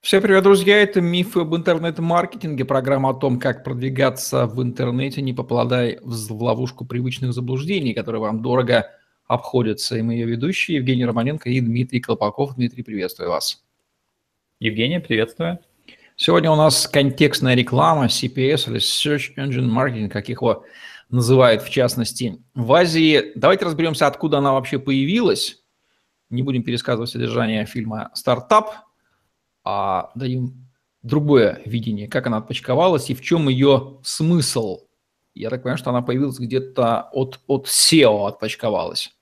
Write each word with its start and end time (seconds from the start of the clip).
Всем 0.00 0.22
привет, 0.22 0.42
друзья! 0.42 0.82
Это 0.82 1.00
«Мифы 1.00 1.40
об 1.40 1.54
интернет-маркетинге», 1.54 2.64
программа 2.64 3.10
о 3.10 3.14
том, 3.14 3.38
как 3.38 3.64
продвигаться 3.64 4.46
в 4.46 4.62
интернете, 4.62 5.22
не 5.22 5.32
попадая 5.32 5.98
в 6.02 6.42
ловушку 6.42 6.84
привычных 6.84 7.32
заблуждений, 7.32 7.94
которые 7.94 8.20
вам 8.20 8.42
дорого 8.42 8.90
обходятся. 9.26 9.96
И 9.96 10.02
мы 10.02 10.14
ее 10.14 10.26
ведущие 10.26 10.76
Евгений 10.76 11.06
Романенко 11.06 11.48
и 11.48 11.60
Дмитрий 11.60 12.00
Колпаков. 12.00 12.56
Дмитрий, 12.56 12.82
приветствую 12.82 13.30
вас. 13.30 13.64
Евгений, 14.60 14.98
приветствую. 14.98 15.58
Сегодня 16.16 16.50
у 16.50 16.56
нас 16.56 16.86
контекстная 16.86 17.54
реклама, 17.54 18.06
CPS 18.06 18.70
или 18.70 18.80
Search 18.80 19.36
Engine 19.36 19.68
Marketing, 19.68 20.08
как 20.08 20.28
его 20.28 20.64
называют 21.08 21.62
в 21.62 21.70
частности 21.70 22.42
в 22.54 22.72
Азии. 22.72 23.32
Давайте 23.36 23.64
разберемся, 23.64 24.06
откуда 24.06 24.38
она 24.38 24.52
вообще 24.52 24.78
появилась. 24.78 25.62
Не 26.30 26.42
будем 26.42 26.62
пересказывать 26.62 27.10
содержание 27.10 27.64
фильма 27.64 28.10
«Стартап», 28.14 28.83
а 29.64 30.10
дадим 30.14 30.68
другое 31.02 31.60
видение, 31.64 32.08
как 32.08 32.26
она 32.26 32.38
отпочковалась 32.38 33.10
и 33.10 33.14
в 33.14 33.22
чем 33.22 33.48
ее 33.48 33.98
смысл. 34.02 34.80
Я 35.34 35.50
так 35.50 35.62
понимаю, 35.62 35.78
что 35.78 35.90
она 35.90 36.02
появилась 36.02 36.38
где-то 36.38 37.08
от, 37.12 37.40
от 37.46 37.66
SEO 37.66 38.28
отпочковалась. 38.28 39.12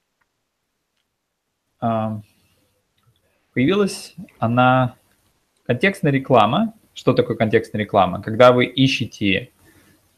Появилась 3.55 4.15
она 4.39 4.97
контекстная 5.67 6.13
реклама. 6.13 6.75
Что 6.95 7.13
такое 7.15 7.37
контекстная 7.37 7.83
реклама? 7.83 8.23
Когда 8.23 8.53
вы 8.53 8.67
ищете, 8.67 9.51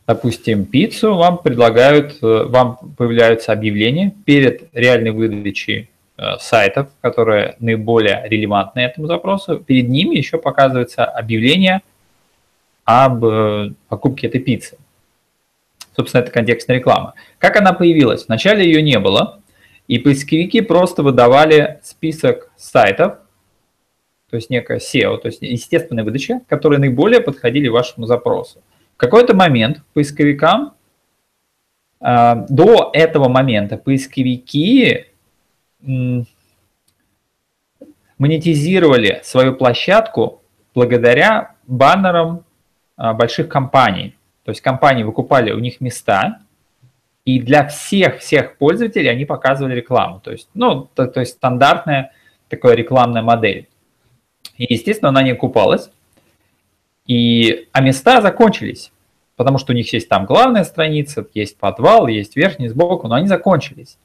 допустим, 0.06 0.66
пиццу, 0.66 1.14
вам 1.14 1.38
предлагают, 1.38 2.19
э, 2.22 2.45
вам 2.45 2.77
появляются 2.97 3.52
объявления 3.52 4.12
перед 4.25 4.69
реальной 4.75 5.12
выдачей 5.12 5.91
сайтов, 6.39 6.89
которые 7.01 7.57
наиболее 7.59 8.23
релевантны 8.29 8.81
этому 8.81 9.07
запросу, 9.07 9.59
перед 9.59 9.89
ними 9.89 10.17
еще 10.17 10.39
показывается 10.39 11.05
объявление 11.05 11.83
об 12.84 13.25
э, 13.25 13.73
покупке 13.89 14.29
этой 14.29 14.41
пиццы. 14.41 14.79
Собственно, 15.97 16.23
это 16.23 16.31
контекстная 16.31 16.77
реклама. 16.77 17.15
Как 17.39 17.56
она 17.56 17.73
появилась? 17.73 18.27
Вначале 18.27 18.65
ее 18.65 18.83
не 18.83 18.98
было, 18.98 19.41
и 19.89 19.98
поисковики 19.98 20.61
просто 20.61 21.03
выдавали 21.03 21.81
список 21.83 22.51
сайтов, 22.56 23.19
то 24.31 24.37
есть 24.37 24.51
некое 24.51 24.78
SEO, 24.78 25.19
то 25.19 25.28
есть 25.28 25.43
естественная 25.43 26.05
выдача, 26.05 26.41
которые 26.49 26.78
наиболее 26.78 27.21
подходили 27.21 27.69
вашему 27.69 28.06
запросу. 28.06 28.62
В 28.95 28.97
какой-то 28.99 29.34
момент 29.34 29.83
поисковикам, 29.95 30.75
э, 32.01 32.47
до 32.49 32.91
этого 32.93 33.28
момента 33.28 33.77
поисковики 33.77 35.06
монетизировали 38.19 39.21
свою 39.23 39.55
площадку 39.55 40.43
благодаря 40.75 41.55
баннерам 41.67 42.45
а, 42.97 43.13
больших 43.13 43.49
компаний. 43.49 44.17
То 44.45 44.51
есть 44.51 44.61
компании 44.61 45.03
выкупали 45.03 45.53
у 45.53 45.59
них 45.59 45.81
места, 45.81 46.41
и 47.25 47.41
для 47.41 47.67
всех-всех 47.67 48.59
пользователей 48.59 49.09
они 49.09 49.25
показывали 49.25 49.75
рекламу. 49.75 50.21
То 50.21 50.33
есть, 50.33 50.49
ну, 50.55 50.89
то, 50.95 51.07
то 51.07 51.21
есть 51.21 51.33
стандартная 51.33 52.12
такая 52.49 52.75
рекламная 52.75 53.23
модель. 53.23 53.69
И, 54.57 54.73
естественно, 54.73 55.09
она 55.09 55.23
не 55.23 55.33
окупалась. 55.33 55.91
И, 57.07 57.69
а 57.73 57.81
места 57.81 58.21
закончились, 58.21 58.93
потому 59.37 59.59
что 59.59 59.73
у 59.73 59.77
них 59.77 59.93
есть 59.93 60.09
там 60.09 60.27
главная 60.27 60.65
страница, 60.65 61.27
есть 61.35 61.59
подвал, 61.59 62.07
есть 62.07 62.37
верхний 62.37 62.69
сбоку, 62.69 63.09
но 63.09 63.15
они 63.15 63.27
закончились. 63.27 63.99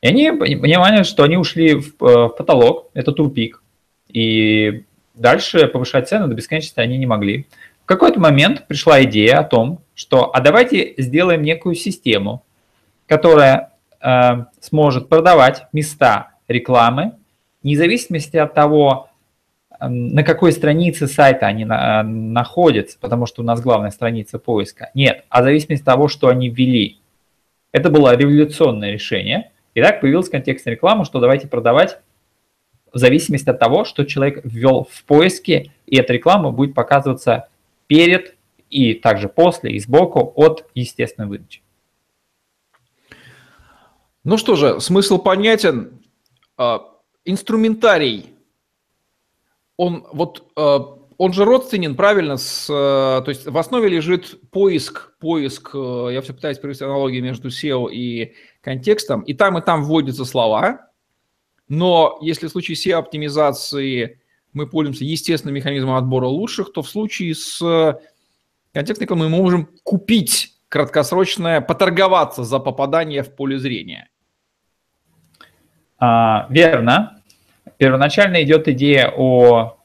И 0.00 0.08
они 0.08 0.30
понимали, 0.32 1.02
что 1.02 1.24
они 1.24 1.36
ушли 1.36 1.74
в, 1.74 2.02
э, 2.02 2.26
в 2.26 2.30
потолок, 2.30 2.90
это 2.94 3.12
тупик, 3.12 3.62
и 4.08 4.84
дальше 5.14 5.66
повышать 5.66 6.08
цены 6.08 6.26
до 6.26 6.34
бесконечности 6.34 6.80
они 6.80 6.96
не 6.96 7.06
могли. 7.06 7.46
В 7.82 7.86
какой-то 7.86 8.18
момент 8.18 8.66
пришла 8.66 9.02
идея 9.02 9.40
о 9.40 9.44
том, 9.44 9.80
что 9.94 10.34
а 10.34 10.40
давайте 10.40 10.94
сделаем 10.96 11.42
некую 11.42 11.74
систему, 11.74 12.42
которая 13.06 13.72
э, 14.00 14.44
сможет 14.60 15.08
продавать 15.08 15.66
места 15.72 16.30
рекламы, 16.48 17.12
вне 17.62 17.76
зависимости 17.76 18.38
от 18.38 18.54
того, 18.54 19.10
э, 19.78 19.86
на 19.86 20.22
какой 20.22 20.52
странице 20.52 21.08
сайта 21.08 21.46
они 21.46 21.66
на, 21.66 22.02
находятся, 22.04 22.96
потому 22.98 23.26
что 23.26 23.42
у 23.42 23.44
нас 23.44 23.60
главная 23.60 23.90
страница 23.90 24.38
поиска. 24.38 24.90
Нет, 24.94 25.24
а 25.28 25.42
зависимости 25.42 25.82
от 25.82 25.86
того, 25.86 26.08
что 26.08 26.28
они 26.28 26.48
ввели. 26.48 27.00
Это 27.72 27.90
было 27.90 28.16
революционное 28.16 28.92
решение– 28.92 29.50
и 29.80 29.82
так 29.82 30.00
появилась 30.00 30.28
контекстная 30.28 30.74
реклама, 30.74 31.04
что 31.04 31.20
давайте 31.20 31.48
продавать 31.48 32.00
в 32.92 32.98
зависимости 32.98 33.48
от 33.48 33.58
того, 33.58 33.84
что 33.84 34.04
человек 34.04 34.40
ввел 34.44 34.86
в 34.90 35.04
поиске, 35.04 35.72
и 35.86 35.96
эта 35.96 36.12
реклама 36.12 36.50
будет 36.50 36.74
показываться 36.74 37.48
перед 37.86 38.36
и 38.68 38.94
также 38.94 39.28
после 39.28 39.72
и 39.72 39.80
сбоку 39.80 40.32
от 40.36 40.68
естественной 40.74 41.28
выдачи. 41.28 41.62
Ну 44.22 44.36
что 44.36 44.54
же, 44.54 44.80
смысл 44.80 45.18
понятен. 45.18 46.02
А, 46.56 46.86
инструментарий, 47.24 48.34
он 49.76 50.06
вот 50.12 50.44
а, 50.56 50.99
он 51.20 51.34
же 51.34 51.44
родственен, 51.44 51.96
правильно, 51.96 52.38
с, 52.38 52.66
то 52.66 53.26
есть 53.26 53.44
в 53.46 53.58
основе 53.58 53.90
лежит 53.90 54.40
поиск, 54.50 55.18
поиск, 55.18 55.72
э, 55.74 56.08
я 56.12 56.22
все 56.22 56.32
пытаюсь 56.32 56.56
провести 56.56 56.82
аналогию 56.82 57.22
между 57.22 57.48
SEO 57.48 57.92
и 57.92 58.32
контекстом, 58.62 59.20
и 59.20 59.34
там, 59.34 59.58
и 59.58 59.60
там 59.60 59.84
вводятся 59.84 60.24
слова, 60.24 60.88
но 61.68 62.16
если 62.22 62.46
в 62.46 62.50
случае 62.50 62.76
SEO-оптимизации 62.76 64.18
мы 64.54 64.66
пользуемся 64.66 65.04
естественным 65.04 65.56
механизмом 65.56 65.96
отбора 65.96 66.24
лучших, 66.24 66.72
то 66.72 66.80
в 66.80 66.88
случае 66.88 67.34
с 67.34 68.00
контекстной 68.72 69.06
мы 69.10 69.28
можем 69.28 69.68
купить 69.82 70.54
краткосрочное, 70.70 71.60
поторговаться 71.60 72.44
за 72.44 72.58
попадание 72.60 73.22
в 73.24 73.36
поле 73.36 73.58
зрения. 73.58 74.08
А, 75.98 76.46
верно. 76.48 77.20
Первоначально 77.76 78.42
идет 78.42 78.68
идея 78.68 79.12
о 79.14 79.79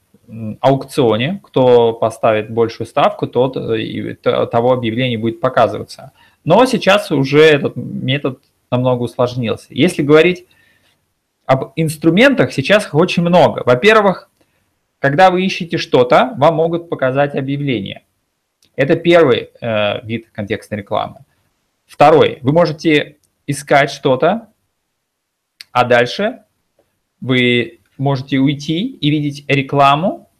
аукционе. 0.60 1.40
Кто 1.44 1.92
поставит 1.92 2.50
большую 2.50 2.86
ставку, 2.86 3.26
тот 3.26 3.56
э, 3.56 3.80
и 3.80 4.14
того 4.14 4.72
объявления 4.72 5.18
будет 5.18 5.40
показываться. 5.40 6.12
Но 6.44 6.64
сейчас 6.66 7.10
уже 7.10 7.42
этот 7.42 7.76
метод 7.76 8.40
намного 8.70 9.02
усложнился. 9.02 9.66
Если 9.70 10.02
говорить 10.02 10.46
об 11.44 11.72
инструментах, 11.76 12.52
сейчас 12.52 12.86
их 12.86 12.94
очень 12.94 13.22
много. 13.22 13.62
Во-первых, 13.64 14.28
когда 14.98 15.30
вы 15.30 15.44
ищете 15.44 15.78
что-то, 15.78 16.34
вам 16.36 16.56
могут 16.56 16.88
показать 16.88 17.34
объявление. 17.34 18.02
Это 18.74 18.96
первый 18.96 19.50
э, 19.60 20.04
вид 20.06 20.28
контекстной 20.32 20.80
рекламы. 20.80 21.24
Второй, 21.86 22.38
вы 22.42 22.52
можете 22.52 23.16
искать 23.46 23.90
что-то, 23.90 24.48
а 25.72 25.84
дальше 25.84 26.42
вы 27.20 27.75
можете 27.98 28.38
уйти 28.38 28.86
и 28.86 29.10
видеть 29.10 29.44
рекламу 29.48 30.30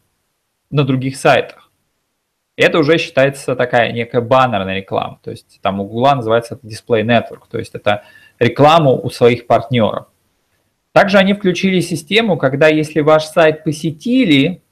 на 0.69 0.83
других 0.83 1.17
сайтах. 1.17 1.71
Это 2.55 2.79
уже 2.79 2.97
считается 2.97 3.55
такая 3.55 3.91
некая 3.91 4.21
баннерная 4.21 4.77
реклама. 4.77 5.19
То 5.23 5.31
есть 5.31 5.59
там 5.61 5.79
у 5.79 5.85
Google 5.85 6.15
называется 6.15 6.55
это 6.55 6.67
Display 6.67 7.03
Network, 7.03 7.43
то 7.49 7.59
есть 7.59 7.75
это 7.75 8.03
рекламу 8.39 8.99
у 9.01 9.09
своих 9.09 9.45
партнеров. 9.45 10.07
Также 10.91 11.19
они 11.19 11.33
включили 11.33 11.79
систему, 11.79 12.37
когда 12.37 12.67
если 12.67 13.01
ваш 13.01 13.25
сайт 13.25 13.63
посетили, 13.63 14.63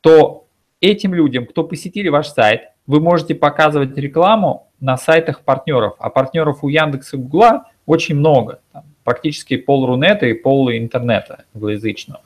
то 0.00 0.48
этим 0.80 1.14
людям, 1.14 1.46
кто 1.46 1.62
посетили 1.62 2.08
ваш 2.08 2.28
сайт, 2.28 2.70
вы 2.86 3.00
можете 3.00 3.36
показывать 3.36 3.96
рекламу 3.96 4.72
на 4.80 4.96
сайтах 4.96 5.42
партнеров. 5.42 5.94
А 6.00 6.10
партнеров 6.10 6.64
у 6.64 6.68
Яндекса 6.68 7.16
и 7.16 7.20
Гугла 7.20 7.70
очень 7.86 8.16
много. 8.16 8.60
Там, 8.72 8.84
практически 9.04 9.56
пол 9.56 9.86
Рунета 9.86 10.26
и 10.26 10.34
пол 10.34 10.70
интернета 10.70 11.44
англоязычного. 11.54 12.22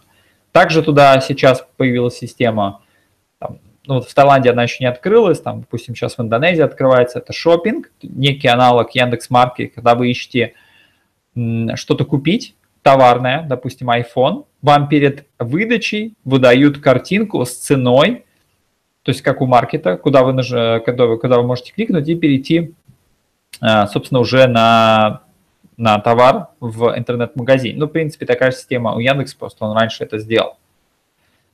Также 0.52 0.82
туда 0.82 1.20
сейчас 1.20 1.66
появилась 1.76 2.16
система 2.16 2.82
там, 3.38 3.58
ну, 3.86 3.94
вот 3.94 4.08
в 4.08 4.14
Таиланде 4.14 4.50
она 4.50 4.62
еще 4.62 4.76
не 4.80 4.86
открылась, 4.86 5.40
там, 5.40 5.60
допустим, 5.60 5.94
сейчас 5.94 6.16
в 6.16 6.20
Индонезии 6.22 6.62
открывается, 6.62 7.18
это 7.18 7.32
шопинг, 7.32 7.90
некий 8.02 8.48
аналог 8.48 8.94
Яндекс.Марки, 8.94 9.66
когда 9.66 9.94
вы 9.94 10.10
ищете 10.10 10.54
что-то 11.34 12.04
купить, 12.04 12.54
товарное, 12.82 13.42
допустим, 13.42 13.90
iPhone, 13.90 14.44
вам 14.62 14.88
перед 14.88 15.26
выдачей 15.38 16.14
выдают 16.24 16.78
картинку 16.78 17.44
с 17.44 17.54
ценой, 17.54 18.24
то 19.02 19.10
есть 19.10 19.22
как 19.22 19.40
у 19.40 19.46
маркета, 19.46 19.96
куда 19.96 20.22
вы, 20.22 20.32
наж... 20.32 20.48
когда 20.84 21.06
вы, 21.06 21.18
когда 21.18 21.38
вы 21.38 21.46
можете 21.46 21.72
кликнуть 21.72 22.08
и 22.08 22.14
перейти, 22.14 22.74
а, 23.60 23.86
собственно, 23.86 24.20
уже 24.20 24.46
на, 24.46 25.23
на 25.76 25.98
товар 25.98 26.48
в 26.60 26.96
интернет-магазин. 26.96 27.78
Ну, 27.78 27.86
в 27.86 27.90
принципе, 27.90 28.26
такая 28.26 28.50
же 28.50 28.58
система 28.58 28.94
у 28.94 29.00
Яндекс, 29.00 29.34
просто 29.34 29.64
он 29.64 29.76
раньше 29.76 30.04
это 30.04 30.18
сделал. 30.18 30.56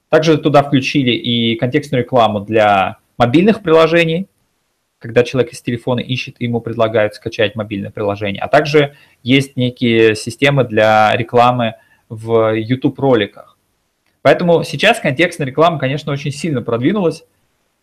Также 0.08 0.38
туда 0.38 0.62
включили 0.62 1.12
и 1.12 1.56
контекстную 1.56 2.02
рекламу 2.02 2.40
для 2.40 2.99
мобильных 3.17 3.62
приложений, 3.62 4.26
когда 4.99 5.22
человек 5.22 5.52
из 5.52 5.62
телефона 5.62 6.00
ищет, 6.00 6.40
ему 6.40 6.61
предлагают 6.61 7.14
скачать 7.14 7.56
мобильное 7.56 7.90
приложение. 7.90 8.43
А 8.43 8.49
также 8.49 8.96
есть 9.22 9.56
некие 9.56 10.14
системы 10.14 10.64
для 10.64 11.16
рекламы 11.16 11.76
в 12.08 12.55
YouTube-роликах. 12.55 13.56
Поэтому 14.23 14.62
сейчас 14.64 15.00
контекстная 15.00 15.46
реклама, 15.46 15.78
конечно, 15.78 16.12
очень 16.12 16.32
сильно 16.32 16.61
продвинулась 16.61 17.25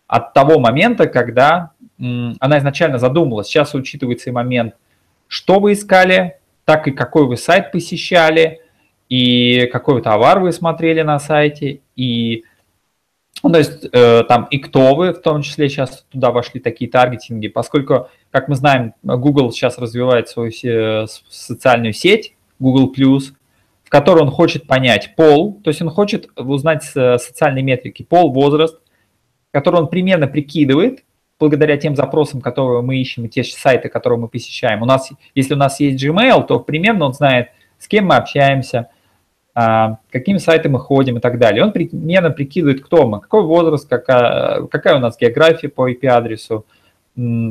от 0.06 0.32
того 0.32 0.60
момента, 0.60 1.06
когда 1.08 1.72
она 1.98 2.58
изначально 2.58 2.98
задумалась. 2.98 3.48
Сейчас 3.48 3.74
учитывается 3.74 4.30
и 4.30 4.32
момент, 4.32 4.74
что 5.28 5.60
вы 5.60 5.74
искали, 5.74 6.38
так 6.64 6.88
и 6.88 6.90
какой 6.90 7.26
вы 7.26 7.36
сайт 7.36 7.70
посещали, 7.70 8.60
и 9.08 9.66
какой 9.66 10.02
товар 10.02 10.40
вы 10.40 10.52
смотрели 10.52 11.02
на 11.02 11.18
сайте, 11.18 11.80
и 11.96 12.44
ну, 13.42 13.50
то 13.50 13.58
есть 13.58 13.86
э, 13.92 14.24
там 14.24 14.48
и 14.50 14.58
кто 14.58 14.96
вы, 14.96 15.12
в 15.12 15.20
том 15.22 15.42
числе 15.42 15.68
сейчас 15.68 16.04
туда 16.10 16.32
вошли 16.32 16.60
такие 16.60 16.90
таргетинги, 16.90 17.48
поскольку, 17.48 18.08
как 18.30 18.48
мы 18.48 18.56
знаем, 18.56 18.94
Google 19.02 19.52
сейчас 19.52 19.78
развивает 19.78 20.28
свою 20.28 20.50
социальную 21.28 21.92
сеть, 21.92 22.34
Google+, 22.58 22.92
в 23.84 23.88
которой 23.88 24.22
он 24.22 24.30
хочет 24.30 24.66
понять 24.66 25.14
пол, 25.16 25.60
то 25.62 25.68
есть 25.68 25.80
он 25.80 25.90
хочет 25.90 26.28
узнать 26.36 26.82
социальные 26.82 27.62
метрики, 27.62 28.02
пол, 28.02 28.32
возраст, 28.32 28.80
который 29.52 29.80
он 29.80 29.88
примерно 29.88 30.26
прикидывает, 30.26 31.04
благодаря 31.38 31.76
тем 31.76 31.94
запросам, 31.94 32.40
которые 32.40 32.82
мы 32.82 32.96
ищем, 32.96 33.24
и 33.24 33.28
те 33.28 33.44
сайты, 33.44 33.88
которые 33.88 34.18
мы 34.18 34.28
посещаем. 34.28 34.82
У 34.82 34.86
нас, 34.86 35.10
если 35.34 35.54
у 35.54 35.56
нас 35.56 35.80
есть 35.80 36.02
Gmail, 36.02 36.46
то 36.46 36.60
примерно 36.60 37.06
он 37.06 37.12
знает, 37.12 37.50
с 37.78 37.86
кем 37.86 38.06
мы 38.06 38.16
общаемся, 38.16 38.88
а, 39.54 39.98
какими 40.10 40.38
сайтами 40.38 40.72
мы 40.72 40.80
ходим 40.80 41.18
и 41.18 41.20
так 41.20 41.38
далее. 41.38 41.64
Он 41.64 41.72
примерно 41.72 42.30
прикидывает, 42.30 42.84
кто 42.84 43.06
мы, 43.06 43.20
какой 43.20 43.42
возраст, 43.42 43.88
какая, 43.88 44.62
какая 44.66 44.96
у 44.96 45.00
нас 45.00 45.16
география 45.18 45.68
по 45.68 45.88
IP-адресу, 45.88 46.64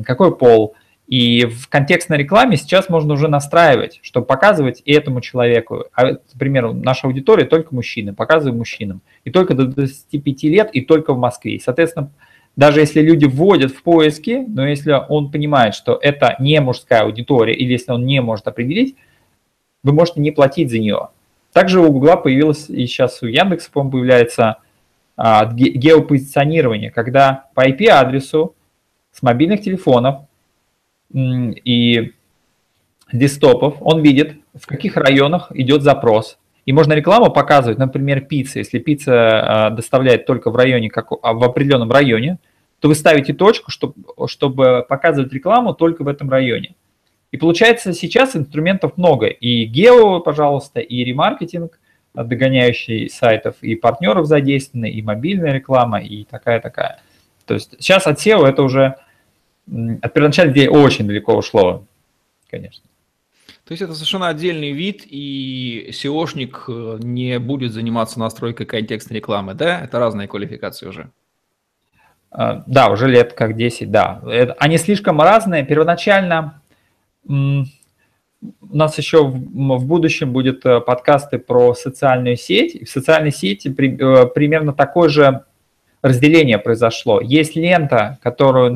какой 0.06 0.36
пол. 0.36 0.76
И 1.08 1.46
в 1.46 1.70
контекстной 1.70 2.18
рекламе 2.18 2.58
сейчас 2.58 2.90
можно 2.90 3.14
уже 3.14 3.30
настраивать, 3.30 4.00
чтобы 4.04 4.26
показывать 4.26 4.82
и 4.84 4.92
этому 4.92 5.22
человеку. 5.22 5.86
А, 5.94 6.18
например, 6.34 6.74
наша 6.74 7.08
аудитория 7.08 7.46
только 7.46 7.74
мужчины, 7.74 8.14
показываем 8.14 8.58
мужчинам. 8.58 9.02
И 9.24 9.32
только 9.32 9.54
до 9.54 9.66
25 9.66 10.44
лет, 10.44 10.70
и 10.74 10.82
только 10.82 11.14
в 11.14 11.18
Москве. 11.18 11.56
И, 11.56 11.60
соответственно, 11.60 12.12
даже 12.58 12.80
если 12.80 13.02
люди 13.02 13.26
вводят 13.26 13.72
в 13.72 13.84
поиски, 13.84 14.44
но 14.48 14.68
если 14.68 14.94
он 15.08 15.32
понимает, 15.32 15.76
что 15.76 15.98
это 16.02 16.36
не 16.40 16.60
мужская 16.60 17.04
аудитория, 17.04 17.54
или 17.54 17.72
если 17.72 17.92
он 17.92 18.06
не 18.06 18.20
может 18.20 18.48
определить, 18.48 18.98
вы 19.84 19.94
можете 19.94 20.22
не 20.22 20.32
платить 20.32 20.72
за 20.72 20.80
нее. 20.80 21.10
Также 21.54 21.80
у 21.80 21.92
Гугла 21.92 22.18
появилось, 22.18 22.68
и 22.68 22.88
сейчас 22.88 23.22
у 23.22 23.28
Яндекса, 23.28 23.72
по-моему, 23.72 23.92
появляется 23.92 24.58
а, 25.16 25.46
геопозиционирование, 25.54 26.90
когда 26.90 27.46
по 27.54 27.68
IP-адресу 27.68 28.56
с 29.12 29.22
мобильных 29.22 29.62
телефонов 29.62 30.22
и 31.14 32.12
десктопов 33.14 33.78
он 33.82 34.02
видит, 34.02 34.36
в 34.56 34.66
каких 34.66 34.98
районах 34.98 35.52
идет 35.54 35.84
запрос, 35.84 36.40
и 36.68 36.74
можно 36.74 36.92
рекламу 36.92 37.32
показывать, 37.32 37.78
например, 37.78 38.22
пицца. 38.22 38.60
Если 38.60 38.80
пицца 38.80 39.14
а, 39.68 39.70
доставляет 39.70 40.26
только 40.26 40.52
в 40.52 40.56
районе, 40.58 40.90
как 40.90 41.08
а, 41.24 41.34
в 41.34 41.42
определенном 41.42 41.90
районе, 41.90 42.40
то 42.82 42.90
вы 42.90 42.96
ставите 42.96 43.34
точку, 43.34 43.72
чтобы, 43.72 43.96
чтобы 44.28 44.86
показывать 44.88 45.32
рекламу 45.32 45.74
только 45.74 46.04
в 46.04 46.10
этом 46.10 46.30
районе. 46.30 46.76
И 47.32 47.38
получается 47.38 47.94
сейчас 47.94 48.36
инструментов 48.36 48.98
много. 48.98 49.28
И 49.28 49.64
гео, 49.64 50.20
пожалуйста, 50.20 50.82
и 50.82 51.06
ремаркетинг, 51.06 51.80
догоняющий 52.14 53.10
сайтов, 53.10 53.56
и 53.62 53.76
партнеров 53.76 54.26
задействованы, 54.26 54.90
и 54.90 55.02
мобильная 55.02 55.54
реклама, 55.54 56.02
и 56.02 56.26
такая-такая. 56.26 57.00
То 57.46 57.54
есть 57.54 57.76
сейчас 57.80 58.08
от 58.08 58.20
SEO 58.20 58.46
это 58.46 58.62
уже 58.62 58.96
от 60.02 60.14
первоначальной 60.14 60.54
идеи 60.54 60.68
очень 60.68 61.08
далеко 61.08 61.34
ушло, 61.34 61.86
конечно. 62.50 62.84
То 63.68 63.74
есть 63.74 63.82
это 63.82 63.94
совершенно 63.96 64.30
отдельный 64.30 64.72
вид, 64.72 65.04
и 65.06 65.90
SEOшник 65.92 66.64
э, 66.70 67.00
не 67.02 67.38
будет 67.38 67.74
заниматься 67.74 68.18
настройкой 68.18 68.66
контекстной 68.66 69.18
рекламы, 69.18 69.56
да? 69.56 69.82
Это 69.82 70.00
разные 70.00 70.30
квалификации 70.30 70.88
уже. 70.88 71.12
А, 72.32 72.64
да, 72.66 72.88
уже 72.90 73.10
лет 73.10 73.34
как 73.34 73.58
10, 73.58 73.92
да. 73.92 74.22
Они 74.58 74.78
слишком 74.78 75.20
разные. 75.20 75.66
Первоначально 75.66 76.62
у 77.28 77.66
нас 78.62 78.98
еще 78.98 79.26
в 79.26 79.86
будущем 79.86 80.32
будет 80.32 80.66
э, 80.66 80.80
подкасты 80.80 81.38
про 81.38 81.74
социальную 81.74 82.38
сеть. 82.38 82.88
В 82.88 82.90
социальной 82.90 83.34
сети 83.34 83.68
э, 83.68 84.28
примерно 84.28 84.72
такое 84.72 85.10
же 85.10 85.44
разделение 86.02 86.58
произошло. 86.58 87.20
Есть 87.20 87.58
лента, 87.58 88.18
которую 88.22 88.72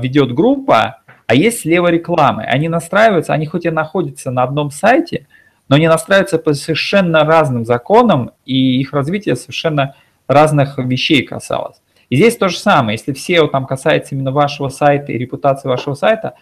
ведет 0.00 0.32
группа, 0.32 0.99
а 1.30 1.34
есть 1.36 1.60
слева 1.60 1.86
рекламы. 1.86 2.42
Они 2.42 2.68
настраиваются, 2.68 3.32
они 3.32 3.46
хоть 3.46 3.64
и 3.64 3.70
находятся 3.70 4.32
на 4.32 4.42
одном 4.42 4.72
сайте, 4.72 5.28
но 5.68 5.76
они 5.76 5.86
настраиваются 5.86 6.38
по 6.38 6.54
совершенно 6.54 7.22
разным 7.22 7.64
законам, 7.64 8.32
и 8.46 8.80
их 8.80 8.92
развитие 8.92 9.36
совершенно 9.36 9.94
разных 10.26 10.76
вещей 10.78 11.22
касалось. 11.22 11.76
И 12.08 12.16
здесь 12.16 12.36
то 12.36 12.48
же 12.48 12.58
самое. 12.58 12.98
Если 12.98 13.12
все 13.12 13.46
там 13.46 13.66
касается 13.66 14.16
именно 14.16 14.32
вашего 14.32 14.70
сайта 14.70 15.12
и 15.12 15.18
репутации 15.18 15.68
вашего 15.68 15.94
сайта, 15.94 16.34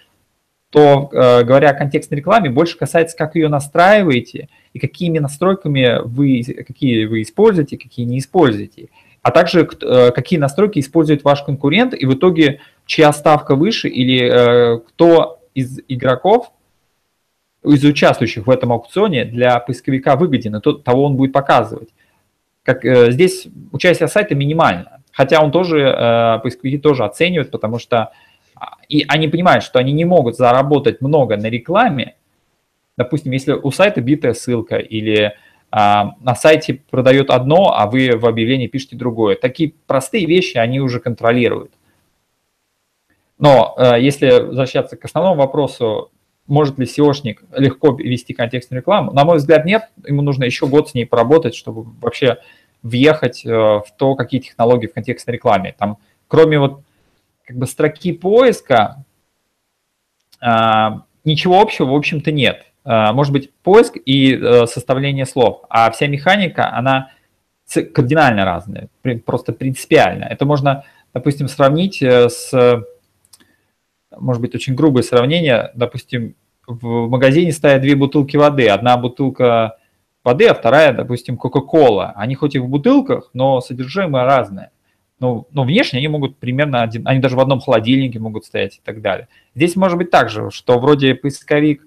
то, 0.70 1.10
э, 1.12 1.44
говоря 1.44 1.68
о 1.68 1.74
контекстной 1.74 2.20
рекламе, 2.20 2.48
больше 2.48 2.78
касается, 2.78 3.14
как 3.14 3.36
ее 3.36 3.50
настраиваете 3.50 4.48
и 4.72 4.78
какими 4.78 5.18
настройками 5.18 6.00
вы, 6.02 6.42
какие 6.66 7.04
вы 7.04 7.20
используете, 7.20 7.76
какие 7.76 8.06
не 8.06 8.20
используете 8.20 8.88
а 9.22 9.30
также 9.30 9.68
э, 9.82 10.10
какие 10.12 10.38
настройки 10.38 10.78
использует 10.78 11.24
ваш 11.24 11.42
конкурент, 11.42 11.92
и 11.94 12.06
в 12.06 12.14
итоге 12.14 12.60
чья 12.88 13.12
ставка 13.12 13.54
выше, 13.54 13.88
или 13.88 14.20
э, 14.20 14.78
кто 14.80 15.40
из 15.54 15.78
игроков, 15.86 16.50
из 17.62 17.84
участвующих 17.84 18.46
в 18.48 18.50
этом 18.50 18.72
аукционе 18.72 19.24
для 19.24 19.60
поисковика 19.60 20.16
выгоден, 20.16 20.56
и 20.56 20.60
тот, 20.60 20.82
того 20.82 21.04
он 21.04 21.16
будет 21.16 21.32
показывать. 21.32 21.90
Как, 22.64 22.84
э, 22.84 23.12
здесь 23.12 23.46
участие 23.70 24.08
сайта 24.08 24.34
минимально, 24.34 25.02
хотя 25.12 25.40
он 25.40 25.52
тоже, 25.52 26.40
поисковики 26.42 26.78
тоже 26.78 27.04
оценивают, 27.04 27.52
потому 27.52 27.78
что 27.78 28.12
а, 28.60 28.78
и 28.88 29.04
они 29.06 29.28
понимают, 29.28 29.64
что 29.64 29.78
они 29.78 29.92
не 29.92 30.04
могут 30.04 30.36
заработать 30.36 31.00
много 31.00 31.36
на 31.36 31.46
рекламе, 31.46 32.16
допустим, 32.96 33.32
если 33.32 33.52
у 33.52 33.70
сайта 33.70 34.00
битая 34.00 34.34
ссылка 34.34 34.76
или 34.76 35.34
а, 35.70 36.14
на 36.20 36.34
сайте 36.34 36.80
продает 36.90 37.30
одно, 37.30 37.74
а 37.76 37.86
вы 37.86 38.16
в 38.16 38.26
объявлении 38.26 38.66
пишете 38.66 38.96
другое. 38.96 39.36
Такие 39.36 39.74
простые 39.86 40.26
вещи 40.26 40.56
они 40.56 40.80
уже 40.80 40.98
контролируют. 40.98 41.72
Но 43.38 43.74
э, 43.76 44.00
если 44.00 44.40
возвращаться 44.40 44.96
к 44.96 45.04
основному 45.04 45.36
вопросу, 45.40 46.10
может 46.46 46.78
ли 46.78 46.86
SEOшник 46.86 47.38
легко 47.56 47.92
вести 47.92 48.34
контекстную 48.34 48.80
рекламу, 48.80 49.12
на 49.12 49.24
мой 49.24 49.36
взгляд, 49.36 49.64
нет. 49.64 49.90
Ему 50.06 50.22
нужно 50.22 50.44
еще 50.44 50.66
год 50.66 50.88
с 50.88 50.94
ней 50.94 51.04
поработать, 51.04 51.54
чтобы 51.54 51.84
вообще 52.00 52.38
въехать 52.82 53.44
э, 53.44 53.50
в 53.50 53.86
то, 53.96 54.14
какие 54.14 54.40
технологии 54.40 54.86
в 54.86 54.94
контекстной 54.94 55.34
рекламе. 55.34 55.74
Там, 55.78 55.98
кроме 56.26 56.58
вот 56.58 56.80
как 57.44 57.56
бы 57.56 57.66
строки 57.66 58.12
поиска, 58.12 59.04
а, 60.40 61.02
ничего 61.24 61.60
общего, 61.60 61.86
в 61.86 61.94
общем-то, 61.94 62.30
нет. 62.32 62.64
Э, 62.84 63.12
может 63.12 63.32
быть 63.32 63.52
поиск 63.62 63.96
и 64.04 64.34
э, 64.34 64.66
составление 64.66 65.26
слов, 65.26 65.62
а 65.68 65.90
вся 65.90 66.06
механика, 66.06 66.72
она 66.72 67.10
кардинально 67.94 68.44
разная, 68.46 68.88
просто 69.26 69.52
принципиально. 69.52 70.24
Это 70.24 70.46
можно, 70.46 70.84
допустим, 71.12 71.48
сравнить 71.48 72.00
э, 72.02 72.28
с, 72.30 72.82
может 74.16 74.40
быть, 74.42 74.54
очень 74.54 74.74
грубое 74.74 75.02
сравнение, 75.02 75.70
допустим, 75.74 76.34
в 76.66 77.08
магазине 77.08 77.52
стоят 77.52 77.82
две 77.82 77.96
бутылки 77.96 78.36
воды, 78.36 78.68
одна 78.68 78.96
бутылка 78.96 79.78
воды, 80.22 80.46
а 80.46 80.54
вторая, 80.54 80.92
допустим, 80.92 81.36
Кока-Кола. 81.36 82.12
Они 82.16 82.34
хоть 82.34 82.54
и 82.54 82.58
в 82.58 82.68
бутылках, 82.68 83.30
но 83.32 83.60
содержимое 83.60 84.24
разное. 84.24 84.70
Ну, 85.20 85.48
но 85.50 85.64
внешне 85.64 85.98
они 85.98 86.08
могут 86.08 86.36
примерно 86.36 86.82
один, 86.82 87.06
они 87.08 87.20
даже 87.20 87.36
в 87.36 87.40
одном 87.40 87.60
холодильнике 87.60 88.18
могут 88.18 88.44
стоять 88.44 88.76
и 88.76 88.80
так 88.84 89.00
далее. 89.00 89.28
Здесь 89.54 89.74
может 89.74 89.98
быть 89.98 90.10
так 90.10 90.28
же, 90.28 90.50
что 90.50 90.78
вроде 90.78 91.14
поисковик 91.14 91.82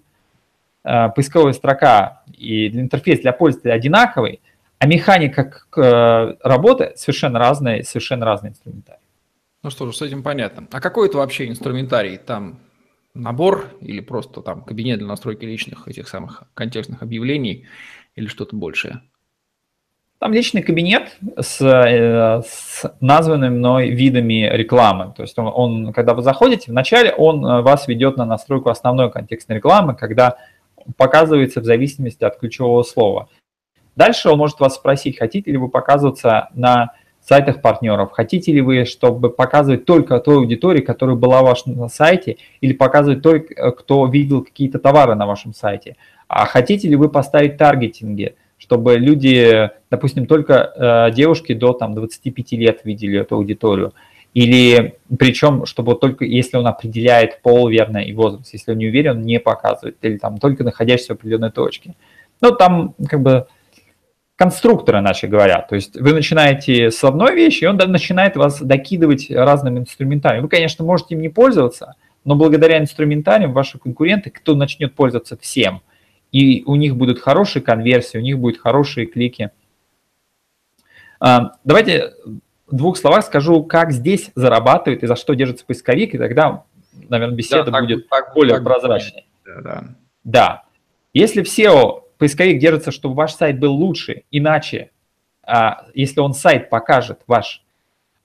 Э, 0.83 1.09
поисковая 1.09 1.53
строка 1.53 2.23
и 2.35 2.67
интерфейс 2.67 3.19
для 3.19 3.33
пользователя 3.33 3.73
одинаковый, 3.73 4.41
а 4.79 4.87
механика 4.87 5.51
э, 5.77 6.35
работы 6.43 6.93
совершенно 6.95 7.37
разная, 7.37 7.83
совершенно 7.83 8.25
разный 8.25 8.49
инструментарий. 8.49 8.99
Ну 9.63 9.69
что 9.69 9.85
же, 9.85 9.93
с 9.93 10.01
этим 10.01 10.23
понятно. 10.23 10.67
А 10.71 10.81
какой 10.81 11.07
это 11.07 11.17
вообще 11.17 11.47
инструментарий? 11.47 12.17
Там 12.17 12.59
набор 13.13 13.69
или 13.79 13.99
просто 13.99 14.41
там 14.41 14.63
кабинет 14.63 14.99
для 14.99 15.07
настройки 15.07 15.45
личных 15.45 15.87
этих 15.87 16.07
самых 16.07 16.43
контекстных 16.53 17.03
объявлений 17.03 17.67
или 18.15 18.27
что-то 18.27 18.55
большее? 18.55 19.01
Там 20.17 20.33
личный 20.33 20.61
кабинет 20.61 21.17
с, 21.39 21.61
э, 21.61 22.41
с 22.47 22.95
названными 23.01 23.55
мной 23.55 23.89
видами 23.89 24.49
рекламы. 24.51 25.13
То 25.15 25.23
есть 25.23 25.37
он, 25.37 25.51
он, 25.53 25.93
когда 25.93 26.13
вы 26.13 26.21
заходите, 26.21 26.71
вначале 26.71 27.11
он 27.11 27.41
вас 27.63 27.87
ведет 27.87 28.17
на 28.17 28.25
настройку 28.25 28.69
основной 28.69 29.11
контекстной 29.11 29.57
рекламы, 29.57 29.95
когда 29.95 30.37
показывается 30.95 31.61
в 31.61 31.65
зависимости 31.65 32.23
от 32.23 32.39
ключевого 32.39 32.83
слова. 32.83 33.29
Дальше 33.95 34.29
он 34.29 34.37
может 34.37 34.59
вас 34.59 34.75
спросить, 34.75 35.17
хотите 35.17 35.51
ли 35.51 35.57
вы 35.57 35.69
показываться 35.69 36.49
на 36.53 36.93
сайтах 37.27 37.61
партнеров, 37.61 38.11
хотите 38.11 38.51
ли 38.51 38.61
вы, 38.61 38.85
чтобы 38.85 39.29
показывать 39.29 39.85
только 39.85 40.19
той 40.19 40.37
аудитории, 40.37 40.81
которая 40.81 41.15
была 41.15 41.41
у 41.41 41.45
вас 41.45 41.65
на 41.65 41.87
сайте, 41.87 42.37
или 42.61 42.73
показывать 42.73 43.21
только, 43.21 43.71
кто 43.71 44.05
видел 44.07 44.43
какие-то 44.43 44.79
товары 44.79 45.15
на 45.15 45.25
вашем 45.25 45.53
сайте. 45.53 45.95
А 46.27 46.45
хотите 46.45 46.87
ли 46.87 46.95
вы 46.95 47.09
поставить 47.09 47.57
таргетинги, 47.57 48.35
чтобы 48.57 48.97
люди, 48.97 49.69
допустим, 49.89 50.25
только 50.25 50.53
э, 51.09 51.11
девушки 51.13 51.53
до 51.53 51.73
там, 51.73 51.93
25 51.93 52.51
лет 52.53 52.81
видели 52.83 53.19
эту 53.19 53.35
аудиторию. 53.35 53.93
Или 54.33 54.95
причем, 55.19 55.65
чтобы 55.65 55.95
только 55.95 56.23
если 56.23 56.57
он 56.57 56.67
определяет 56.67 57.41
пол 57.41 57.67
верно 57.67 57.97
и 57.97 58.13
возраст, 58.13 58.53
если 58.53 58.71
он 58.71 58.77
не 58.77 58.87
уверен, 58.87 59.21
не 59.23 59.39
показывает, 59.39 59.97
или 60.01 60.17
там 60.17 60.37
только 60.37 60.63
находящийся 60.63 61.13
в 61.13 61.17
определенной 61.17 61.51
точке. 61.51 61.95
Ну, 62.39 62.51
там 62.51 62.95
как 63.09 63.21
бы 63.21 63.47
конструкторы, 64.41 64.97
иначе 64.97 65.27
говоря. 65.27 65.61
То 65.61 65.75
есть 65.75 65.95
вы 66.01 66.13
начинаете 66.13 66.89
с 66.89 67.03
одной 67.03 67.35
вещи, 67.35 67.63
и 67.63 67.67
он 67.67 67.77
начинает 67.77 68.35
вас 68.35 68.59
докидывать 68.59 69.29
разным 69.29 69.77
инструментарием. 69.77 70.41
Вы, 70.41 70.49
конечно, 70.49 70.83
можете 70.83 71.13
им 71.13 71.21
не 71.21 71.29
пользоваться, 71.29 71.93
но 72.25 72.33
благодаря 72.33 72.79
инструментариям 72.79 73.53
ваши 73.53 73.77
конкуренты, 73.77 74.31
кто 74.31 74.55
начнет 74.55 74.95
пользоваться 74.95 75.37
всем, 75.37 75.83
и 76.31 76.63
у 76.65 76.73
них 76.73 76.95
будут 76.95 77.19
хорошие 77.19 77.61
конверсии, 77.61 78.17
у 78.17 78.21
них 78.21 78.39
будут 78.39 78.59
хорошие 78.59 79.05
клики. 79.05 79.51
А, 81.19 81.51
давайте 81.63 82.13
в 82.65 82.75
двух 82.75 82.97
словах 82.97 83.23
скажу, 83.25 83.63
как 83.63 83.91
здесь 83.91 84.31
зарабатывает 84.33 85.03
и 85.03 85.07
за 85.07 85.15
что 85.15 85.35
держится 85.35 85.67
поисковик, 85.67 86.15
и 86.15 86.17
тогда, 86.17 86.63
наверное, 87.09 87.35
беседа 87.35 87.65
да, 87.65 87.71
так, 87.73 87.81
будет 87.83 88.09
так, 88.09 88.33
более 88.33 88.55
так, 88.55 88.63
прозрачной. 88.63 89.27
Да, 89.45 89.61
да. 89.61 89.83
да. 90.23 90.63
Если 91.13 91.43
в 91.43 91.45
SEO 91.45 92.05
поисковик 92.21 92.59
держится, 92.59 92.91
чтобы 92.91 93.15
ваш 93.15 93.33
сайт 93.33 93.57
был 93.57 93.73
лучше, 93.73 94.25
иначе, 94.29 94.91
а, 95.41 95.87
если 95.95 96.19
он 96.19 96.35
сайт 96.35 96.69
покажет 96.69 97.21
ваш, 97.25 97.63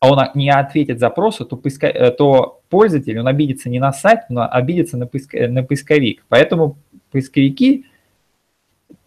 а 0.00 0.12
он 0.12 0.18
не 0.34 0.50
ответит 0.50 0.98
запросу, 0.98 1.46
то, 1.46 1.56
поиска... 1.56 1.86
Э, 1.86 2.10
то 2.10 2.60
пользователь, 2.68 3.18
он 3.18 3.26
обидится 3.26 3.70
не 3.70 3.78
на 3.78 3.94
сайт, 3.94 4.28
но 4.28 4.46
обидится 4.46 4.98
на, 4.98 5.06
поиска... 5.06 5.48
на 5.48 5.62
поисковик. 5.62 6.26
Поэтому 6.28 6.76
поисковики 7.10 7.86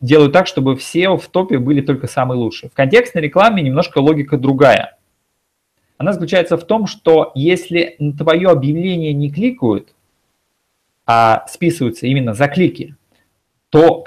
делают 0.02 0.34
так, 0.34 0.48
чтобы 0.48 0.76
все 0.76 1.16
в 1.16 1.28
топе 1.28 1.60
были 1.60 1.82
только 1.82 2.08
самые 2.08 2.40
лучшие. 2.40 2.72
В 2.72 2.74
контекстной 2.74 3.22
рекламе 3.22 3.62
немножко 3.62 4.00
логика 4.00 4.40
другая 4.40 4.98
она 6.00 6.14
заключается 6.14 6.58
в 6.58 6.64
том, 6.64 6.88
что 6.88 7.32
если 7.36 7.96
на 8.00 8.18
твое 8.18 8.50
объявление 8.50 9.14
не 9.14 9.30
кликают, 9.30 9.94
а 11.06 11.46
списываются 11.48 12.08
именно 12.08 12.34
за 12.34 12.48
клики, 12.48 12.96
то, 13.70 14.04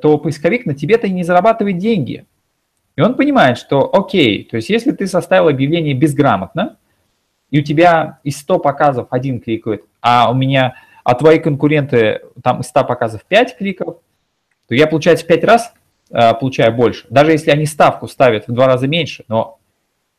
то 0.00 0.18
поисковик 0.18 0.66
на 0.66 0.74
тебе-то 0.74 1.06
и 1.06 1.10
не 1.10 1.22
зарабатывает 1.22 1.78
деньги. 1.78 2.26
И 2.96 3.00
он 3.00 3.14
понимает, 3.14 3.58
что 3.58 3.94
окей, 3.94 4.44
то 4.44 4.56
есть 4.56 4.68
если 4.68 4.92
ты 4.92 5.06
составил 5.06 5.48
объявление 5.48 5.94
безграмотно, 5.94 6.76
и 7.50 7.60
у 7.60 7.62
тебя 7.62 8.18
из 8.24 8.38
100 8.38 8.58
показов 8.58 9.06
один 9.10 9.40
кликает, 9.40 9.84
а 10.00 10.30
у 10.30 10.34
меня, 10.34 10.74
а 11.04 11.14
твои 11.14 11.38
конкуренты 11.38 12.22
там 12.42 12.60
из 12.60 12.68
100 12.68 12.84
показов 12.84 13.24
5 13.26 13.58
кликов, 13.58 13.96
то 14.68 14.74
я, 14.74 14.86
получается, 14.86 15.26
5 15.26 15.44
раз 15.44 15.74
э, 16.10 16.34
получаю 16.34 16.74
больше. 16.74 17.06
Даже 17.10 17.32
если 17.32 17.50
они 17.50 17.66
ставку 17.66 18.08
ставят 18.08 18.48
в 18.48 18.52
2 18.52 18.66
раза 18.66 18.86
меньше, 18.86 19.24
но 19.28 19.58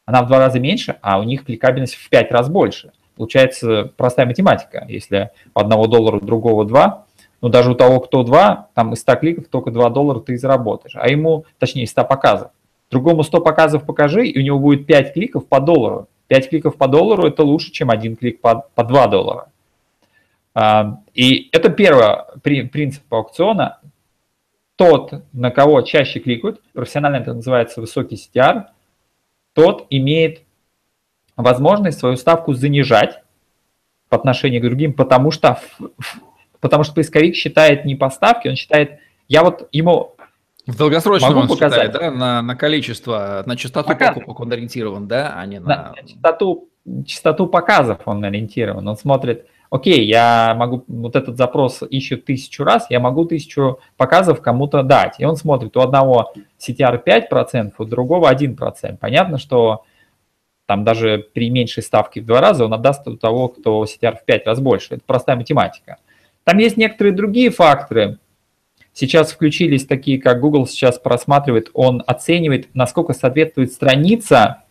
она 0.06 0.22
в 0.22 0.28
2 0.28 0.38
раза 0.38 0.60
меньше, 0.60 0.98
а 1.02 1.20
у 1.20 1.24
них 1.24 1.46
кликабельность 1.46 1.96
в 1.96 2.10
5 2.10 2.32
раз 2.32 2.50
больше. 2.50 2.92
Получается 3.16 3.92
простая 3.98 4.26
математика. 4.26 4.86
Если 4.88 5.32
одного 5.54 5.88
доллара, 5.88 6.20
другого 6.20 6.66
2, 6.66 7.03
но 7.44 7.50
даже 7.50 7.72
у 7.72 7.76
того, 7.76 8.00
кто 8.00 8.24
2, 8.24 8.70
там 8.74 8.94
из 8.94 9.02
100 9.02 9.16
кликов 9.18 9.48
только 9.50 9.70
2 9.70 9.90
доллара 9.90 10.22
ты 10.22 10.38
заработаешь. 10.38 10.96
А 10.96 11.10
ему, 11.10 11.44
точнее, 11.60 11.86
100 11.86 12.06
показов. 12.06 12.52
Другому 12.90 13.24
100 13.24 13.42
показов 13.42 13.86
покажи, 13.86 14.26
и 14.26 14.40
у 14.40 14.42
него 14.42 14.60
будет 14.60 14.86
5 14.86 15.12
кликов 15.12 15.46
по 15.46 15.60
доллару. 15.60 16.08
5 16.28 16.50
кликов 16.50 16.78
по 16.78 16.88
доллару– 16.88 17.28
это 17.28 17.44
лучше, 17.44 17.70
чем 17.74 17.90
один 17.90 18.16
клик 18.16 18.40
по, 18.40 18.66
по 18.74 18.86
2 18.86 19.08
доллара. 19.08 19.50
А, 20.56 21.02
и 21.14 21.50
это 21.52 21.70
первый 21.70 22.70
принцип 22.70 23.14
аукциона. 23.14 23.82
Тот, 24.78 25.12
на 25.34 25.52
кого 25.52 25.82
чаще 25.82 26.22
кликают, 26.22 26.62
профессионально 26.72 27.18
это 27.18 27.34
называется 27.34 27.82
высокий 27.82 28.16
CTR, 28.16 28.68
тот 29.52 29.86
имеет 29.90 30.44
возможность 31.36 32.00
свою 32.00 32.16
ставку 32.16 32.54
занижать 32.54 33.22
по 34.08 34.16
отношению 34.16 34.62
к 34.62 34.64
другим, 34.64 34.94
потому 34.94 35.30
что 35.32 35.60
потому 36.64 36.86
что 36.86 36.96
поисковик 36.96 37.36
считает 37.36 37.84
не 37.84 37.94
по 37.94 38.10
ставке, 38.10 38.50
он 38.50 38.56
считает, 38.56 39.00
я 39.28 39.44
вот 39.44 39.68
ему 39.74 40.16
в 40.66 40.78
долгосрочном 40.78 41.38
он 41.38 41.48
показать. 41.50 41.88
считает, 41.88 41.92
да, 41.92 42.12
на, 42.12 42.42
на 42.42 42.56
количество, 42.56 43.44
на 43.46 43.58
частоту 43.58 43.90
Показы. 43.90 44.14
покупок 44.14 44.40
он 44.40 44.52
ориентирован, 44.54 45.08
да, 45.08 45.34
а 45.36 45.46
не 45.46 45.60
на... 45.60 45.94
на... 45.94 46.08
Частоту, 46.08 46.70
частоту 47.06 47.48
показов 47.48 48.00
он 48.06 48.24
ориентирован, 48.24 48.88
он 48.88 48.96
смотрит, 48.96 49.46
окей, 49.70 50.06
я 50.06 50.56
могу, 50.58 50.86
вот 50.88 51.18
этот 51.18 51.36
запрос 51.36 51.84
ищет 51.90 52.24
тысячу 52.24 52.64
раз, 52.64 52.88
я 52.90 53.02
могу 53.02 53.26
тысячу 53.26 53.80
показов 53.98 54.42
кому-то 54.42 54.84
дать. 54.84 55.20
И 55.20 55.26
он 55.26 55.36
смотрит, 55.36 55.76
у 55.76 55.82
одного 55.82 56.34
CTR 56.66 57.04
5%, 57.04 57.74
у 57.78 57.84
другого 57.84 58.34
1%. 58.34 58.98
Понятно, 59.02 59.38
что 59.38 59.84
там 60.66 60.86
даже 60.86 61.28
при 61.34 61.50
меньшей 61.50 61.84
ставке 61.84 62.22
в 62.22 62.26
два 62.26 62.40
раза 62.40 62.64
он 62.64 62.74
отдаст 62.74 63.06
у 63.06 63.18
того, 63.18 63.50
кто 63.50 63.84
CTR 63.84 64.20
в 64.22 64.24
5 64.24 64.48
раз 64.48 64.62
больше. 64.62 64.96
Это 64.96 65.04
простая 65.06 65.36
математика. 65.36 65.98
Там 66.44 66.58
есть 66.58 66.78
некоторые 66.78 67.14
другие 67.14 67.50
факторы. 67.50 68.20
Сейчас 68.94 69.32
включились 69.32 69.86
такие, 69.86 70.22
как 70.22 70.40
Google 70.40 70.68
сейчас 70.68 71.00
просматривает, 71.00 71.72
он 71.74 72.04
оценивает, 72.06 72.68
насколько 72.74 73.14
соответствует 73.14 73.72
страница 73.72 74.64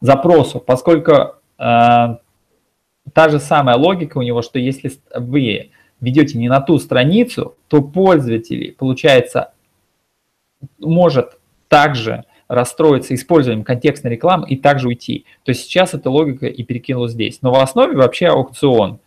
запросу, 0.00 0.60
поскольку 0.60 1.12
э, 1.12 1.34
та 1.58 3.28
же 3.28 3.40
самая 3.40 3.76
логика 3.76 4.18
у 4.18 4.22
него, 4.22 4.42
что 4.42 4.58
если 4.58 4.92
вы 5.14 5.70
ведете 6.00 6.38
не 6.38 6.48
на 6.48 6.60
ту 6.60 6.78
страницу, 6.78 7.56
то 7.68 7.82
пользователь, 7.82 8.74
получается, 8.78 9.52
может 10.78 11.38
также 11.68 12.24
расстроиться 12.48 13.14
использованием 13.14 13.64
контекстной 13.64 14.12
рекламы 14.12 14.48
и 14.48 14.56
также 14.56 14.88
уйти. 14.88 15.26
То 15.44 15.50
есть 15.50 15.62
сейчас 15.62 15.94
эта 15.94 16.10
логика 16.10 16.46
и 16.46 16.62
перекинулась 16.62 17.12
здесь. 17.12 17.40
Но 17.42 17.52
в 17.52 17.56
основе 17.56 17.96
вообще 17.96 18.28
аукцион. 18.28 19.00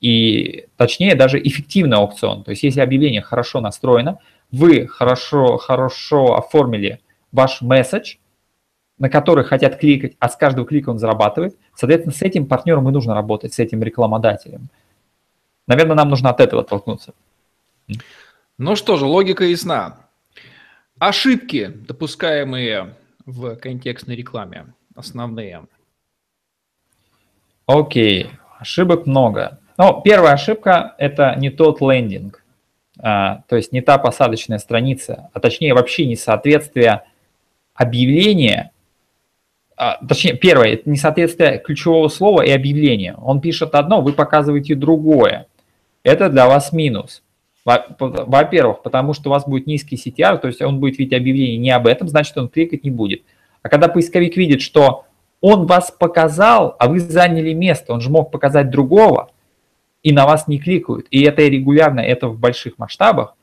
И 0.00 0.66
точнее 0.76 1.14
даже 1.14 1.40
эффективный 1.42 1.96
аукцион. 1.96 2.44
То 2.44 2.50
есть 2.50 2.62
если 2.62 2.80
объявление 2.80 3.22
хорошо 3.22 3.60
настроено, 3.60 4.18
вы 4.50 4.86
хорошо, 4.86 5.56
хорошо 5.56 6.36
оформили 6.36 7.00
ваш 7.32 7.62
месседж, 7.62 8.16
на 8.98 9.08
который 9.10 9.44
хотят 9.44 9.78
кликать, 9.78 10.16
а 10.18 10.28
с 10.28 10.36
каждого 10.36 10.66
клика 10.66 10.90
он 10.90 10.98
зарабатывает. 10.98 11.56
Соответственно, 11.74 12.14
с 12.14 12.22
этим 12.22 12.46
партнером 12.46 12.88
и 12.88 12.92
нужно 12.92 13.14
работать, 13.14 13.52
с 13.54 13.58
этим 13.58 13.82
рекламодателем. 13.82 14.68
Наверное, 15.66 15.96
нам 15.96 16.08
нужно 16.08 16.30
от 16.30 16.40
этого 16.40 16.62
оттолкнуться. 16.62 17.12
Ну 18.58 18.76
что 18.76 18.96
же, 18.96 19.04
логика 19.04 19.44
ясна. 19.44 19.98
Ошибки, 20.98 21.66
допускаемые 21.66 22.94
в 23.26 23.56
контекстной 23.56 24.16
рекламе, 24.16 24.72
основные. 24.94 25.66
Окей, 27.66 28.30
ошибок 28.58 29.06
много. 29.06 29.60
Ну, 29.78 30.00
первая 30.02 30.34
ошибка– 30.34 30.94
это 30.98 31.34
не 31.36 31.50
тот 31.50 31.80
лендинг, 31.80 32.42
а, 32.98 33.42
то 33.48 33.56
есть 33.56 33.72
не 33.72 33.82
та 33.82 33.98
посадочная 33.98 34.58
страница, 34.58 35.30
а 35.32 35.40
точнее 35.40 35.74
вообще 35.74 36.06
несоответствие 36.06 37.02
объявления 37.74 38.72
а, 39.76 39.98
точнее, 40.06 40.34
первое, 40.34 40.72
это 40.72 40.88
несоответствие 40.88 41.58
ключевого 41.58 42.08
слова 42.08 42.40
и 42.42 42.50
объявления. 42.50 43.14
Он 43.18 43.40
пишет 43.40 43.74
одно, 43.74 44.00
вы 44.00 44.14
показываете 44.14 44.74
другое. 44.74 45.46
Это 46.02 46.30
для 46.30 46.46
вас 46.46 46.72
минус. 46.72 47.22
Во-первых, 47.64 48.82
потому 48.82 49.12
что 49.12 49.28
у 49.28 49.32
вас 49.32 49.44
будет 49.44 49.66
низкий 49.66 49.96
CTR, 49.96 50.38
то 50.38 50.46
есть 50.46 50.62
он 50.62 50.78
будет 50.78 50.98
видеть 50.98 51.18
объявление 51.18 51.58
не 51.58 51.70
об 51.70 51.88
этом, 51.88 52.08
значит, 52.08 52.38
он 52.38 52.48
кликать 52.48 52.84
не 52.84 52.90
будет. 52.90 53.22
А 53.62 53.68
когда 53.68 53.88
поисковик 53.88 54.36
видит, 54.36 54.62
что 54.62 55.04
он 55.40 55.66
вас 55.66 55.90
показал, 55.90 56.76
а 56.78 56.88
вы 56.88 57.00
заняли 57.00 57.52
место, 57.52 57.92
он 57.92 58.00
же 58.00 58.08
мог 58.08 58.30
показать 58.30 58.70
другого, 58.70 59.30
и 60.06 60.12
на 60.12 60.24
вас 60.24 60.46
не 60.46 60.60
кликают, 60.60 61.08
и 61.10 61.24
это 61.24 61.42
регулярно, 61.42 61.98
это 61.98 62.28
в 62.28 62.38
больших 62.38 62.78
масштабах, 62.78 63.34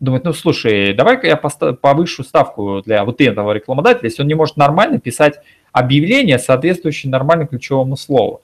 думает, 0.00 0.24
ну 0.24 0.32
слушай, 0.32 0.94
давай-ка 0.94 1.26
я 1.26 1.36
повышу 1.36 2.24
ставку 2.24 2.80
для 2.82 3.04
вот 3.04 3.20
этого 3.20 3.52
рекламодателя, 3.52 4.06
если 4.06 4.22
он 4.22 4.28
не 4.28 4.34
может 4.34 4.56
нормально 4.56 4.98
писать 4.98 5.38
объявление, 5.70 6.38
соответствующее 6.38 7.12
нормальному 7.12 7.50
ключевому 7.50 7.98
слову. 7.98 8.40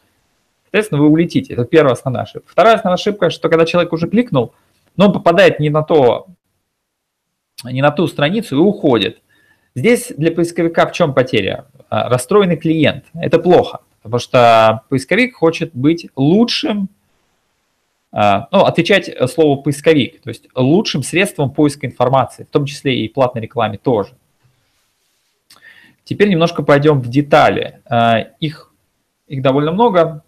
Соответственно, 0.64 1.00
вы 1.00 1.08
улетите. 1.08 1.54
Это 1.54 1.64
первая 1.64 1.94
основная 1.94 2.24
ошибка. 2.24 2.50
Вторая 2.50 2.74
основная 2.74 2.96
ошибка, 2.96 3.30
что 3.30 3.48
когда 3.48 3.64
человек 3.64 3.94
уже 3.94 4.08
кликнул, 4.08 4.52
но 4.98 5.06
он 5.06 5.14
попадает 5.14 5.58
не 5.58 5.70
на, 5.70 5.82
то, 5.82 6.26
не 7.64 7.80
на 7.80 7.92
ту 7.92 8.06
страницу 8.08 8.56
и 8.56 8.58
уходит. 8.58 9.22
Здесь 9.74 10.12
для 10.14 10.32
поисковика 10.32 10.86
в 10.86 10.92
чем 10.92 11.14
потеря? 11.14 11.64
А, 11.88 12.10
расстроенный 12.10 12.58
клиент. 12.58 13.06
Это 13.14 13.38
плохо, 13.38 13.80
потому 14.02 14.18
что 14.18 14.82
поисковик 14.90 15.34
хочет 15.34 15.70
быть 15.72 16.10
лучшим, 16.14 16.90
ну, 18.52 18.60
отвечать 18.60 19.10
слову 19.28 19.60
поисковик, 19.60 20.22
то 20.22 20.28
есть 20.28 20.46
лучшим 20.54 21.02
средством 21.02 21.50
поиска 21.50 21.86
информации, 21.86 22.44
в 22.44 22.50
том 22.50 22.64
числе 22.64 23.00
и 23.00 23.08
платной 23.08 23.42
рекламе 23.42 23.76
тоже. 23.76 24.14
Теперь 26.04 26.28
немножко 26.28 26.62
пойдем 26.62 27.00
в 27.00 27.08
детали. 27.08 27.80
А, 27.86 28.18
их, 28.38 28.72
их 29.26 29.42
довольно 29.42 29.72
много. 29.72 30.22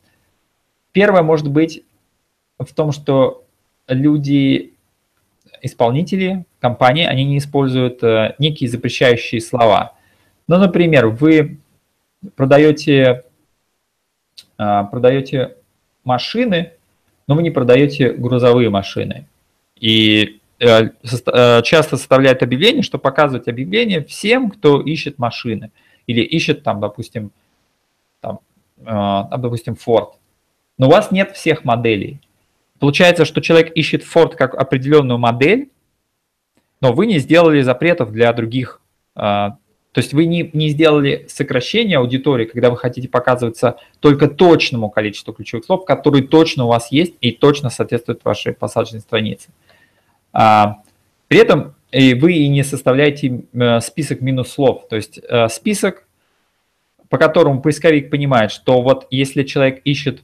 Первое 0.92 1.22
может 1.22 1.48
быть 1.50 1.84
в 2.58 2.72
том, 2.74 2.90
что 2.90 3.44
люди, 3.86 4.72
исполнители, 5.60 6.46
компании, 6.58 7.04
они 7.04 7.24
не 7.24 7.38
используют 7.38 8.02
э, 8.02 8.34
некие 8.38 8.70
запрещающие 8.70 9.40
слова. 9.42 9.92
Ну, 10.48 10.56
например, 10.56 11.08
вы 11.08 11.58
продаете, 12.34 13.24
э, 14.58 14.84
продаете 14.90 15.56
машины, 16.02 16.72
но 17.26 17.34
вы 17.34 17.42
не 17.42 17.50
продаете 17.50 18.12
грузовые 18.12 18.70
машины. 18.70 19.26
И 19.78 20.40
э, 20.58 20.90
часто 21.62 21.96
составляют 21.96 22.42
объявление, 22.42 22.82
что 22.82 22.98
показывать 22.98 23.48
объявление 23.48 24.04
всем, 24.04 24.50
кто 24.50 24.80
ищет 24.80 25.18
машины. 25.18 25.70
Или 26.06 26.20
ищет 26.22 26.62
там, 26.62 26.80
допустим, 26.80 27.32
там, 28.20 28.38
допустим, 28.76 29.74
Ford. 29.74 30.12
Но 30.78 30.86
у 30.86 30.90
вас 30.90 31.10
нет 31.10 31.32
всех 31.32 31.64
моделей. 31.64 32.20
Получается, 32.78 33.24
что 33.24 33.40
человек 33.40 33.72
ищет 33.74 34.02
Ford 34.02 34.36
как 34.36 34.54
определенную 34.54 35.18
модель, 35.18 35.70
но 36.80 36.92
вы 36.92 37.06
не 37.06 37.18
сделали 37.18 37.62
запретов 37.62 38.12
для 38.12 38.32
других. 38.32 38.80
То 39.96 40.00
есть 40.00 40.12
вы 40.12 40.26
не, 40.26 40.50
не 40.52 40.68
сделали 40.68 41.24
сокращение 41.26 41.96
аудитории, 41.96 42.44
когда 42.44 42.68
вы 42.68 42.76
хотите 42.76 43.08
показываться 43.08 43.78
только 44.00 44.28
точному 44.28 44.90
количеству 44.90 45.32
ключевых 45.32 45.64
слов, 45.64 45.86
которые 45.86 46.22
точно 46.22 46.66
у 46.66 46.68
вас 46.68 46.92
есть 46.92 47.14
и 47.22 47.32
точно 47.32 47.70
соответствуют 47.70 48.22
вашей 48.22 48.52
посадочной 48.52 49.00
странице. 49.00 49.48
А, 50.34 50.82
при 51.28 51.38
этом 51.38 51.76
вы 51.90 52.34
и 52.34 52.46
не 52.48 52.62
составляете 52.62 53.44
э, 53.54 53.80
список 53.80 54.20
минус 54.20 54.50
слов. 54.50 54.86
То 54.90 54.96
есть 54.96 55.18
э, 55.18 55.48
список, 55.48 56.06
по 57.08 57.16
которому 57.16 57.62
поисковик 57.62 58.10
понимает, 58.10 58.50
что 58.50 58.82
вот 58.82 59.06
если 59.08 59.44
человек 59.44 59.80
ищет... 59.84 60.22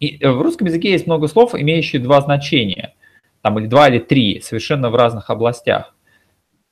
И 0.00 0.18
э, 0.20 0.32
в 0.32 0.42
русском 0.42 0.66
языке 0.66 0.90
есть 0.90 1.06
много 1.06 1.28
слов, 1.28 1.54
имеющие 1.54 2.02
два 2.02 2.20
значения 2.22 2.92
там 3.40 3.56
или 3.60 3.68
два 3.68 3.88
или 3.88 4.00
три, 4.00 4.40
совершенно 4.40 4.90
в 4.90 4.96
разных 4.96 5.30
областях. 5.30 5.94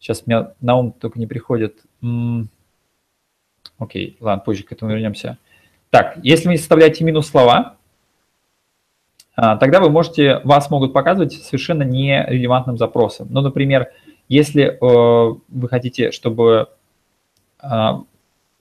Сейчас 0.06 0.25
мне 0.25 0.50
на 0.60 0.76
ум 0.76 0.92
только 0.92 1.18
не 1.18 1.26
приходит. 1.26 1.80
Окей, 3.76 4.16
ладно, 4.20 4.40
позже 4.44 4.62
к 4.62 4.70
этому 4.70 4.92
вернемся. 4.92 5.36
Так, 5.90 6.18
если 6.22 6.46
вы 6.46 6.58
составляете 6.58 7.02
минус 7.02 7.26
слова, 7.26 7.75
а, 9.34 9.56
тогда 9.56 9.80
вы 9.80 9.90
можете, 9.90 10.38
вас 10.44 10.70
могут 10.70 10.92
показывать 10.92 11.32
совершенно 11.32 11.82
нерелевантным 11.82 12.78
запросом. 12.78 13.26
Ну, 13.30 13.40
например, 13.40 13.90
если 14.28 14.78
э, 14.80 15.36
вы 15.48 15.68
хотите, 15.68 16.12
чтобы 16.12 16.68
а, 17.58 18.04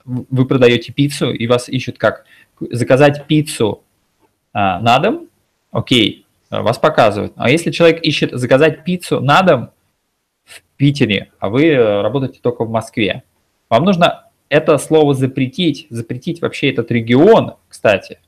вы 0.04 0.46
продаете 0.46 0.92
пиццу 0.92 1.30
и 1.30 1.46
вас 1.46 1.68
ищут 1.68 1.96
как 1.96 2.24
заказать 2.58 3.24
пиццу 3.28 3.84
а, 4.52 4.80
на 4.80 4.98
дом, 4.98 5.28
окей, 5.70 6.26
вас 6.50 6.78
показывают. 6.78 7.34
А 7.36 7.50
если 7.50 7.70
человек 7.70 8.02
ищет 8.02 8.32
заказать 8.32 8.82
пиццу 8.82 9.20
на 9.20 9.42
дом 9.42 9.70
в 10.46 10.62
Питере, 10.78 11.32
а 11.38 11.50
вы 11.50 11.66
э, 11.66 12.00
работаете 12.00 12.38
только 12.40 12.64
в 12.64 12.70
Москве, 12.70 13.24
вам 13.68 13.84
нужно 13.84 14.30
это 14.48 14.78
слово 14.78 15.12
запретить, 15.12 15.86
запретить 15.90 16.40
вообще 16.40 16.70
этот 16.70 16.90
регион, 16.90 17.56
кстати, 17.68 18.20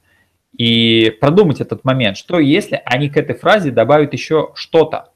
и 0.57 1.17
продумать 1.21 1.61
этот 1.61 1.85
момент, 1.85 2.17
что 2.17 2.39
если 2.39 2.83
они 2.85 3.09
к 3.09 3.17
этой 3.17 3.37
фразе 3.37 3.71
добавят 3.71 4.13
еще 4.13 4.51
что-то. 4.55 5.11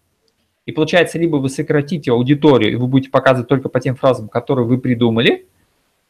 И 0.65 0.71
получается, 0.71 1.19
либо 1.19 1.37
вы 1.37 1.49
сократите 1.49 2.13
аудиторию, 2.13 2.73
и 2.73 2.77
вы 2.77 2.87
будете 2.87 3.11
показывать 3.11 3.49
только 3.49 3.69
по 3.69 3.81
тем 3.81 3.97
фразам, 3.97 4.29
которые 4.29 4.65
вы 4.65 4.79
придумали, 4.79 5.49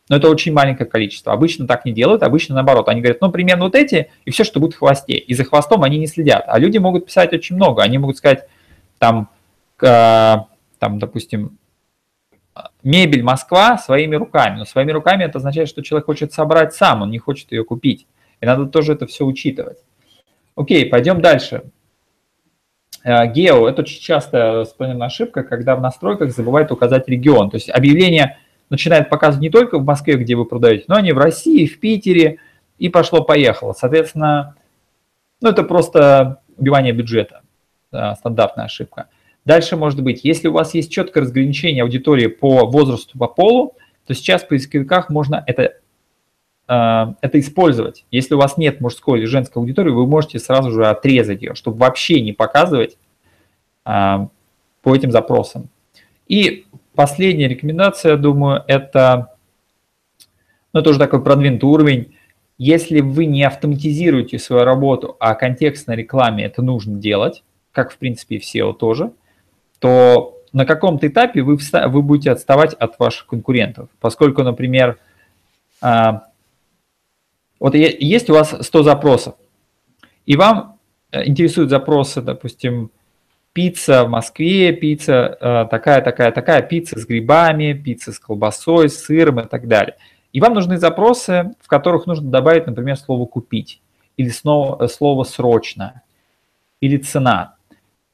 но 0.09 0.17
это 0.17 0.29
очень 0.29 0.53
маленькое 0.53 0.89
количество. 0.89 1.33
Обычно 1.33 1.67
так 1.67 1.87
не 1.87 1.93
делают, 1.93 2.23
обычно 2.23 2.57
наоборот. 2.57 2.89
Они 2.89 3.01
говорят, 3.01 3.23
ну, 3.23 3.31
примерно 3.31 3.65
вот 3.65 3.75
эти, 3.75 4.11
и 4.27 4.31
все, 4.31 4.45
что 4.45 4.61
будет 4.61 4.75
в 4.75 4.79
хвосте. 4.79 5.15
И 5.15 5.33
за 5.33 5.45
хвостом 5.45 5.85
они 5.85 5.99
не 5.99 6.07
следят. 6.07 6.45
А 6.49 6.59
люди 6.59 6.77
могут 6.77 7.07
писать 7.07 7.33
очень 7.33 7.57
много. 7.57 7.83
Они 7.83 7.97
могут 7.99 8.19
сказать, 8.19 8.47
там, 8.99 9.31
э, 9.81 10.37
там 10.83 10.99
допустим, 10.99 11.59
мебель 12.83 13.23
Москва 13.23 13.79
своими 13.79 14.17
руками. 14.17 14.59
Но 14.59 14.65
своими 14.65 14.93
руками 14.93 15.25
это 15.25 15.39
означает, 15.39 15.69
что 15.69 15.83
человек 15.83 16.07
хочет 16.07 16.33
собрать 16.33 16.75
сам, 16.75 17.03
он 17.03 17.11
не 17.11 17.19
хочет 17.19 17.53
ее 17.53 17.65
купить. 17.65 18.07
И 18.41 18.47
надо 18.47 18.67
тоже 18.67 18.93
это 18.93 19.07
все 19.07 19.25
учитывать. 19.25 19.79
Окей, 20.57 20.85
пойдем 20.87 21.21
дальше. 21.21 21.63
Э, 23.05 23.27
гео– 23.27 23.69
это 23.71 23.83
очень 23.83 24.01
частая 24.01 24.61
распространенная 24.61 25.07
ошибка, 25.07 25.45
когда 25.45 25.77
в 25.77 25.81
настройках 25.81 26.33
забывают 26.33 26.73
указать 26.73 27.09
регион. 27.09 27.51
То 27.51 27.57
есть 27.57 27.71
объявление– 27.71 28.39
начинает 28.73 29.11
показывать 29.11 29.43
не 29.43 29.51
только 29.51 29.79
в 29.79 29.85
Москве, 29.85 30.17
где 30.17 30.35
вы 30.35 30.47
продаете, 30.47 30.87
но 30.89 30.95
они 30.97 31.13
в 31.13 31.19
России, 31.19 31.67
в 31.67 31.79
Питере, 31.79 32.39
и 32.79 32.89
пошло-поехало. 32.89 33.75
Соответственно, 33.75 34.57
ну, 35.43 35.51
это 35.51 35.63
просто 35.63 36.41
убивание 36.57 36.95
бюджета, 36.95 37.43
стандартная 37.91 38.65
ошибка. 38.65 39.09
Дальше 39.45 39.77
может 39.77 40.03
быть, 40.03 40.21
если 40.25 40.49
у 40.49 40.53
вас 40.53 40.75
есть 40.75 40.93
четкое 40.93 41.25
разграничение 41.25 41.83
аудитории 41.83 42.29
по 42.29 42.67
возрасту, 42.67 43.19
по 43.19 43.27
полу, 43.27 43.75
то 44.07 44.15
сейчас 44.15 44.43
в 44.43 44.49
поисковиках 44.49 45.11
можно 45.11 45.43
это, 45.47 45.75
э, 46.69 47.15
это 47.21 47.41
использовать. 47.41 48.05
Если 48.11 48.35
у 48.35 48.39
вас 48.39 48.57
нет 48.57 48.81
мужской 48.81 49.19
или 49.19 49.27
женской 49.27 49.61
аудитории, 49.61 49.91
вы 49.91 50.07
можете 50.07 50.39
сразу 50.39 50.71
же 50.71 50.87
отрезать 50.87 51.43
ее, 51.43 51.55
чтобы 51.55 51.79
вообще 51.79 52.21
не 52.21 52.33
показывать 52.33 52.97
э, 53.85 54.27
по 54.83 54.95
этим 54.95 55.11
запросам. 55.11 55.69
И 56.29 56.67
Последняя 56.95 57.49
рекомендация, 57.49 58.17
думаю, 58.19 58.65
это, 58.67 59.35
ну, 60.75 60.81
это 60.81 60.91
уже 60.91 60.99
такой 60.99 61.25
продвинутый 61.25 61.69
уровень. 61.69 62.17
Если 62.59 63.01
вы 63.01 63.25
не 63.25 63.45
автоматизируете 63.45 64.39
свою 64.39 64.65
работу, 64.65 65.17
а 65.19 65.35
контекстной 65.35 65.97
рекламе 65.97 66.45
это 66.45 66.61
нужно 66.61 66.99
делать, 66.99 67.43
как, 67.73 67.93
в 67.93 67.97
принципе, 67.97 68.37
и 68.37 68.39
в 68.39 68.43
SEO 68.43 68.75
тоже, 68.75 69.13
то 69.83 70.39
на 70.53 70.65
каком-то 70.65 71.09
этапе 71.09 71.43
вы, 71.43 71.59
вы 71.89 72.03
будете 72.03 72.31
отставать 72.31 72.73
от 72.75 73.01
ваших 73.01 73.27
конкурентов. 73.27 73.89
Поскольку, 74.01 74.45
например, 74.45 74.99
а, 75.81 76.29
вот 77.59 77.75
есть 77.75 78.31
у 78.31 78.35
вас 78.35 78.55
100 78.61 78.83
запросов, 78.85 79.35
и 80.25 80.37
вам 80.37 80.79
э, 81.11 81.27
интересуют 81.27 81.71
запросы, 81.71 82.23
допустим, 82.23 82.93
пицца 83.53 84.05
в 84.05 84.09
Москве, 84.09 84.73
пицца 84.73 85.37
э, 85.41 85.67
такая, 85.69 86.01
такая, 86.01 86.31
такая, 86.31 86.63
пицца 86.63 87.01
с 87.01 87.07
грибами, 87.07 87.73
пицца 87.73 88.13
с 88.13 88.21
колбасой, 88.21 88.89
с 88.89 89.05
сыром 89.05 89.41
и 89.41 89.49
так 89.49 89.67
далее. 89.67 89.97
И 90.33 90.41
вам 90.41 90.55
нужны 90.55 90.79
запросы, 90.79 91.55
в 91.61 91.67
которых 91.67 92.07
нужно 92.07 92.31
добавить, 92.31 92.69
например, 92.69 92.97
слово 92.97 93.27
«купить» 93.27 93.83
или 94.17 94.29
слово, 94.29 94.87
слово 94.87 95.25
«срочно» 95.25 96.03
или 96.81 96.99
«цена». 96.99 97.57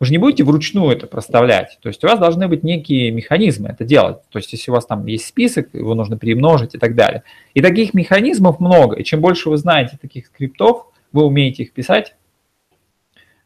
Вы 0.01 0.07
же 0.07 0.13
не 0.13 0.19
будете 0.19 0.45
вручную 0.45 0.93
это 0.93 1.09
проставлять. 1.09 1.79
То 1.83 1.89
есть 1.89 2.05
у 2.05 2.07
вас 2.07 2.21
должны 2.21 2.47
быть 2.47 2.63
некие 2.63 3.11
механизмы 3.11 3.71
это 3.71 3.85
делать. 3.85 4.19
То 4.31 4.39
есть 4.39 4.53
если 4.53 4.71
у 4.71 4.75
вас 4.75 4.87
там 4.87 5.05
есть 5.07 5.27
список, 5.27 5.75
его 5.75 5.95
нужно 5.95 6.17
перемножить 6.17 6.77
и 6.77 6.79
так 6.79 6.95
далее. 6.95 7.25
И 7.55 7.61
таких 7.61 7.95
механизмов 7.95 8.61
много. 8.61 8.97
И 8.97 9.05
чем 9.05 9.21
больше 9.21 9.51
вы 9.51 9.57
знаете 9.57 9.99
таких 10.01 10.27
скриптов, 10.27 10.87
вы 11.11 11.25
умеете 11.25 11.65
их 11.65 11.73
писать, 11.73 12.15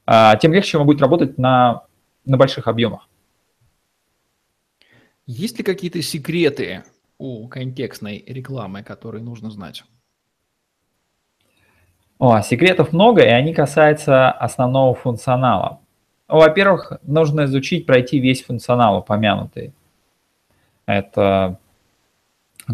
а, 0.05 0.37
тем 0.37 0.53
легче 0.53 0.79
вам 0.79 0.87
будет 0.87 1.01
работать 1.01 1.39
на, 1.39 1.85
на 2.25 2.37
больших 2.37 2.67
объемах. 2.67 3.09
Есть 5.27 5.57
ли 5.59 5.65
какие-то 5.65 6.03
секреты 6.03 6.83
у 7.19 7.47
контекстной 7.49 8.23
рекламы, 8.27 8.83
которые 8.83 9.23
нужно 9.23 9.51
знать? 9.51 9.85
О, 12.19 12.41
секретов 12.43 12.93
много, 12.93 13.23
и 13.23 13.29
они 13.29 13.55
касаются 13.55 14.31
основного 14.31 14.95
функционала. 14.95 15.82
Во-первых, 16.33 16.95
нужно 17.03 17.45
изучить, 17.45 17.85
пройти 17.85 18.19
весь 18.19 18.43
функционал 18.43 18.99
упомянутый. 18.99 19.73
Это 20.87 21.59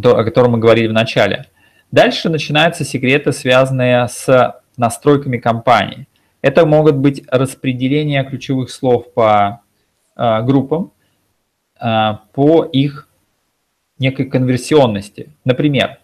то, 0.01 0.16
о 0.16 0.25
котором 0.25 0.53
мы 0.53 0.59
говорили 0.59 0.87
в 0.87 0.92
начале. 0.92 1.47
Дальше 1.90 2.29
начинаются 2.29 2.85
секреты, 2.85 3.33
связанные 3.33 4.07
с 4.07 4.55
настройками 4.77 5.38
компании. 5.38 6.07
Это 6.40 6.66
могут 6.66 6.97
быть 6.97 7.25
распределения 7.29 8.23
ключевых 8.23 8.71
слов 8.71 9.12
по 9.12 9.62
э, 10.16 10.42
группам, 10.42 10.92
э, 11.81 12.12
по 12.33 12.64
их 12.64 13.09
некой 13.99 14.27
конверсионности. 14.27 15.33
Например, 15.44 15.99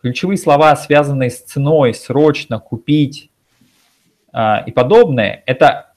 ключевые 0.00 0.36
слова, 0.36 0.76
связанные 0.76 1.30
с 1.30 1.40
ценой, 1.40 1.92
срочно, 1.92 2.60
купить 2.60 3.30
э, 4.32 4.64
и 4.66 4.70
подобное, 4.70 5.42
это, 5.46 5.91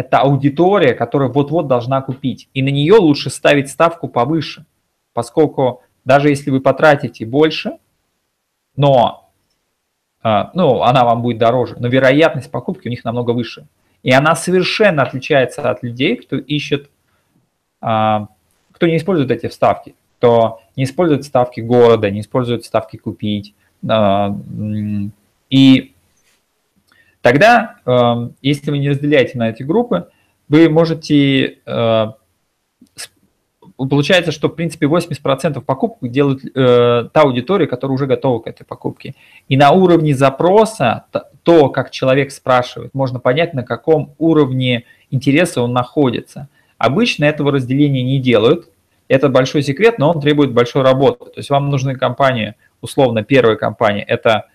это 0.00 0.20
аудитория, 0.20 0.94
которая 0.94 1.28
вот-вот 1.28 1.68
должна 1.68 2.00
купить. 2.00 2.48
И 2.54 2.62
на 2.62 2.68
нее 2.68 2.94
лучше 2.94 3.28
ставить 3.28 3.70
ставку 3.70 4.08
повыше, 4.08 4.64
поскольку 5.12 5.82
даже 6.04 6.30
если 6.30 6.50
вы 6.50 6.60
потратите 6.60 7.26
больше, 7.26 7.72
но 8.76 9.30
а, 10.22 10.50
ну, 10.54 10.82
она 10.82 11.04
вам 11.04 11.20
будет 11.20 11.38
дороже, 11.38 11.76
но 11.78 11.88
вероятность 11.88 12.50
покупки 12.50 12.88
у 12.88 12.90
них 12.90 13.04
намного 13.04 13.32
выше. 13.32 13.66
И 14.02 14.10
она 14.10 14.34
совершенно 14.34 15.02
отличается 15.02 15.70
от 15.70 15.82
людей, 15.82 16.16
кто 16.16 16.36
ищет, 16.36 16.88
а, 17.82 18.28
кто 18.72 18.86
не 18.86 18.96
использует 18.96 19.30
эти 19.30 19.48
вставки, 19.48 19.94
кто 20.16 20.62
не 20.76 20.84
использует 20.84 21.24
ставки 21.24 21.60
города, 21.60 22.10
не 22.10 22.20
использует 22.20 22.64
ставки 22.64 22.96
купить. 22.96 23.54
А, 23.86 24.34
и 25.50 25.92
тогда, 27.22 27.76
если 28.42 28.70
вы 28.70 28.78
не 28.78 28.90
разделяете 28.90 29.38
на 29.38 29.50
эти 29.50 29.62
группы, 29.62 30.08
вы 30.48 30.68
можете 30.68 31.58
получается, 33.88 34.32
что, 34.32 34.48
в 34.48 34.54
принципе, 34.54 34.86
80% 34.86 35.60
покупок 35.62 36.10
делают 36.10 36.44
э, 36.44 37.08
та 37.12 37.22
аудитория, 37.22 37.66
которая 37.66 37.94
уже 37.94 38.06
готова 38.06 38.40
к 38.40 38.46
этой 38.46 38.64
покупке. 38.64 39.14
И 39.48 39.56
на 39.56 39.70
уровне 39.70 40.14
запроса, 40.14 41.06
то, 41.42 41.68
как 41.70 41.90
человек 41.90 42.30
спрашивает, 42.32 42.92
можно 42.94 43.20
понять, 43.20 43.54
на 43.54 43.62
каком 43.62 44.14
уровне 44.18 44.84
интереса 45.10 45.62
он 45.62 45.72
находится. 45.72 46.48
Обычно 46.78 47.24
этого 47.24 47.52
разделения 47.52 48.02
не 48.02 48.20
делают. 48.20 48.68
Это 49.08 49.28
большой 49.28 49.62
секрет, 49.62 49.98
но 49.98 50.10
он 50.10 50.20
требует 50.20 50.52
большой 50.52 50.82
работы. 50.82 51.24
То 51.26 51.38
есть 51.38 51.50
вам 51.50 51.70
нужны 51.70 51.96
компании, 51.96 52.54
условно, 52.80 53.24
первая 53.24 53.56
компания, 53.56 54.02
это 54.02 54.46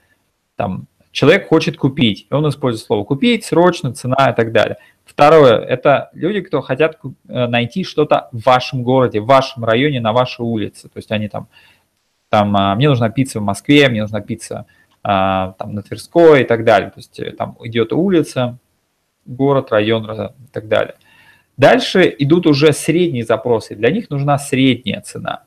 там 0.55 0.87
человек 1.15 1.47
хочет 1.47 1.77
купить, 1.77 2.27
и 2.29 2.33
он 2.33 2.47
использует 2.49 2.85
слово 2.85 3.05
купить, 3.05 3.45
срочно, 3.45 3.93
цена 3.93 4.31
и 4.31 4.35
так 4.35 4.51
далее. 4.51 4.77
Второе, 5.05 5.59
это 5.59 6.09
люди, 6.13 6.41
кто 6.41 6.61
хотят 6.61 6.99
э, 7.29 7.47
найти 7.47 7.85
что-то 7.85 8.27
в 8.33 8.43
вашем 8.45 8.83
городе, 8.83 9.21
в 9.21 9.25
вашем 9.25 9.63
районе, 9.63 10.01
на 10.01 10.11
вашей 10.11 10.41
улице. 10.41 10.89
То 10.89 10.97
есть 10.97 11.11
они 11.11 11.29
там, 11.29 11.47
там 12.27 12.55
а, 12.57 12.75
мне 12.75 12.89
нужна 12.89 13.09
пицца 13.09 13.39
в 13.39 13.43
Москве, 13.43 13.87
мне 13.87 14.01
нужна 14.01 14.19
пицца 14.19 14.65
а, 15.03 15.53
там 15.57 15.73
на 15.73 15.83
Тверской 15.83 16.41
и 16.41 16.43
так 16.43 16.65
далее. 16.65 16.89
То 16.89 16.97
есть 16.97 17.17
э, 17.19 17.31
там 17.31 17.55
идет 17.63 17.93
улица, 17.93 18.57
город, 19.25 19.71
район 19.71 20.11
и 20.11 20.47
так 20.51 20.67
далее. 20.67 20.95
Дальше 21.55 22.13
идут 22.19 22.45
уже 22.45 22.73
средние 22.73 23.23
запросы. 23.23 23.75
Для 23.75 23.89
них 23.89 24.09
нужна 24.09 24.37
средняя 24.37 24.99
цена. 24.99 25.43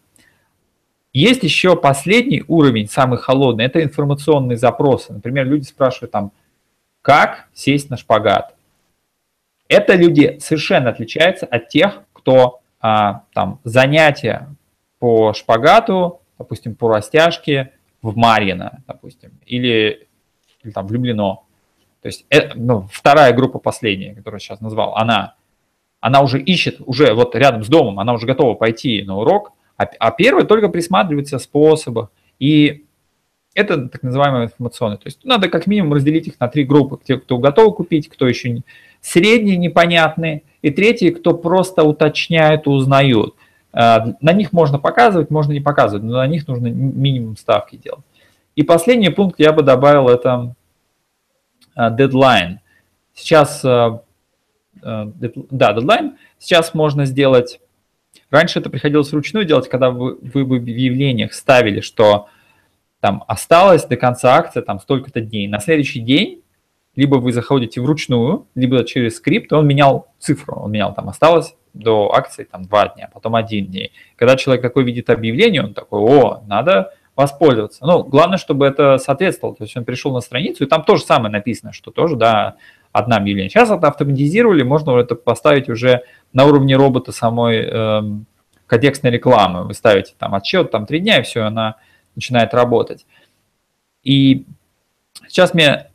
Есть 1.12 1.42
еще 1.42 1.74
последний 1.76 2.44
уровень, 2.48 2.88
самый 2.88 3.18
холодный, 3.18 3.64
это 3.64 3.82
информационные 3.82 4.56
запросы. 4.56 5.12
Например, 5.12 5.46
люди 5.46 5.64
спрашивают 5.64 6.12
там, 6.12 6.32
как 7.02 7.48
сесть 7.54 7.90
на 7.90 7.96
шпагат 7.96 8.54
это 9.68 9.94
люди 9.94 10.38
совершенно 10.40 10.90
отличаются 10.90 11.46
от 11.46 11.68
тех, 11.68 12.02
кто 12.12 12.60
а, 12.80 13.22
там 13.34 13.60
занятия 13.64 14.48
по 14.98 15.32
шпагату, 15.34 16.20
допустим, 16.38 16.74
по 16.74 16.88
растяжке 16.88 17.72
в 18.02 18.16
Марьино, 18.16 18.82
допустим, 18.86 19.32
или, 19.44 20.08
или 20.62 20.72
там 20.72 20.88
Люблино. 20.88 21.40
То 22.00 22.06
есть 22.06 22.24
э, 22.30 22.54
ну, 22.54 22.88
вторая 22.90 23.32
группа 23.32 23.58
последняя, 23.58 24.14
которую 24.14 24.36
я 24.36 24.40
сейчас 24.40 24.60
назвал, 24.60 24.96
она, 24.96 25.34
она 26.00 26.22
уже 26.22 26.40
ищет, 26.40 26.80
уже 26.80 27.12
вот 27.12 27.34
рядом 27.34 27.62
с 27.62 27.68
домом, 27.68 28.00
она 28.00 28.14
уже 28.14 28.26
готова 28.26 28.54
пойти 28.54 29.02
на 29.02 29.18
урок, 29.18 29.52
а, 29.78 29.84
а 29.98 30.10
первая 30.10 30.44
только 30.44 30.68
присматривается 30.68 31.38
способах. 31.38 32.10
И 32.38 32.84
это 33.54 33.88
так 33.88 34.02
называемые 34.02 34.44
информационные. 34.44 34.98
То 34.98 35.06
есть 35.06 35.24
надо 35.24 35.48
как 35.48 35.66
минимум 35.66 35.94
разделить 35.94 36.26
их 36.26 36.38
на 36.38 36.48
три 36.48 36.64
группы. 36.64 36.98
Те, 37.02 37.16
кто 37.16 37.38
готов 37.38 37.76
купить, 37.76 38.08
кто 38.08 38.28
еще 38.28 38.50
не, 38.50 38.62
средние 39.00 39.56
непонятные, 39.56 40.42
и 40.60 40.70
третьи, 40.70 41.10
кто 41.10 41.32
просто 41.32 41.84
уточняют 41.84 42.66
и 42.66 42.70
узнают. 42.70 43.34
А, 43.72 44.14
на 44.20 44.32
них 44.32 44.52
можно 44.52 44.78
показывать, 44.78 45.30
можно 45.30 45.52
не 45.52 45.60
показывать, 45.60 46.04
но 46.04 46.18
на 46.18 46.26
них 46.26 46.46
нужно 46.46 46.66
минимум 46.66 47.36
ставки 47.36 47.76
делать. 47.76 48.04
И 48.56 48.62
последний 48.64 49.10
пункт 49.10 49.38
я 49.38 49.52
бы 49.52 49.62
добавил, 49.62 50.08
это 50.08 50.54
дедлайн. 51.76 52.60
Сейчас, 53.14 53.64
а, 53.64 54.02
а, 54.82 55.12
да, 55.14 55.72
дедлайн. 55.72 56.16
Сейчас 56.38 56.74
можно 56.74 57.04
сделать, 57.04 57.60
раньше 58.30 58.58
это 58.58 58.70
приходилось 58.70 59.12
вручную 59.12 59.44
делать, 59.44 59.68
когда 59.68 59.90
вы, 59.90 60.18
вы 60.20 60.44
в 60.44 60.52
объявлениях 60.54 61.32
ставили, 61.32 61.80
что 61.80 62.28
там 63.00 63.24
осталось 63.28 63.84
до 63.84 63.96
конца 63.96 64.36
акции 64.36 64.60
там 64.60 64.80
столько-то 64.80 65.20
дней. 65.20 65.48
На 65.48 65.60
следующий 65.60 66.00
день 66.00 66.42
либо 66.96 67.16
вы 67.16 67.32
заходите 67.32 67.80
вручную, 67.80 68.48
либо 68.56 68.84
через 68.84 69.18
скрипт, 69.18 69.52
он 69.52 69.68
менял 69.68 70.08
цифру, 70.18 70.56
он 70.56 70.72
менял, 70.72 70.92
там 70.94 71.08
осталось 71.08 71.54
до 71.72 72.12
акции 72.12 72.42
там 72.42 72.64
два 72.64 72.88
дня, 72.88 73.08
потом 73.12 73.36
один 73.36 73.66
день. 73.66 73.90
Когда 74.16 74.34
человек 74.34 74.62
такой 74.62 74.82
видит 74.82 75.08
объявление, 75.08 75.62
он 75.62 75.74
такой, 75.74 76.00
о, 76.00 76.42
надо 76.48 76.92
воспользоваться. 77.14 77.86
Ну, 77.86 78.02
главное, 78.02 78.38
чтобы 78.38 78.66
это 78.66 78.98
соответствовало. 78.98 79.56
То 79.56 79.64
есть 79.64 79.76
он 79.76 79.84
пришел 79.84 80.12
на 80.12 80.20
страницу, 80.20 80.64
и 80.64 80.66
там 80.66 80.84
тоже 80.84 81.02
самое 81.02 81.30
написано, 81.30 81.72
что 81.72 81.90
тоже, 81.90 82.16
да, 82.16 82.56
одна 82.98 83.16
объявление. 83.16 83.50
Сейчас 83.50 83.70
это 83.70 83.88
автоматизировали, 83.88 84.62
можно 84.62 84.98
это 84.98 85.14
поставить 85.14 85.68
уже 85.68 86.02
на 86.32 86.44
уровне 86.44 86.76
робота 86.76 87.12
самой 87.12 87.64
э, 87.64 88.02
контекстной 88.66 89.10
рекламы. 89.10 89.64
Вы 89.64 89.74
ставите 89.74 90.14
там 90.18 90.34
отчет, 90.34 90.70
там 90.70 90.86
три 90.86 91.00
дня, 91.00 91.18
и 91.18 91.22
все, 91.22 91.42
она 91.42 91.76
начинает 92.14 92.54
работать. 92.54 93.06
И 94.02 94.46
сейчас 95.28 95.54
мне 95.54 95.86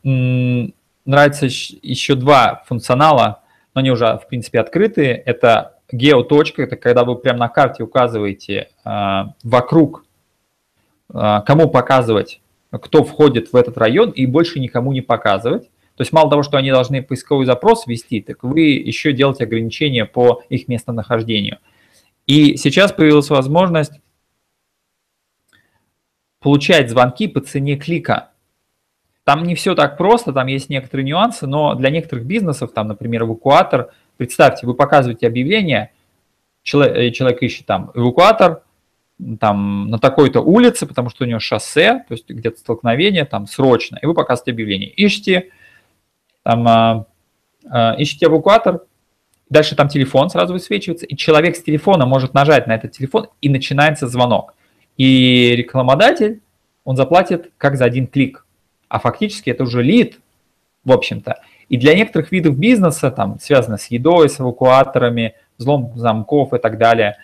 нравится 1.06 1.48
еще 1.48 2.16
два 2.16 2.64
функционала, 2.66 3.42
но 3.74 3.80
они 3.80 3.92
уже, 3.92 4.18
в 4.18 4.28
принципе, 4.28 4.60
открытые. 4.60 5.16
Это 5.16 5.80
геоточка, 5.92 6.64
это 6.64 6.76
когда 6.76 7.04
вы 7.04 7.16
прямо 7.16 7.40
на 7.40 7.50
карте 7.50 7.84
указываете 7.84 8.70
э, 8.84 9.24
вокруг, 9.44 10.06
э, 11.14 11.42
кому 11.46 11.70
показывать, 11.70 12.42
кто 12.72 13.04
входит 13.04 13.54
в 13.54 13.56
этот 13.56 13.78
район, 13.78 14.10
и 14.10 14.26
больше 14.26 14.60
никому 14.60 14.94
не 14.94 15.02
показывать. 15.02 15.70
То 15.96 16.02
есть 16.02 16.12
мало 16.12 16.30
того, 16.30 16.44
что 16.44 16.58
они 16.58 16.72
должны 16.72 17.04
поисковый 17.04 17.46
запрос 17.46 17.86
ввести, 17.86 18.22
так 18.22 18.44
вы 18.44 18.62
еще 18.62 19.14
делаете 19.14 19.44
ограничения 19.44 20.06
по 20.06 20.42
их 20.50 20.68
местонахождению. 20.68 21.60
И 22.26 22.58
сейчас 22.58 22.92
появилась 22.92 23.30
возможность 23.30 23.94
получать 26.40 26.90
звонки 26.90 27.28
по 27.28 27.42
цене 27.42 27.78
клика. 27.78 28.30
Там 29.24 29.44
не 29.44 29.56
все 29.56 29.76
так 29.76 29.98
просто, 29.98 30.34
там 30.34 30.48
есть 30.48 30.70
некоторые 30.70 31.06
нюансы, 31.06 31.48
но 31.48 31.76
для 31.76 31.90
некоторых 31.90 32.26
бизнесов, 32.26 32.74
там, 32.74 32.88
например, 32.88 33.24
эвакуатор, 33.24 33.94
представьте, 34.18 34.68
вы 34.68 34.74
показываете 34.74 35.28
объявление, 35.28 35.92
человек, 36.62 36.98
э, 36.98 37.12
человек 37.12 37.42
ищет 37.42 37.66
там 37.66 37.92
эвакуатор, 37.94 38.64
там 39.40 39.90
на 39.90 40.00
такой-то 40.00 40.42
улице, 40.42 40.86
потому 40.86 41.10
что 41.10 41.24
у 41.24 41.28
него 41.28 41.40
шоссе, 41.40 42.04
то 42.08 42.14
есть 42.14 42.28
где-то 42.28 42.60
столкновение, 42.60 43.24
там 43.24 43.48
срочно, 43.48 43.98
и 44.02 44.06
вы 44.06 44.14
показываете 44.14 44.52
объявление. 44.52 44.92
Ищите, 44.98 45.52
там, 46.44 46.68
а, 46.68 47.06
а, 47.70 47.96
ищите 47.98 48.28
эвакуатор, 48.28 48.84
дальше 49.50 49.76
там 49.76 49.88
телефон 49.88 50.30
сразу 50.30 50.54
высвечивается, 50.54 51.06
и 51.06 51.16
человек 51.16 51.56
с 51.56 51.64
телефона 51.64 52.06
может 52.06 52.34
нажать 52.34 52.68
на 52.68 52.76
этот 52.76 52.92
телефон, 52.92 53.28
и 53.42 53.50
начинается 53.50 54.08
звонок. 54.08 54.54
И 54.98 55.54
рекламодатель, 55.56 56.42
он 56.84 56.96
заплатит 56.96 57.52
как 57.58 57.78
за 57.78 57.86
один 57.86 58.08
клик 58.08 58.46
а 58.94 59.00
фактически 59.00 59.50
это 59.50 59.64
уже 59.64 59.82
лид, 59.82 60.20
в 60.86 60.92
общем-то. 60.92 61.42
И 61.68 61.78
для 61.78 61.96
некоторых 61.96 62.32
видов 62.32 62.60
бизнеса, 62.60 63.10
там, 63.10 63.40
связано 63.40 63.78
с 63.78 63.88
едой, 63.88 64.30
с 64.30 64.40
эвакуаторами, 64.40 65.34
взлом 65.58 65.94
замков 65.96 66.54
и 66.54 66.60
так 66.60 66.78
далее, 66.78 67.18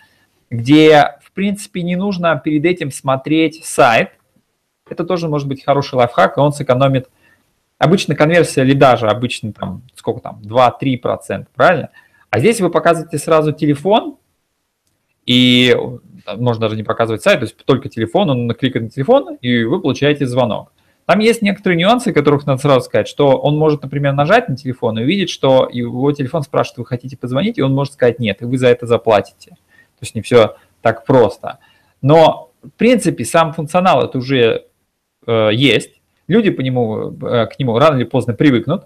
где, 0.50 1.14
в 1.22 1.30
принципе, 1.30 1.82
не 1.84 1.94
нужно 1.94 2.34
перед 2.44 2.64
этим 2.64 2.90
смотреть 2.90 3.64
сайт, 3.64 4.10
это 4.88 5.04
тоже 5.04 5.28
может 5.28 5.46
быть 5.46 5.64
хороший 5.64 5.94
лайфхак, 5.94 6.38
и 6.38 6.40
он 6.40 6.52
сэкономит. 6.52 7.08
Обычно 7.80 8.14
конверсия 8.14 8.62
лида 8.62 8.98
же 8.98 9.08
обычно 9.08 9.54
там, 9.54 9.82
сколько 9.96 10.20
там, 10.20 10.42
2-3%, 10.42 11.46
правильно? 11.54 11.88
А 12.28 12.38
здесь 12.38 12.60
вы 12.60 12.70
показываете 12.70 13.16
сразу 13.16 13.52
телефон, 13.52 14.18
и 15.24 15.74
можно 16.36 16.60
даже 16.60 16.76
не 16.76 16.82
показывать 16.82 17.22
сайт, 17.22 17.40
то 17.40 17.46
есть 17.46 17.56
только 17.64 17.88
телефон, 17.88 18.28
он 18.28 18.46
накликает 18.46 18.84
на 18.84 18.90
телефон, 18.90 19.36
и 19.36 19.64
вы 19.64 19.80
получаете 19.80 20.26
звонок. 20.26 20.74
Там 21.06 21.20
есть 21.20 21.40
некоторые 21.40 21.78
нюансы, 21.78 22.12
которых 22.12 22.44
надо 22.46 22.60
сразу 22.60 22.82
сказать, 22.82 23.08
что 23.08 23.38
он 23.38 23.56
может, 23.56 23.82
например, 23.82 24.12
нажать 24.12 24.50
на 24.50 24.56
телефон 24.56 24.98
и 24.98 25.02
увидеть, 25.02 25.30
что 25.30 25.66
его 25.72 26.12
телефон 26.12 26.42
спрашивает, 26.42 26.78
вы 26.80 26.84
хотите 26.84 27.16
позвонить, 27.16 27.56
и 27.56 27.62
он 27.62 27.74
может 27.74 27.94
сказать 27.94 28.18
нет, 28.18 28.42
и 28.42 28.44
вы 28.44 28.58
за 28.58 28.68
это 28.68 28.86
заплатите. 28.86 29.52
То 29.52 30.02
есть 30.02 30.14
не 30.14 30.20
все 30.20 30.56
так 30.82 31.06
просто. 31.06 31.60
Но, 32.02 32.52
в 32.62 32.70
принципе, 32.72 33.24
сам 33.24 33.54
функционал 33.54 34.04
это 34.04 34.18
уже 34.18 34.66
э, 35.26 35.48
есть. 35.54 35.99
Люди 36.30 36.50
по 36.50 36.60
нему, 36.60 37.12
э, 37.26 37.46
к 37.46 37.58
нему 37.58 37.76
рано 37.76 37.96
или 37.96 38.04
поздно 38.04 38.34
привыкнут, 38.34 38.84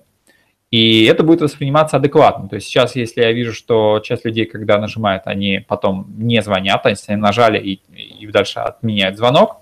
и 0.71 1.05
это 1.05 1.23
будет 1.25 1.43
восприниматься 1.43 1.99
адекватно. 1.99 2.49
То 2.49 2.55
есть 2.55 2.67
сейчас, 2.67 2.97
если 2.97 3.21
я 3.21 3.33
вижу, 3.33 3.53
что 3.53 4.01
часть 4.01 4.25
людей, 4.25 4.47
когда 4.47 4.79
нажимают, 4.79 5.25
они 5.27 5.63
потом 5.69 6.07
не 6.17 6.41
звонят, 6.41 6.87
они 6.87 7.21
нажали 7.21 7.59
и, 7.59 7.83
и 7.95 8.27
дальше 8.29 8.61
отменяют 8.61 9.19
звонок, 9.19 9.59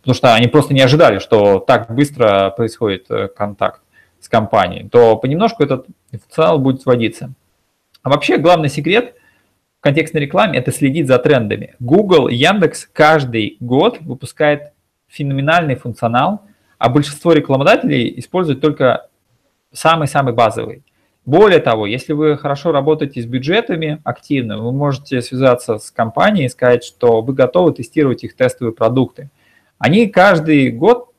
потому 0.00 0.14
что 0.14 0.34
они 0.34 0.48
просто 0.48 0.72
не 0.72 0.80
ожидали, 0.80 1.18
что 1.18 1.58
так 1.58 1.94
быстро 1.94 2.54
происходит 2.56 3.04
э, 3.10 3.28
контакт 3.28 3.82
с 4.18 4.30
компанией, 4.30 4.88
то 4.88 5.16
понемножку 5.16 5.62
этот 5.62 5.86
функционал 6.10 6.58
будет 6.58 6.80
сводиться. 6.80 7.34
А 8.02 8.08
вообще 8.08 8.38
главный 8.38 8.70
секрет 8.70 9.14
в 9.78 9.82
контекстной 9.82 10.22
рекламе– 10.22 10.58
это 10.60 10.72
следить 10.72 11.06
за 11.06 11.18
трендами. 11.18 11.74
Google, 11.80 12.28
Яндекс 12.28 12.88
каждый 12.90 13.58
год 13.60 13.98
выпускает 14.00 14.72
феноменальный 15.06 15.74
функционал, 15.74 16.40
а 16.78 16.88
большинство 16.88 17.32
рекламодателей 17.32 18.12
используют 18.18 18.60
только 18.60 19.08
самый-самый 19.72 20.32
базовый. 20.32 20.84
Более 21.24 21.58
того, 21.58 21.86
если 21.86 22.12
вы 22.12 22.38
хорошо 22.38 22.70
работаете 22.70 23.20
с 23.20 23.26
бюджетами 23.26 24.00
активно, 24.04 24.58
вы 24.58 24.70
можете 24.70 25.20
связаться 25.22 25.78
с 25.78 25.90
компанией 25.90 26.46
и 26.46 26.48
сказать, 26.48 26.84
что 26.84 27.20
вы 27.20 27.34
готовы 27.34 27.72
тестировать 27.72 28.22
их 28.22 28.36
тестовые 28.36 28.72
продукты. 28.72 29.30
Они 29.78 30.06
каждый 30.06 30.70
год, 30.70 31.12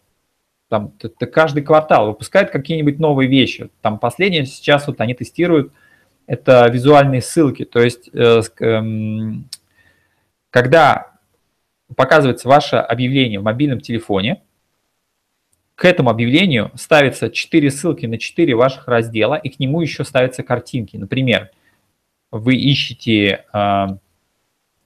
там, 0.69 0.93
каждый 1.31 1.61
квартал 1.61 2.07
выпускают 2.07 2.51
какие-нибудь 2.51 2.99
новые 2.99 3.29
вещи. 3.29 3.69
Там 3.81 3.99
последнее 3.99 4.45
сейчас 4.45 4.87
вот 4.87 5.01
они 5.01 5.13
тестируют 5.13 5.73
это 6.25 6.69
визуальные 6.69 7.21
ссылки. 7.21 7.65
То 7.65 7.81
есть, 7.81 8.09
э, 8.13 8.41
эм, 8.59 9.49
когда 10.49 11.17
показывается 11.95 12.47
ваше 12.47 12.77
объявление 12.77 13.39
в 13.39 13.43
мобильном 13.43 13.81
телефоне, 13.81 14.41
к 15.77 15.85
этому 15.85 16.09
объявлению 16.09 16.71
ставится 16.73 17.29
4 17.29 17.69
ссылки 17.69 18.07
на 18.07 18.17
4 18.17 18.55
ваших 18.55 18.87
раздела, 18.87 19.35
и 19.35 19.47
к 19.49 19.59
нему 19.59 19.79
еще 19.81 20.03
ставятся 20.03 20.41
картинки. 20.41 20.97
Например, 20.97 21.51
вы 22.31 22.55
ищете 22.55 23.45
э, 23.53 23.85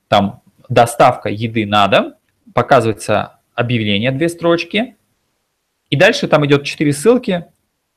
там 0.10 0.42
доставка 0.68 1.30
еды 1.30 1.66
на 1.66 1.88
дом, 1.88 2.14
показывается 2.54 3.40
объявление, 3.56 4.12
две 4.12 4.28
строчки, 4.28 4.98
и 5.90 5.96
дальше 5.96 6.28
там 6.28 6.46
идет 6.46 6.66
4 6.66 6.92
ссылки, 6.92 7.46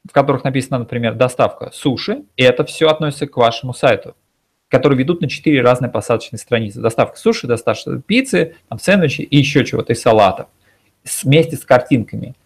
в 0.09 0.13
которых 0.13 0.45
написано, 0.45 0.79
например, 0.79 1.15
доставка 1.15 1.73
суши, 1.73 2.23
и 2.37 2.45
это 2.45 2.65
все 2.65 2.89
относится 2.89 3.27
к 3.27 3.37
вашему 3.37 3.75
сайту, 3.75 4.15
которые 4.69 5.01
ведут 5.01 5.21
на 5.21 5.29
4 5.29 5.63
разные 5.63 5.91
посадочные 5.91 6.39
страницы. 6.39 6.81
Доставка 6.81 7.19
суши, 7.19 7.49
доставка 7.49 8.01
пиццы, 8.07 8.55
там, 8.69 8.79
сэндвичи 8.79 9.23
и 9.23 9.37
еще 9.37 9.65
чего-то, 9.65 9.95
и 9.95 9.97
салатов, 9.97 10.47
вместе 11.25 11.57
с 11.57 11.65
картинками. 11.65 12.37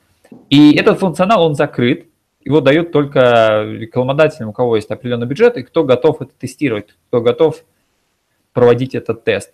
И 0.50 0.74
этот 0.76 0.98
функционал, 0.98 1.44
он 1.44 1.54
закрыт, 1.54 2.06
его 2.44 2.60
дают 2.60 2.92
только 2.92 3.64
рекламодателям, 3.64 4.50
у 4.50 4.52
кого 4.52 4.76
есть 4.76 4.90
определенный 4.90 5.26
бюджет, 5.26 5.56
и 5.56 5.62
кто 5.62 5.84
готов 5.84 6.22
это 6.22 6.32
тестировать, 6.38 6.94
кто 7.08 7.20
готов 7.20 7.64
проводить 8.52 8.94
этот 8.94 9.24
тест. 9.24 9.52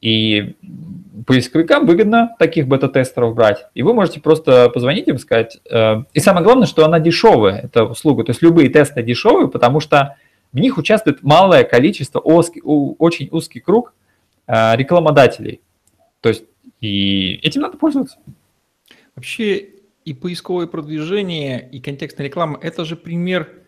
И 0.00 0.54
поисковикам 1.26 1.86
выгодно 1.86 2.34
таких 2.38 2.68
бета-тестеров 2.68 3.34
брать. 3.34 3.66
И 3.74 3.82
вы 3.82 3.94
можете 3.94 4.20
просто 4.20 4.70
позвонить 4.70 5.08
им 5.08 5.18
сказать. 5.18 5.58
Э, 5.70 6.04
и 6.12 6.20
самое 6.20 6.44
главное, 6.44 6.66
что 6.66 6.84
она 6.84 7.00
дешевая, 7.00 7.60
эта 7.62 7.84
услуга. 7.84 8.24
То 8.24 8.30
есть 8.30 8.40
любые 8.40 8.70
тесты 8.70 9.02
дешевые, 9.02 9.48
потому 9.48 9.80
что 9.80 10.16
в 10.52 10.58
них 10.58 10.78
участвует 10.78 11.22
малое 11.22 11.64
количество, 11.64 12.20
очень 12.20 13.28
узкий 13.30 13.60
круг 13.60 13.92
э, 14.46 14.76
рекламодателей. 14.76 15.60
То 16.20 16.28
есть 16.28 16.44
и 16.80 17.34
этим 17.42 17.62
надо 17.62 17.76
пользоваться. 17.76 18.18
Вообще 19.16 19.68
и 20.08 20.14
поисковое 20.14 20.66
продвижение, 20.66 21.68
и 21.70 21.80
контекстная 21.80 22.26
реклама– 22.26 22.58
это 22.62 22.84
же 22.84 22.96
пример 22.96 23.62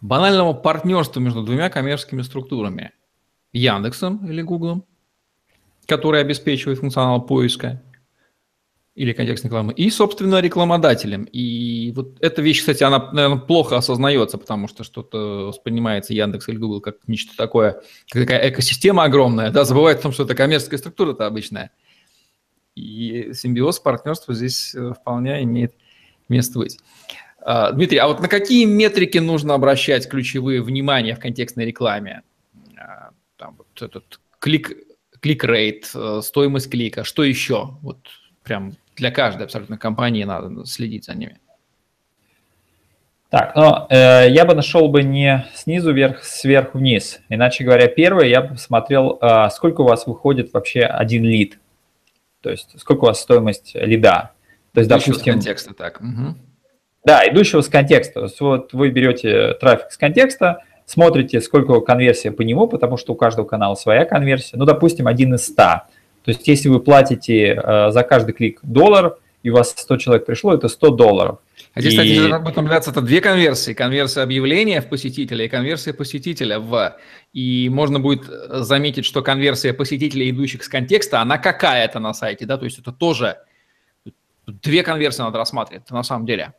банального 0.00 0.52
партнерства 0.52 1.20
между 1.20 1.42
двумя 1.42 1.70
коммерческими 1.70 2.22
структурами. 2.22 2.92
Яндексом 3.52 4.26
или 4.28 4.42
Гуглом 4.42 4.84
который 5.86 6.20
обеспечивает 6.20 6.78
функционал 6.78 7.24
поиска 7.24 7.82
или 8.94 9.12
контекстной 9.12 9.48
рекламы, 9.48 9.72
и, 9.72 9.90
собственно, 9.90 10.40
рекламодателем. 10.40 11.24
И 11.24 11.92
вот 11.96 12.16
эта 12.20 12.42
вещь, 12.42 12.60
кстати, 12.60 12.84
она, 12.84 13.10
наверное, 13.12 13.40
плохо 13.40 13.76
осознается, 13.76 14.38
потому 14.38 14.68
что 14.68 14.84
что-то 14.84 15.48
воспринимается 15.48 16.14
Яндекс 16.14 16.48
или 16.48 16.58
Google 16.58 16.80
как 16.80 17.08
нечто 17.08 17.36
такое, 17.36 17.82
как 18.08 18.22
такая 18.22 18.48
экосистема 18.48 19.02
огромная, 19.02 19.50
да, 19.50 19.64
забывает 19.64 19.98
о 19.98 20.02
том, 20.02 20.12
что 20.12 20.22
это 20.22 20.36
коммерческая 20.36 20.78
структура-то 20.78 21.26
обычная. 21.26 21.72
И 22.76 23.32
симбиоз, 23.34 23.80
партнерство 23.80 24.32
здесь 24.32 24.74
э, 24.76 24.92
вполне 24.92 25.42
имеет 25.42 25.74
место 26.28 26.58
быть. 26.58 26.78
А, 27.40 27.72
Дмитрий, 27.72 27.98
а 27.98 28.08
вот 28.08 28.20
на 28.20 28.28
какие 28.28 28.64
метрики 28.64 29.18
нужно 29.18 29.54
обращать 29.54 30.08
ключевые 30.08 30.62
внимания 30.62 31.14
в 31.14 31.20
контекстной 31.20 31.66
рекламе? 31.66 32.22
А, 32.76 33.10
там 33.36 33.56
вот 33.58 33.82
этот 33.82 34.20
клик 34.38 34.72
клик-рейт, 35.24 35.90
э, 35.94 36.20
стоимость 36.22 36.70
клика, 36.70 37.02
что 37.02 37.24
еще? 37.24 37.78
Вот 37.80 37.96
прям 38.42 38.72
для 38.94 39.10
каждой 39.10 39.44
абсолютно 39.44 39.78
компании 39.78 40.22
надо 40.24 40.66
следить 40.66 41.06
за 41.06 41.14
ними. 41.14 41.38
Так, 43.30 43.56
но 43.56 43.86
э, 43.88 44.26
я 44.28 44.44
бы 44.44 44.54
нашел 44.54 44.88
бы 44.88 45.02
не 45.02 45.46
снизу 45.54 45.94
вверх, 45.94 46.22
сверху 46.22 46.76
вниз. 46.76 47.20
Иначе 47.30 47.64
говоря, 47.64 47.88
первое, 47.88 48.26
я 48.26 48.42
бы 48.42 48.48
посмотрел, 48.54 49.18
э, 49.20 49.48
сколько 49.50 49.80
у 49.80 49.86
вас 49.86 50.06
выходит 50.06 50.52
вообще 50.52 50.82
один 50.82 51.24
лид. 51.24 51.58
То 52.42 52.50
есть 52.50 52.78
сколько 52.78 53.04
у 53.04 53.06
вас 53.06 53.20
стоимость 53.20 53.74
лида. 53.74 54.32
То 54.74 54.80
есть, 54.80 54.90
идущего 54.90 55.14
допустим... 55.14 55.32
с 55.32 55.34
контекста, 55.36 55.74
так. 55.74 56.00
Угу. 56.00 56.36
Да, 57.04 57.28
идущего 57.28 57.60
с 57.60 57.68
контекста. 57.68 58.28
Вот 58.40 58.72
вы 58.72 58.90
берете 58.90 59.54
трафик 59.54 59.92
с 59.92 59.96
контекста, 59.96 60.64
смотрите, 60.84 61.40
сколько 61.40 61.80
конверсия 61.80 62.32
по 62.32 62.42
нему, 62.42 62.66
потому 62.66 62.96
что 62.96 63.12
у 63.12 63.16
каждого 63.16 63.46
канала 63.46 63.76
своя 63.76 64.04
конверсия. 64.04 64.56
Ну, 64.56 64.64
допустим, 64.64 65.06
один 65.06 65.34
из 65.34 65.46
100. 65.46 65.54
То 65.54 65.86
есть, 66.26 66.48
если 66.48 66.68
вы 66.68 66.80
платите 66.80 67.60
э, 67.62 67.90
за 67.90 68.02
каждый 68.02 68.32
клик 68.32 68.58
доллар, 68.62 69.16
и 69.42 69.50
у 69.50 69.54
вас 69.54 69.74
100 69.76 69.98
человек 69.98 70.26
пришло, 70.26 70.54
это 70.54 70.68
100 70.68 70.90
долларов. 70.90 71.38
А 71.74 71.80
здесь, 71.80 71.94
и... 71.94 71.98
кстати, 71.98 72.30
об 72.32 72.48
этом 72.48 72.66
это 72.66 73.00
две 73.02 73.20
конверсии. 73.20 73.74
Конверсия 73.74 74.22
объявления 74.22 74.80
в 74.80 74.88
посетителя 74.88 75.44
и 75.44 75.48
конверсия 75.48 75.92
посетителя 75.92 76.58
в... 76.58 76.96
И 77.34 77.68
можно 77.70 78.00
будет 78.00 78.24
заметить, 78.24 79.04
что 79.04 79.22
конверсия 79.22 79.74
посетителей, 79.74 80.30
идущих 80.30 80.64
с 80.64 80.68
контекста, 80.68 81.20
она 81.20 81.36
какая-то 81.36 81.98
на 81.98 82.14
сайте, 82.14 82.46
да, 82.46 82.56
то 82.56 82.64
есть 82.64 82.78
это 82.78 82.90
тоже 82.90 83.36
две 84.46 84.82
конверсии 84.82 85.22
надо 85.22 85.38
рассматривать 85.38 85.90
на 85.90 86.02
самом 86.02 86.26
деле. 86.26 86.52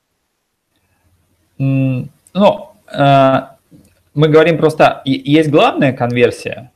Ну, 1.57 2.07
э, 2.91 3.41
мы 4.13 4.27
говорим 4.27 4.57
просто, 4.57 5.01
есть 5.05 5.49
главная 5.49 5.93
конверсия, 5.93 6.71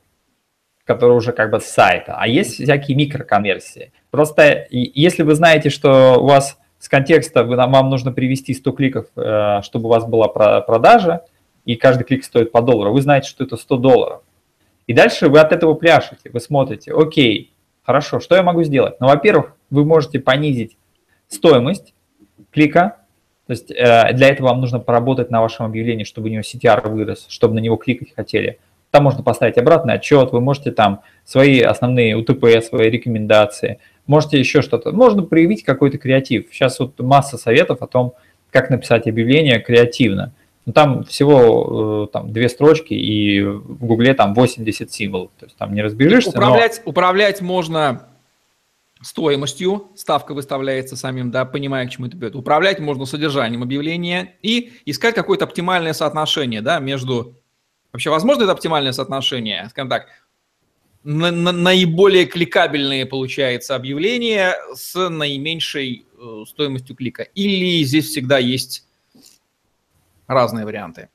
которая 0.86 1.18
уже 1.18 1.34
как 1.34 1.52
бы 1.52 1.60
с 1.60 1.66
сайта, 1.66 2.16
а 2.18 2.28
есть 2.28 2.56
всякие 2.56 2.96
микроконверсии. 2.96 3.92
Просто 4.10 4.68
если 4.72 5.24
вы 5.24 5.36
знаете, 5.36 5.70
что 5.70 6.16
у 6.20 6.28
вас 6.28 6.58
с 6.80 6.88
контекста 6.88 7.44
вам 7.44 7.90
нужно 7.90 8.12
привести 8.12 8.54
100 8.54 8.72
кликов, 8.72 9.06
э, 9.16 9.62
чтобы 9.64 9.86
у 9.86 9.90
вас 9.90 10.06
была 10.06 10.28
продажа, 10.28 11.26
и 11.66 11.76
каждый 11.76 12.06
клик 12.06 12.24
стоит 12.24 12.52
по 12.52 12.62
доллару, 12.62 12.94
вы 12.94 13.02
знаете, 13.02 13.30
что 13.30 13.44
это 13.44 13.58
100 13.58 13.78
долларов. 13.78 14.22
И 14.88 14.94
дальше 14.94 15.30
вы 15.30 15.40
от 15.40 15.52
этого 15.52 15.76
пляшете, 15.76 16.32
вы 16.32 16.40
смотрите, 16.40 16.94
окей, 16.94 17.54
хорошо, 17.84 18.20
что 18.20 18.36
я 18.36 18.42
могу 18.42 18.64
сделать? 18.64 19.00
Ну, 19.00 19.08
во-первых, 19.08 19.56
вы 19.70 19.86
можете 19.86 20.20
понизить 20.20 20.79
стоимость 21.30 21.94
клика, 22.52 22.98
то 23.48 23.54
есть 23.54 23.72
э, 23.72 24.14
для 24.14 24.30
этого 24.30 24.50
вам 24.50 24.62
нужно 24.62 24.80
поработать 24.80 25.32
на 25.32 25.42
вашем 25.42 25.66
объявлении, 25.66 26.04
чтобы 26.04 26.28
у 26.28 26.32
него 26.32 26.42
CTR 26.42 26.88
вырос, 26.90 27.26
чтобы 27.30 27.56
на 27.56 27.60
него 27.60 27.78
кликать 27.78 28.14
хотели. 28.16 28.60
Там 28.92 29.04
можно 29.04 29.24
поставить 29.24 29.58
обратный 29.58 29.96
отчет, 29.96 30.32
вы 30.32 30.42
можете 30.42 30.72
там 30.72 31.02
свои 31.24 31.60
основные 31.62 32.16
УТП, 32.16 32.64
свои 32.64 32.90
рекомендации, 32.90 33.80
можете 34.08 34.40
еще 34.40 34.62
что-то. 34.62 34.92
Можно 34.92 35.24
проявить 35.24 35.64
какой-то 35.64 35.98
креатив. 35.98 36.48
Сейчас 36.52 36.80
вот 36.80 37.00
масса 37.00 37.38
советов 37.38 37.82
о 37.82 37.88
том, 37.88 38.14
как 38.52 38.70
написать 38.70 39.08
объявление 39.08 39.60
креативно. 39.60 40.34
Но 40.66 40.74
там 40.74 41.04
всего 41.04 42.06
э, 42.06 42.14
там, 42.14 42.32
две 42.32 42.50
строчки, 42.50 42.94
и 42.94 43.42
в 43.42 43.86
Гугле 43.86 44.14
там 44.14 44.34
80 44.34 44.92
символов. 44.92 45.32
То 45.40 45.46
есть 45.46 45.58
там 45.58 45.74
не 45.74 45.82
разбежишься. 45.82 46.32
Управлять, 46.32 46.82
но... 46.84 46.90
управлять 46.90 47.42
можно 47.42 48.08
стоимостью, 49.02 49.92
ставка 49.96 50.34
выставляется 50.34 50.96
самим, 50.96 51.32
да, 51.32 51.46
понимая, 51.46 51.88
к 51.88 51.92
чему 51.92 52.08
это 52.08 52.18
идет. 52.18 52.36
Управлять 52.36 52.80
можно 52.80 53.06
содержанием 53.06 53.64
объявления 53.64 54.36
и 54.42 54.74
искать 54.86 55.16
какое-то 55.16 55.46
оптимальное 55.46 55.94
соотношение, 55.94 56.62
да, 56.62 56.80
между... 56.80 57.36
Вообще, 57.92 58.10
возможно 58.10 58.44
это 58.44 58.52
оптимальное 58.52 58.92
соотношение, 58.92 59.68
скажем 59.70 59.90
так, 59.90 60.08
на, 61.04 61.32
на, 61.32 61.52
наиболее 61.52 62.26
кликабельные, 62.26 63.06
получается, 63.06 63.76
объявления 63.76 64.56
с 64.74 65.10
наименьшей 65.10 66.06
э, 66.18 66.44
стоимостью 66.48 66.96
клика? 66.96 67.24
Или 67.24 67.84
здесь 67.84 68.10
всегда 68.10 68.38
есть 68.38 68.86
разные 70.28 70.66
варианты? 70.66 71.10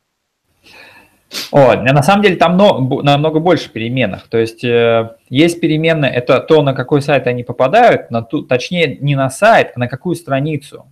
О, 1.50 1.74
на 1.76 2.02
самом 2.02 2.22
деле 2.22 2.36
там 2.36 2.56
намного 2.56 3.40
больше 3.40 3.70
переменных. 3.70 4.28
То 4.28 4.38
есть 4.38 4.64
э, 4.64 5.16
есть 5.28 5.60
переменные, 5.60 6.12
это 6.12 6.40
то, 6.40 6.62
на 6.62 6.74
какой 6.74 7.02
сайт 7.02 7.26
они 7.26 7.44
попадают, 7.44 8.10
на 8.10 8.22
ту, 8.22 8.42
точнее 8.42 8.96
не 9.00 9.16
на 9.16 9.30
сайт, 9.30 9.72
а 9.74 9.80
на 9.80 9.88
какую 9.88 10.16
страницу. 10.16 10.86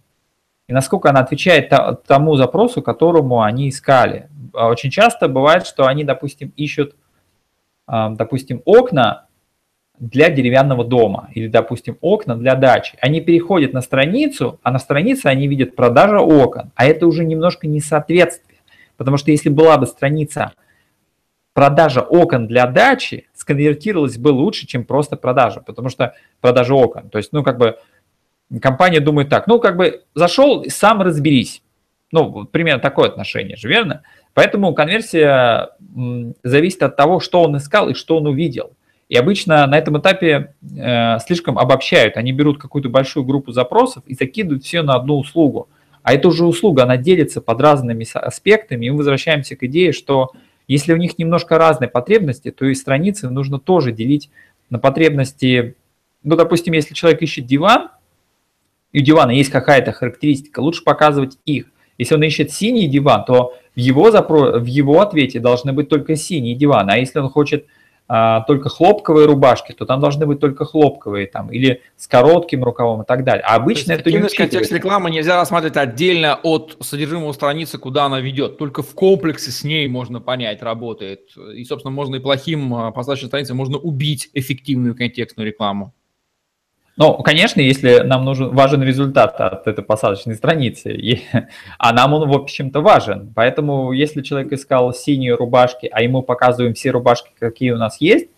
И 0.69 0.73
насколько 0.73 1.11
она 1.11 1.21
отвечает 1.21 1.73
тому 2.07 2.37
запросу, 2.37 2.83
которому 2.83 3.43
они 3.43 3.69
искали. 3.69 4.29
А 4.55 4.69
очень 4.69 4.91
часто 4.91 5.29
бывает, 5.29 5.67
что 5.67 5.87
они, 5.87 6.05
допустим, 6.05 6.53
ищут, 6.57 6.95
э, 7.89 8.09
допустим, 8.11 8.63
окна 8.65 9.27
для 9.99 10.31
деревянного 10.31 10.85
дома 10.85 11.29
или, 11.33 11.47
допустим, 11.47 11.97
окна 12.01 12.37
для 12.37 12.55
дачи. 12.57 12.97
Они 13.01 13.21
переходят 13.21 13.73
на 13.73 13.81
страницу, 13.81 14.59
а 14.63 14.73
на 14.73 14.79
странице 14.79 15.27
они 15.27 15.47
видят 15.47 15.77
продажа 15.77 16.19
окон, 16.19 16.73
а 16.75 16.87
это 16.87 17.07
уже 17.07 17.25
немножко 17.25 17.69
несоответствие 17.69 18.52
Потому 19.03 19.17
что 19.17 19.33
если 19.33 19.49
была 19.49 19.79
бы 19.79 19.87
страница 19.87 20.53
продажа 21.55 22.03
окон 22.03 22.47
для 22.47 22.69
дачи, 22.69 23.29
сконвертировалась 23.35 24.17
бы 24.17 24.29
лучше, 24.29 24.65
чем 24.69 24.85
просто 24.85 25.17
продажа, 25.17 25.59
потому 25.59 25.89
что 25.89 26.15
продажа 26.41 26.73
окон. 26.73 27.11
То 27.11 27.19
есть, 27.19 27.33
ну, 27.33 27.43
как 27.43 27.59
бы 27.59 27.79
компания 28.61 29.01
думает 29.01 29.29
так, 29.29 29.49
ну, 29.49 29.59
как 29.59 29.77
бы 29.77 30.05
зашел 30.15 30.65
сам 30.69 31.03
разберись. 31.03 31.65
Ну, 32.13 32.45
примерно 32.45 32.81
такое 32.81 33.09
отношение 33.09 33.57
же, 33.57 33.67
верно? 33.67 34.03
Поэтому 34.35 34.73
конверсия 34.73 35.71
зависит 36.45 36.85
от 36.85 36.95
того, 36.95 37.19
что 37.19 37.43
он 37.43 37.57
искал 37.57 37.89
и 37.89 37.95
что 37.95 38.19
он 38.19 38.29
увидел. 38.29 38.77
И 39.09 39.17
обычно 39.17 39.67
на 39.67 39.77
этом 39.77 39.99
этапе 39.99 40.55
э, 40.63 41.19
слишком 41.27 41.59
обобщают. 41.59 42.17
Они 42.17 42.31
берут 42.31 42.61
какую-то 42.61 42.89
большую 42.89 43.25
группу 43.25 43.51
запросов 43.51 44.05
и 44.07 44.15
закидывают 44.15 44.63
все 44.63 44.83
на 44.83 44.95
одну 44.95 45.19
услугу. 45.19 45.69
А 46.03 46.15
эта 46.15 46.31
же 46.31 46.45
услуга, 46.45 46.83
она 46.83 46.97
делится 46.97 47.41
под 47.41 47.61
разными 47.61 48.07
аспектами, 48.15 48.87
и 48.87 48.91
мы 48.91 48.99
возвращаемся 48.99 49.57
к 49.57 49.63
идее, 49.65 49.93
что 49.93 50.33
Если 50.69 50.93
у 50.93 50.97
них 50.97 51.19
немножко 51.19 51.59
разные 51.59 51.89
потребности, 51.89 52.51
то 52.51 52.65
и 52.67 52.75
страницы 52.75 53.29
нужно 53.29 53.59
тоже 53.59 53.93
делить 53.93 54.31
на 54.71 54.79
потребности. 54.79 55.77
Ну, 56.23 56.37
допустим, 56.37 56.73
если 56.73 56.95
человек 56.95 57.23
ищет 57.23 57.47
диван, 57.47 57.89
и 58.93 59.01
у 59.01 59.03
дивана 59.03 59.33
есть 59.33 59.51
какая-то 59.51 59.93
характеристика, 59.93 60.61
лучше 60.61 60.85
показывать 60.85 61.39
их. 61.45 61.67
Если 61.99 62.15
он 62.15 62.23
ищет 62.23 62.53
синий 62.53 62.87
диван, 62.87 63.25
то 63.25 63.55
в 63.75 63.79
его, 63.79 64.11
запро... 64.11 64.59
в 64.59 64.67
его 64.67 65.01
ответе 65.01 65.41
должны 65.41 65.73
быть 65.73 65.89
только 65.89 66.17
синие 66.17 66.55
диваны. 66.55 66.93
А 66.93 66.97
если 66.97 67.19
он 67.19 67.29
хочет 67.29 67.67
а, 68.09 68.43
только 68.43 68.69
хлопковые 68.69 69.27
рубашки, 69.27 69.73
то 69.73 69.87
там 69.87 70.01
должны 70.01 70.27
быть 70.27 70.41
только 70.41 70.65
хлопковые 70.65 71.27
там, 71.27 71.51
или 71.51 71.83
с 71.97 72.07
коротким 72.07 72.65
рукавом 72.65 73.03
и 73.03 73.05
так 73.05 73.25
далее. 73.25 73.45
А 73.47 73.57
обычно 73.57 73.93
это 73.93 74.11
не 74.11 74.21
контекст 74.21 74.73
рекламы 74.73 75.11
нельзя 75.11 75.37
рассматривать 75.37 75.77
отдельно 75.77 76.39
от 76.43 76.77
содержимого 76.81 77.33
страницы, 77.33 77.79
куда 77.79 78.05
она 78.05 78.21
ведет. 78.21 78.59
Только 78.59 78.83
в 78.83 78.95
комплексе 78.95 79.51
с 79.51 79.65
ней 79.65 79.89
можно 79.89 80.21
понять, 80.21 80.63
работает. 80.63 81.37
И, 81.55 81.65
собственно, 81.65 81.93
можно 81.93 82.17
и 82.17 82.21
плохим 82.21 82.75
а, 82.75 82.91
посадочной 82.91 83.29
страницей 83.29 83.55
можно 83.55 83.79
убить 83.79 84.31
эффективную 84.35 84.95
контекстную 84.95 85.47
рекламу. 85.47 85.95
Ну, 86.97 87.15
конечно, 87.23 87.61
если 87.61 88.01
нам 88.01 88.25
нужен 88.25 88.55
важен 88.55 88.83
результат 88.83 89.41
от 89.41 89.67
этой 89.67 89.83
посадочной 89.83 90.35
страницы, 90.35 90.93
и, 90.93 91.23
а 91.79 91.93
нам 91.93 92.13
он, 92.13 92.29
в 92.29 92.33
общем-то, 92.33 92.81
важен. 92.81 93.33
Поэтому, 93.35 93.93
если 93.93 94.21
человек 94.21 94.53
искал 94.53 94.93
синие 94.93 95.35
рубашки, 95.35 95.89
а 95.91 96.03
ему 96.03 96.23
показываем 96.23 96.75
все 96.75 96.91
рубашки, 96.91 97.31
какие 97.39 97.71
у 97.71 97.79
нас 97.79 98.01
есть, 98.01 98.29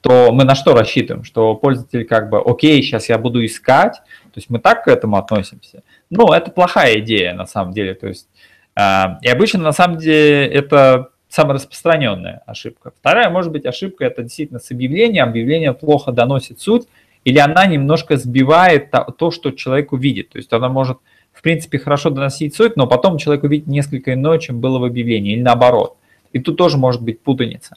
то 0.00 0.32
мы 0.32 0.42
на 0.42 0.56
что 0.56 0.74
рассчитываем? 0.74 1.22
Что 1.22 1.54
пользователь 1.54 2.04
как 2.04 2.28
бы, 2.28 2.42
окей, 2.44 2.82
сейчас 2.82 3.08
я 3.08 3.18
буду 3.18 3.44
искать, 3.44 3.94
то 3.94 4.36
есть 4.36 4.50
мы 4.50 4.58
так 4.58 4.84
к 4.84 4.88
этому 4.88 5.16
относимся. 5.16 5.84
Ну, 6.10 6.32
это 6.32 6.50
плохая 6.50 6.98
идея 6.98 7.34
на 7.34 7.46
самом 7.46 7.72
деле. 7.72 7.94
То 7.94 8.08
есть, 8.08 8.26
э, 8.74 8.82
и 9.22 9.28
обычно 9.28 9.60
на 9.60 9.72
самом 9.72 9.98
деле 9.98 10.44
это 10.46 11.10
самая 11.28 11.54
распространенная 11.54 12.42
ошибка. 12.46 12.92
Вторая, 12.98 13.30
может 13.30 13.52
быть, 13.52 13.64
ошибка 13.64 14.04
это 14.04 14.22
действительно 14.22 14.58
с 14.58 14.72
объявлением. 14.72 15.28
Объявление 15.28 15.72
плохо 15.72 16.10
доносит 16.10 16.60
суть, 16.60 16.88
или 17.24 17.38
она 17.38 17.66
немножко 17.66 18.16
сбивает 18.16 18.90
то, 18.90 19.30
что 19.30 19.52
человек 19.52 19.92
увидит. 19.92 20.30
То 20.30 20.38
есть 20.38 20.52
она 20.52 20.68
может, 20.68 20.98
в 21.32 21.42
принципе, 21.42 21.78
хорошо 21.78 22.10
доносить 22.10 22.54
суть, 22.54 22.76
но 22.76 22.86
потом 22.86 23.18
человек 23.18 23.44
увидит 23.44 23.66
несколько 23.66 24.14
иное, 24.14 24.38
чем 24.38 24.60
было 24.60 24.78
в 24.78 24.84
объявлении, 24.84 25.34
или 25.34 25.42
наоборот. 25.42 25.96
И 26.32 26.38
тут 26.38 26.56
тоже 26.56 26.78
может 26.78 27.02
быть 27.02 27.20
путаница. 27.20 27.76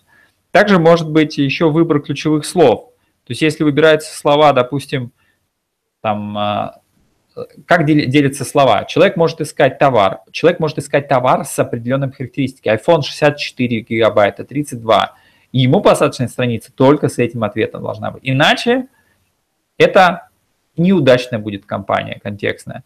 Также 0.51 0.79
может 0.79 1.09
быть 1.09 1.37
еще 1.37 1.69
выбор 1.69 2.01
ключевых 2.01 2.45
слов. 2.45 2.91
То 3.25 3.31
есть 3.31 3.41
если 3.41 3.63
выбираются 3.63 4.15
слова, 4.15 4.53
допустим, 4.53 5.11
там, 6.01 6.37
а, 6.37 6.79
как 7.65 7.85
делятся 7.85 8.45
слова? 8.45 8.85
Человек 8.85 9.17
может 9.17 9.41
искать 9.41 9.77
товар. 9.77 10.19
Человек 10.31 10.59
может 10.59 10.77
искать 10.77 11.07
товар 11.07 11.43
с 11.45 11.57
определенными 11.59 12.11
характеристиками. 12.11 12.77
iPhone 12.77 13.01
64 13.01 13.81
гигабайта, 13.81 14.45
32. 14.45 15.15
И 15.51 15.59
ему 15.59 15.81
посадочная 15.81 16.27
страница 16.27 16.71
только 16.71 17.09
с 17.09 17.17
этим 17.17 17.43
ответом 17.43 17.81
должна 17.81 18.11
быть. 18.11 18.21
Иначе 18.23 18.87
это 19.77 20.29
неудачная 20.77 21.39
будет 21.39 21.65
компания 21.65 22.19
контекстная. 22.21 22.83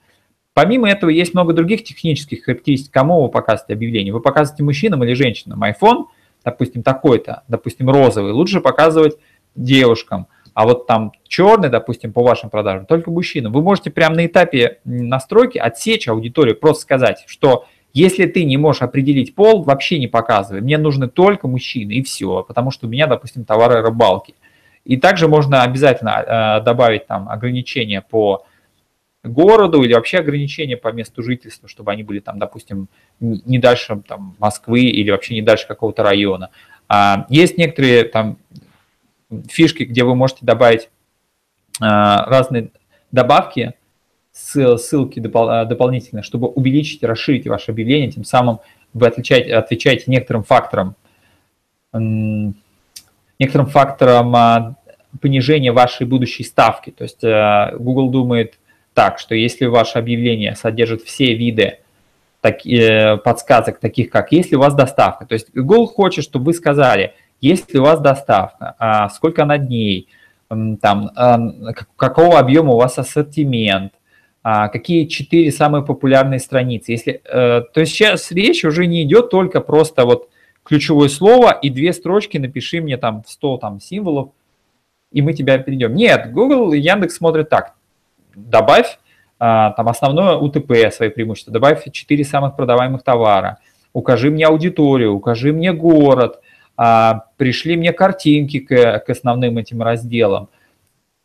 Помимо 0.54 0.89
этого, 0.89 1.10
есть 1.10 1.34
много 1.34 1.54
других 1.54 1.84
технических 1.84 2.43
характеристик. 2.43 2.91
Кому 2.91 3.21
вы 3.21 3.30
показываете 3.30 3.73
объявление? 3.73 4.13
Вы 4.13 4.19
показываете 4.19 4.63
мужчинам 4.63 5.04
или 5.04 5.13
женщинам? 5.13 5.63
iPhone, 5.63 6.06
допустим, 6.43 6.84
такой-то, 6.84 7.43
допустим, 7.47 7.89
розовый, 7.89 8.32
лучше 8.32 8.60
показывать 8.60 9.15
девушкам. 9.56 10.28
А 10.54 10.65
вот 10.65 10.88
там 10.88 11.13
черный, 11.28 11.69
допустим, 11.69 12.12
по 12.12 12.23
вашим 12.23 12.49
продажам, 12.49 12.86
только 12.86 13.12
мужчинам. 13.12 13.54
Вы 13.54 13.62
можете 13.62 13.91
прямо 13.91 14.15
на 14.15 14.25
этапе 14.25 14.80
настройки 14.84 15.58
отсечь 15.58 16.08
аудиторию, 16.08 16.58
просто 16.58 16.82
сказать, 16.82 17.23
что 17.28 17.65
если 17.93 18.25
ты 18.25 18.43
не 18.43 18.58
можешь 18.58 18.82
определить 18.82 19.36
пол, 19.36 19.63
вообще 19.63 19.99
не 19.99 20.08
показывай. 20.08 20.62
Мне 20.62 20.78
нужны 20.78 21.08
только 21.08 21.47
мужчины 21.47 21.93
и 21.93 22.04
все, 22.04 22.43
потому 22.43 22.71
что 22.71 22.88
у 22.88 22.89
меня, 22.89 23.08
допустим, 23.08 23.45
товары 23.45 23.82
рыбалки. 23.82 24.36
И 24.85 24.97
также 24.97 25.27
можно 25.27 25.63
обязательно 25.63 26.09
э, 26.59 26.63
добавить 26.63 27.07
там 27.07 27.29
ограничения 27.29 28.01
по 28.01 28.45
городу 29.23 29.83
или 29.83 29.93
вообще 29.93 30.19
ограничения 30.19 30.77
по 30.77 30.91
месту 30.91 31.23
жительства, 31.23 31.67
чтобы 31.67 31.91
они 31.91 32.03
были 32.03 32.19
там, 32.19 32.39
допустим, 32.39 32.87
не 33.19 33.59
дальше 33.59 34.01
там, 34.07 34.35
Москвы 34.39 34.81
или 34.81 35.11
вообще 35.11 35.35
не 35.35 35.41
дальше 35.41 35.67
какого-то 35.67 36.03
района. 36.03 36.49
А, 36.87 37.25
есть 37.29 37.57
некоторые 37.57 38.05
там 38.05 38.37
фишки, 39.49 39.83
где 39.83 40.03
вы 40.03 40.15
можете 40.15 40.45
добавить 40.45 40.89
а, 41.81 42.25
разные 42.25 42.71
добавки, 43.11 43.73
ссылки 44.31 45.19
допол- 45.19 45.65
дополнительно, 45.65 46.23
чтобы 46.23 46.47
увеличить, 46.47 47.03
расширить 47.03 47.47
ваше 47.47 47.71
объявление, 47.71 48.11
тем 48.11 48.23
самым 48.23 48.59
вы 48.93 49.07
отвечаете, 49.07 49.53
отвечаете 49.55 50.05
некоторым 50.07 50.43
факторам 50.43 50.95
некоторым 53.39 53.67
фактором 53.67 54.36
а, 54.36 54.75
понижения 55.21 55.71
вашей 55.71 56.06
будущей 56.06 56.43
ставки. 56.43 56.91
То 56.91 57.04
есть 57.04 57.23
э, 57.23 57.75
Google 57.80 58.10
думает 58.10 58.60
так, 58.93 59.17
что 59.17 59.34
если 59.34 59.65
ваше 59.65 59.97
объявление 59.97 60.56
содержит 60.56 61.02
все 61.02 61.34
виды 61.34 61.80
э, 62.43 63.17
подсказок, 63.17 63.80
таких 63.80 64.12
как 64.12 64.32
есть 64.32 64.52
ли 64.52 64.58
у 64.58 64.60
вас 64.60 64.75
доставка. 64.75 65.25
То 65.25 65.34
есть 65.34 65.52
Google 65.54 65.88
хочет, 65.88 66.23
чтобы 66.23 66.45
вы 66.45 66.54
сказали, 66.54 67.13
есть 67.41 67.73
ли 67.73 67.80
у 67.80 67.84
вас 67.84 67.99
доставка, 68.02 68.75
а 68.78 69.10
сколько 69.10 69.43
она 69.43 69.58
дней, 69.58 70.10
там, 70.49 71.12
а, 71.15 71.39
какого 71.95 72.39
объема 72.39 72.73
у 72.73 72.78
вас 72.78 72.97
ассортимент, 72.97 73.93
какие 74.43 75.06
четыре 75.06 75.52
самые 75.52 75.86
популярные 75.86 76.39
страницы. 76.39 76.91
Если, 76.91 77.21
э, 77.23 77.62
то 77.73 77.80
есть 77.80 77.93
сейчас 77.93 78.32
речь 78.32 78.63
уже 78.65 78.88
не 78.88 79.04
идет 79.04 79.30
только 79.30 79.62
просто 79.62 80.06
вот 80.06 80.30
ключевое 80.69 81.10
слово 81.10 81.51
и 81.51 81.71
две 81.71 81.91
строчки 81.93 82.38
напиши 82.38 82.79
мне 82.79 82.95
там 82.97 83.23
100 83.25 83.58
там, 83.58 83.79
символов, 83.82 84.29
и 85.12 85.23
мы 85.23 85.34
тебя 85.34 85.58
перейдем. 85.58 85.95
Нет, 85.95 86.32
Google 86.32 86.73
и 86.73 86.79
Яндекс 86.79 87.15
смотрят 87.15 87.49
так. 87.49 87.73
Добавь 88.36 88.99
а, 89.39 89.71
там 89.71 89.89
основное 89.89 90.36
УТП, 90.36 90.93
свои 90.93 91.10
преимущества, 91.10 91.51
добавь 91.51 91.84
4 91.91 92.23
самых 92.23 92.55
продаваемых 92.55 93.01
товара, 93.01 93.58
укажи 93.93 94.29
мне 94.29 94.45
аудиторию, 94.45 95.15
укажи 95.15 95.51
мне 95.51 95.73
город, 95.73 96.39
а, 96.77 97.25
пришли 97.38 97.75
мне 97.75 97.91
картинки 97.91 98.60
к, 98.60 98.99
к 98.99 99.10
основным 99.10 99.58
этим 99.58 99.82
разделам, 99.82 100.49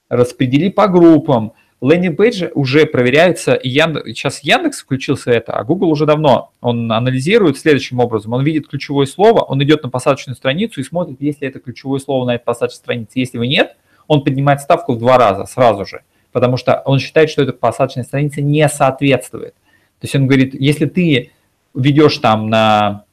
распредели 0.08 0.70
по 0.70 0.88
группам, 0.88 1.52
лендинг-пейджи 1.90 2.50
уже 2.54 2.86
проверяются, 2.86 3.58
Яндекс, 3.62 4.06
сейчас 4.06 4.40
Яндекс 4.40 4.80
включился 4.80 5.30
это, 5.30 5.52
а 5.52 5.64
Google 5.64 5.90
уже 5.90 6.06
давно, 6.06 6.52
он 6.60 6.90
анализирует 6.90 7.58
следующим 7.58 8.00
образом, 8.00 8.32
он 8.32 8.44
видит 8.44 8.68
ключевое 8.68 9.06
слово, 9.06 9.42
он 9.42 9.62
идет 9.62 9.82
на 9.82 9.90
посадочную 9.90 10.36
страницу 10.36 10.80
и 10.80 10.84
смотрит, 10.84 11.20
есть 11.20 11.42
ли 11.42 11.48
это 11.48 11.60
ключевое 11.60 12.00
слово 12.00 12.26
на 12.26 12.34
этой 12.36 12.44
посадочной 12.44 12.78
странице. 12.78 13.18
Если 13.18 13.36
его 13.36 13.44
нет, 13.44 13.76
он 14.06 14.22
поднимает 14.22 14.60
ставку 14.60 14.94
в 14.94 14.98
два 14.98 15.18
раза 15.18 15.46
сразу 15.46 15.84
же, 15.84 16.02
потому 16.32 16.56
что 16.56 16.82
он 16.84 16.98
считает, 16.98 17.30
что 17.30 17.42
эта 17.42 17.52
посадочная 17.52 18.04
страница 18.04 18.40
не 18.40 18.68
соответствует. 18.68 19.54
То 20.00 20.06
есть 20.06 20.14
он 20.14 20.26
говорит, 20.26 20.54
если 20.54 20.86
ты 20.86 21.32
ведешь 21.74 22.18
там 22.18 22.48
на, 22.48 23.04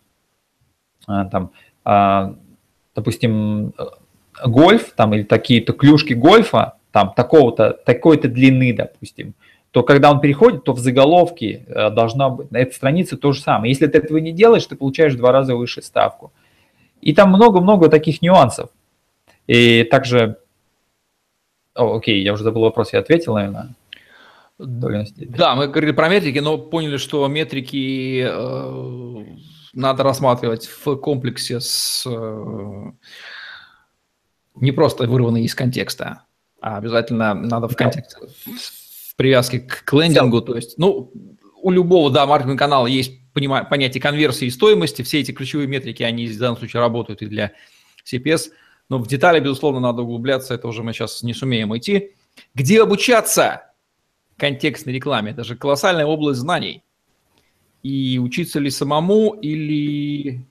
а, 1.08 1.26
там, 1.26 1.52
а, 1.84 2.36
допустим, 2.96 3.74
гольф 4.46 4.94
там 4.96 5.14
или 5.14 5.24
такие-то 5.24 5.74
клюшки 5.74 6.14
гольфа, 6.14 6.76
там 6.92 7.14
такого-то, 7.16 7.72
такой-то 7.86 8.28
длины, 8.28 8.74
допустим, 8.74 9.34
то 9.72 9.84
когда 9.84 10.12
он 10.12 10.20
переходит, 10.20 10.66
то 10.66 10.74
в 10.74 10.80
заголовке 10.80 11.64
э, 11.68 11.90
должна 11.90 12.30
быть, 12.30 12.52
на 12.52 12.58
этой 12.58 12.74
странице 12.74 13.16
то 13.16 13.32
же 13.32 13.42
самое. 13.42 13.72
Если 13.72 13.88
ты 13.88 14.00
этого 14.00 14.18
не 14.18 14.34
делаешь, 14.34 14.66
ты 14.66 14.76
получаешь 14.76 15.14
в 15.14 15.18
два 15.18 15.32
раза 15.32 15.56
выше 15.56 15.82
ставку. 15.82 16.34
И 17.00 17.14
там 17.14 17.30
много-много 17.30 17.90
таких 17.90 18.22
нюансов. 18.22 18.70
И 19.48 19.84
также... 19.86 20.38
О, 21.74 21.96
окей, 21.96 22.22
я 22.22 22.34
уже 22.34 22.44
забыл 22.44 22.64
вопрос, 22.64 22.92
я 22.92 23.00
ответил, 23.00 23.36
наверное. 23.36 23.74
Да, 25.38 25.56
мы 25.56 25.68
говорили 25.68 25.94
про 25.94 26.10
метрики, 26.10 26.40
но 26.40 26.58
поняли, 26.58 26.98
что 26.98 27.26
метрики 27.28 28.26
э, 28.28 29.26
надо 29.74 30.04
рассматривать 30.04 30.68
в 30.68 30.98
комплексе 30.98 31.62
с... 31.62 32.06
Э, 32.06 32.92
не 34.56 34.74
просто 34.74 35.08
вырванные 35.08 35.46
из 35.46 35.56
контекста 35.56 36.24
обязательно 36.62 37.34
надо 37.34 37.68
в 37.68 37.76
контексте, 37.76 38.18
в 38.18 39.16
привязке 39.16 39.60
к 39.60 39.92
лендингу, 39.94 40.42
то 40.42 40.56
есть, 40.56 40.78
ну, 40.78 41.12
у 41.62 41.72
любого, 41.72 42.10
да, 42.10 42.26
маркетинг 42.26 42.60
канала 42.60 42.88
есть 42.88 43.14
понятие 43.34 44.02
конверсии 44.02 44.46
и 44.46 44.52
стоимости, 44.52 45.02
все 45.02 45.20
эти 45.20 45.32
ключевые 45.32 45.68
метрики, 45.68 46.04
они 46.04 46.28
в 46.28 46.38
данном 46.38 46.58
случае 46.58 46.82
работают 46.82 47.22
и 47.22 47.26
для 47.26 47.54
CPS, 48.06 48.52
но 48.90 48.98
в 48.98 49.08
детали, 49.08 49.40
безусловно, 49.40 49.80
надо 49.80 50.02
углубляться, 50.02 50.54
это 50.54 50.68
уже 50.68 50.84
мы 50.84 50.94
сейчас 50.94 51.24
не 51.24 51.34
сумеем 51.34 51.76
идти. 51.78 52.16
Где 52.54 52.82
обучаться 52.82 53.72
контекстной 54.38 54.94
рекламе? 54.94 55.32
Это 55.32 55.44
же 55.44 55.56
колоссальная 55.56 56.06
область 56.06 56.40
знаний. 56.40 56.84
И 57.84 58.20
учиться 58.22 58.60
ли 58.60 58.70
самому 58.70 59.34
или 59.34 60.46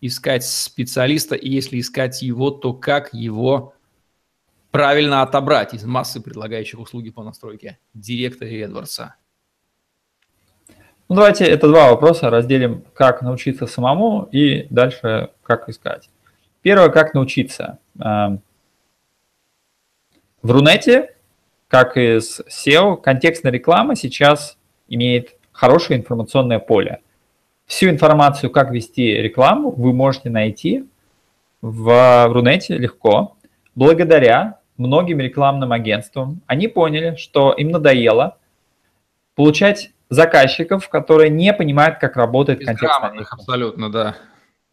искать 0.00 0.44
специалиста, 0.44 1.34
и 1.34 1.50
если 1.50 1.78
искать 1.78 2.22
его, 2.22 2.50
то 2.50 2.72
как 2.72 3.12
его 3.12 3.74
правильно 4.70 5.22
отобрать 5.22 5.74
из 5.74 5.84
массы 5.84 6.20
предлагающих 6.20 6.78
услуги 6.78 7.10
по 7.10 7.22
настройке 7.22 7.78
директора 7.94 8.48
Эдвардса? 8.48 9.14
Ну, 11.08 11.16
давайте 11.16 11.44
это 11.44 11.66
два 11.66 11.90
вопроса 11.90 12.30
разделим, 12.30 12.84
как 12.94 13.20
научиться 13.22 13.66
самому 13.66 14.28
и 14.30 14.68
дальше 14.70 15.30
как 15.42 15.68
искать. 15.68 16.08
Первое, 16.62 16.88
как 16.90 17.14
научиться. 17.14 17.78
Эм, 17.98 18.40
в 20.40 20.50
Рунете, 20.52 21.16
как 21.66 21.96
и 21.96 22.20
с 22.20 22.40
SEO, 22.40 22.96
контекстная 22.96 23.50
реклама 23.50 23.96
сейчас 23.96 24.56
имеет 24.88 25.36
хорошее 25.50 25.98
информационное 25.98 26.60
поле. 26.60 27.00
Всю 27.66 27.88
информацию, 27.88 28.50
как 28.50 28.70
вести 28.70 29.12
рекламу, 29.14 29.70
вы 29.72 29.92
можете 29.92 30.30
найти 30.30 30.88
в 31.60 32.28
Рунете 32.32 32.78
легко, 32.78 33.36
благодаря 33.74 34.59
многим 34.80 35.20
рекламным 35.20 35.72
агентствам. 35.72 36.40
Они 36.46 36.66
поняли, 36.66 37.14
что 37.16 37.52
им 37.52 37.70
надоело 37.70 38.38
получать 39.36 39.92
заказчиков, 40.08 40.88
которые 40.88 41.30
не 41.30 41.52
понимают, 41.52 41.98
как 41.98 42.16
работает 42.16 42.64
контекстная 42.64 43.12
реклама. 43.12 43.26
Абсолютно, 43.30 43.92
да. 43.92 44.16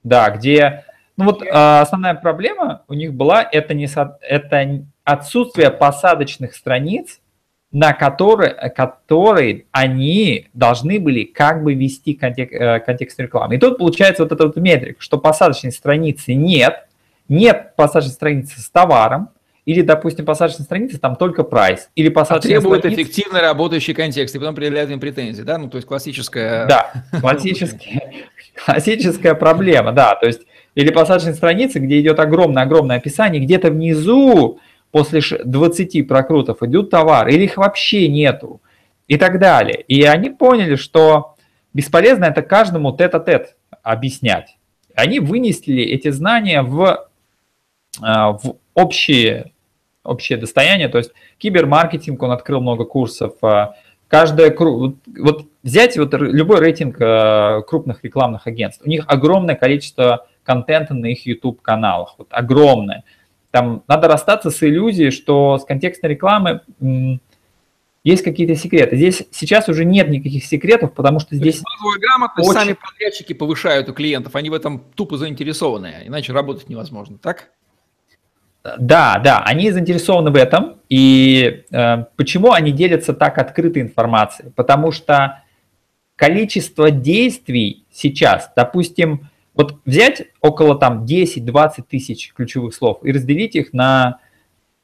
Да, 0.04 0.30
где... 0.32 0.86
Ну 1.18 1.26
вот 1.26 1.44
а, 1.52 1.82
основная 1.82 2.14
проблема 2.14 2.84
у 2.88 2.94
них 2.94 3.14
была, 3.14 3.48
это, 3.52 3.74
не, 3.74 3.88
это 4.22 4.86
отсутствие 5.04 5.72
посадочных 5.72 6.54
страниц, 6.54 7.20
на 7.72 7.94
которые, 7.94 8.54
которые 8.70 9.66
они 9.72 10.48
должны 10.54 11.00
были 11.00 11.24
как 11.24 11.64
бы 11.64 11.74
вести 11.74 12.14
контек, 12.14 12.52
э, 12.54 12.80
контекст 12.80 13.20
рекламы. 13.20 13.56
И 13.56 13.58
тут 13.58 13.78
получается 13.78 14.24
вот 14.24 14.32
эта 14.32 14.46
вот 14.46 14.56
метрика, 14.58 15.02
что 15.02 15.18
посадочной 15.18 15.72
страницы 15.72 16.34
нет, 16.34 16.88
нет 17.28 17.76
посадочной 17.76 18.14
страницы 18.14 18.62
с 18.62 18.70
товаром, 18.70 19.30
или, 19.68 19.82
допустим, 19.82 20.26
посадочная 20.26 20.64
страница, 20.64 20.98
там 20.98 21.18
только 21.18 21.44
прайс. 21.44 21.90
Или 21.96 22.08
посадочная 22.08 22.58
а 22.58 22.62
требует 22.62 22.80
страница... 22.80 23.02
эффективно 23.02 23.42
работающий 23.42 23.94
контекст, 23.94 24.34
и 24.34 24.40
потом 24.40 24.56
предъявляют 24.56 24.90
им 24.92 25.02
претензии, 25.02 25.42
да? 25.42 25.58
Ну, 25.58 25.70
то 25.70 25.76
есть 25.76 25.86
классическая... 25.86 26.66
Да, 26.68 26.94
классическая, 27.20 28.14
классическая 28.66 29.34
проблема, 29.34 29.92
да. 29.92 30.16
То 30.16 30.26
есть, 30.26 30.44
или 30.74 30.90
посадочная 30.90 31.34
страница, 31.34 31.82
где 31.82 32.00
идет 32.00 32.18
огромное-огромное 32.22 32.96
описание, 32.96 33.44
где-то 33.44 33.70
внизу 33.70 34.62
после 34.92 35.20
20 35.44 36.08
прокрутов 36.08 36.64
идут 36.64 36.90
товары, 36.90 37.34
или 37.34 37.44
их 37.44 37.58
вообще 37.58 38.08
нету, 38.08 38.62
и 39.10 39.18
так 39.18 39.38
далее. 39.38 39.82
И 39.82 40.02
они 40.04 40.30
поняли, 40.30 40.78
что 40.78 41.36
бесполезно 41.74 42.24
это 42.24 42.42
каждому 42.42 42.96
тет-а-тет 42.96 43.58
объяснять. 43.84 44.56
Они 44.96 45.20
вынесли 45.20 45.84
эти 45.84 46.10
знания 46.10 46.62
в, 46.62 47.10
а, 48.02 48.32
в 48.32 48.56
общие 48.74 49.52
общее 50.08 50.38
достояние. 50.38 50.88
То 50.88 50.98
есть 50.98 51.12
кибермаркетинг, 51.38 52.22
он 52.22 52.32
открыл 52.32 52.62
много 52.62 52.86
курсов. 52.86 53.34
А, 53.42 53.76
каждая, 54.08 54.56
вот 54.58 55.46
взять 55.64 55.98
вот 55.98 56.14
любой 56.14 56.60
рейтинг 56.60 56.98
а, 57.00 57.62
крупных 57.62 58.04
рекламных 58.04 58.48
агентств, 58.48 58.86
у 58.86 58.90
них 58.90 59.06
огромное 59.08 59.56
количество 59.56 60.28
контента 60.44 60.94
на 60.94 61.08
их 61.08 61.26
YouTube-каналах, 61.26 62.16
вот 62.18 62.28
огромное. 62.32 63.04
Там 63.52 63.84
надо 63.88 64.08
расстаться 64.08 64.50
с 64.50 64.64
иллюзией, 64.64 65.12
что 65.12 65.58
с 65.58 65.66
контекстной 65.66 66.12
рекламы 66.12 66.62
есть 68.04 68.24
какие-то 68.24 68.56
секреты. 68.56 68.96
Здесь 68.96 69.24
сейчас 69.32 69.68
уже 69.68 69.84
нет 69.84 70.10
никаких 70.10 70.46
секретов, 70.46 70.94
потому 70.94 71.20
что 71.20 71.36
здесь... 71.36 71.62
Базовая 71.62 72.00
грамотность 72.00 72.50
очень... 72.50 72.60
сами 72.60 72.74
подрядчики 72.74 73.34
повышают 73.34 73.90
у 73.90 73.94
клиентов, 73.94 74.36
они 74.36 74.50
в 74.50 74.54
этом 74.54 74.80
тупо 74.96 75.18
заинтересованы, 75.18 76.04
иначе 76.06 76.32
работать 76.32 76.70
невозможно, 76.70 77.18
так? 77.18 77.52
Да, 78.78 79.20
да, 79.20 79.44
они 79.46 79.72
заинтересованы 79.72 80.32
в 80.32 80.36
этом. 80.36 80.78
И 80.90 81.64
э, 81.72 82.06
почему 82.16 82.52
они 82.52 82.72
делятся 82.72 83.14
так 83.14 83.38
открытой 83.38 83.82
информацией? 83.82 84.52
Потому 84.56 84.92
что 84.92 85.44
количество 86.16 86.92
действий 86.92 87.86
сейчас, 87.92 88.52
допустим, 88.56 89.30
вот 89.54 89.80
взять 89.86 90.24
около 90.42 90.78
там 90.78 91.06
10-20 91.06 91.84
тысяч 91.90 92.34
ключевых 92.34 92.74
слов 92.74 93.00
и 93.04 93.12
разделить 93.12 93.56
их 93.56 93.74
на, 93.74 94.20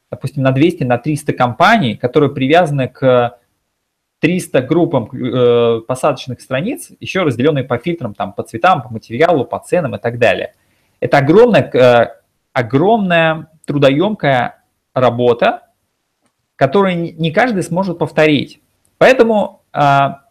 допустим, 0.10 0.44
на 0.44 0.52
200, 0.52 0.84
на 0.84 0.98
300 0.98 1.34
компаний, 1.34 1.96
которые 1.96 2.34
привязаны 2.34 2.88
к 2.88 3.38
300 4.20 4.62
группам 4.62 5.10
э, 5.12 5.82
посадочных 5.88 6.42
страниц, 6.42 6.92
еще 7.00 7.24
разделенные 7.24 7.66
по 7.66 7.78
фильтрам, 7.78 8.14
там, 8.14 8.34
по 8.34 8.44
цветам, 8.44 8.82
по 8.82 8.90
материалу, 8.90 9.46
по 9.46 9.60
ценам 9.60 9.96
и 9.96 10.00
так 10.00 10.18
далее. 10.18 10.54
Это 11.00 11.18
огромная, 11.18 11.70
э, 11.74 12.08
огромная 12.54 13.50
трудоемкая 13.66 14.64
работа, 14.94 15.70
которую 16.56 17.16
не 17.16 17.32
каждый 17.32 17.64
сможет 17.64 17.98
повторить. 17.98 18.62
Поэтому 18.98 19.64
а, 19.72 20.24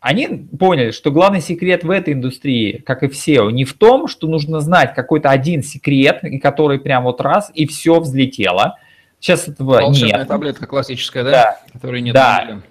они 0.00 0.26
поняли, 0.58 0.90
что 0.90 1.10
главный 1.10 1.40
секрет 1.40 1.84
в 1.84 1.90
этой 1.90 2.14
индустрии, 2.14 2.82
как 2.84 3.02
и 3.02 3.08
в 3.08 3.12
SEO, 3.12 3.50
не 3.52 3.64
в 3.64 3.74
том, 3.74 4.08
что 4.08 4.26
нужно 4.26 4.60
знать 4.60 4.94
какой-то 4.94 5.30
один 5.30 5.62
секрет, 5.62 6.22
который 6.42 6.80
прям 6.80 7.04
вот 7.04 7.20
раз 7.20 7.50
и 7.54 7.66
все 7.66 8.00
взлетело. 8.00 8.78
Сейчас 9.18 9.48
этого 9.48 9.80
Волшебная 9.82 10.20
нет. 10.20 10.28
таблетка 10.28 10.66
классическая, 10.66 11.24
да? 11.24 11.30
Да. 11.30 11.60
Которой 11.72 12.00
нет. 12.00 12.14
Да. 12.14 12.62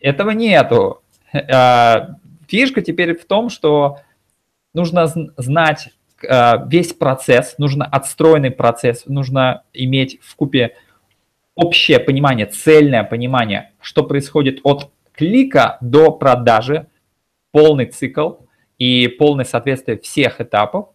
Этого 0.00 0.30
нету. 0.30 1.02
А, 1.32 2.16
фишка 2.48 2.80
теперь 2.80 3.18
в 3.18 3.26
том, 3.26 3.50
что 3.50 3.98
нужно 4.72 5.06
знать 5.36 5.90
весь 6.22 6.92
процесс, 6.92 7.56
нужно 7.58 7.84
отстроенный 7.84 8.50
процесс, 8.50 9.06
нужно 9.06 9.62
иметь 9.72 10.18
в 10.22 10.36
купе 10.36 10.76
общее 11.54 11.98
понимание, 11.98 12.46
цельное 12.46 13.04
понимание, 13.04 13.72
что 13.80 14.02
происходит 14.02 14.60
от 14.64 14.90
клика 15.12 15.78
до 15.80 16.10
продажи, 16.10 16.86
полный 17.52 17.86
цикл 17.86 18.34
и 18.78 19.08
полное 19.08 19.44
соответствие 19.44 19.98
всех 19.98 20.40
этапов, 20.40 20.88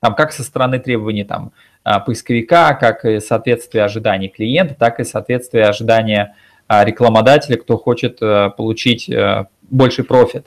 там, 0.00 0.14
как 0.14 0.32
со 0.32 0.42
стороны 0.42 0.80
требований 0.80 1.24
там, 1.24 1.52
э, 1.84 2.00
поисковика, 2.04 2.74
как 2.74 3.04
и 3.04 3.20
соответствие 3.20 3.84
ожиданий 3.84 4.28
клиента, 4.28 4.74
так 4.74 4.98
и 4.98 5.04
соответствие 5.04 5.66
ожидания 5.66 6.34
э, 6.68 6.84
рекламодателя, 6.84 7.56
кто 7.56 7.76
хочет 7.76 8.18
получить 8.18 9.10
больший 9.70 10.04
профит. 10.04 10.46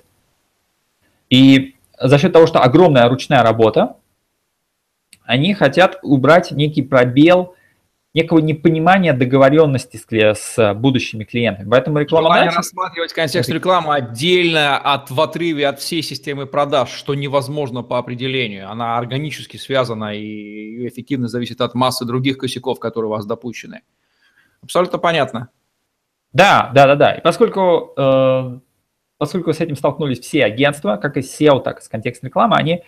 И 1.29 1.74
за 1.99 2.17
счет 2.17 2.33
того, 2.33 2.47
что 2.47 2.59
огромная 2.59 3.07
ручная 3.07 3.43
работа, 3.43 3.97
они 5.23 5.53
хотят 5.53 5.99
убрать 6.03 6.51
некий 6.51 6.81
пробел, 6.81 7.55
некого 8.15 8.39
непонимания 8.39 9.11
договоренности 9.13 9.97
с, 9.97 10.55
с 10.55 10.73
будущими 10.73 11.25
клиентами. 11.25 11.69
Поэтому 11.69 11.99
рекламодатель... 11.99 12.43
Желание 12.43 12.57
рассматривать 12.57 13.13
контекст 13.13 13.49
рекламы 13.49 13.93
отдельно 13.93 14.77
от, 14.77 15.11
в 15.11 15.19
отрыве 15.19 15.67
от 15.67 15.79
всей 15.79 16.01
системы 16.01 16.45
продаж, 16.45 16.91
что 16.91 17.13
невозможно 17.13 17.83
по 17.83 17.97
определению. 17.97 18.71
Она 18.71 18.97
органически 18.97 19.57
связана 19.57 20.15
и 20.15 20.21
ее 20.21 20.87
эффективность 20.87 21.33
зависит 21.33 21.59
от 21.59 21.75
массы 21.75 22.05
других 22.05 22.37
косяков, 22.37 22.79
которые 22.79 23.09
у 23.09 23.13
вас 23.13 23.25
допущены. 23.25 23.81
Абсолютно 24.63 24.97
понятно. 24.97 25.49
Да, 26.31 26.71
да, 26.73 26.87
да, 26.87 26.95
да. 26.95 27.11
И 27.15 27.21
поскольку 27.21 27.93
э, 27.97 28.59
поскольку 29.17 29.53
с 29.53 29.59
этим 29.59 29.75
столкнулись 29.75 30.19
все 30.19 30.45
агентства, 30.45 30.97
как 30.97 31.17
и 31.17 31.21
SEO, 31.21 31.61
так 31.61 31.79
и 31.79 31.83
с 31.83 31.87
контекстной 31.87 32.29
рекламы, 32.29 32.57
они 32.57 32.83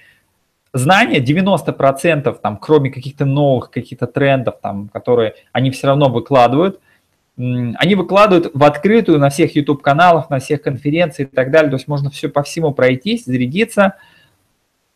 знания 0.73 1.19
90%, 1.19 2.39
там, 2.41 2.57
кроме 2.57 2.91
каких-то 2.91 3.25
новых 3.25 3.71
каких-то 3.71 4.07
трендов, 4.07 4.55
там, 4.61 4.89
которые 4.89 5.35
они 5.51 5.71
все 5.71 5.87
равно 5.87 6.09
выкладывают, 6.09 6.79
они 7.37 7.93
выкладывают 7.95 8.49
в 8.53 8.63
открытую 8.63 9.19
на 9.19 9.29
всех 9.29 9.55
YouTube-каналах, 9.55 10.29
на 10.29 10.39
всех 10.39 10.63
конференциях 10.63 11.29
и 11.29 11.35
так 11.35 11.51
далее. 11.51 11.69
То 11.69 11.75
есть 11.75 11.87
можно 11.87 12.09
все 12.09 12.29
по 12.29 12.41
всему 12.41 12.73
пройтись, 12.73 13.25
зарядиться, 13.25 13.95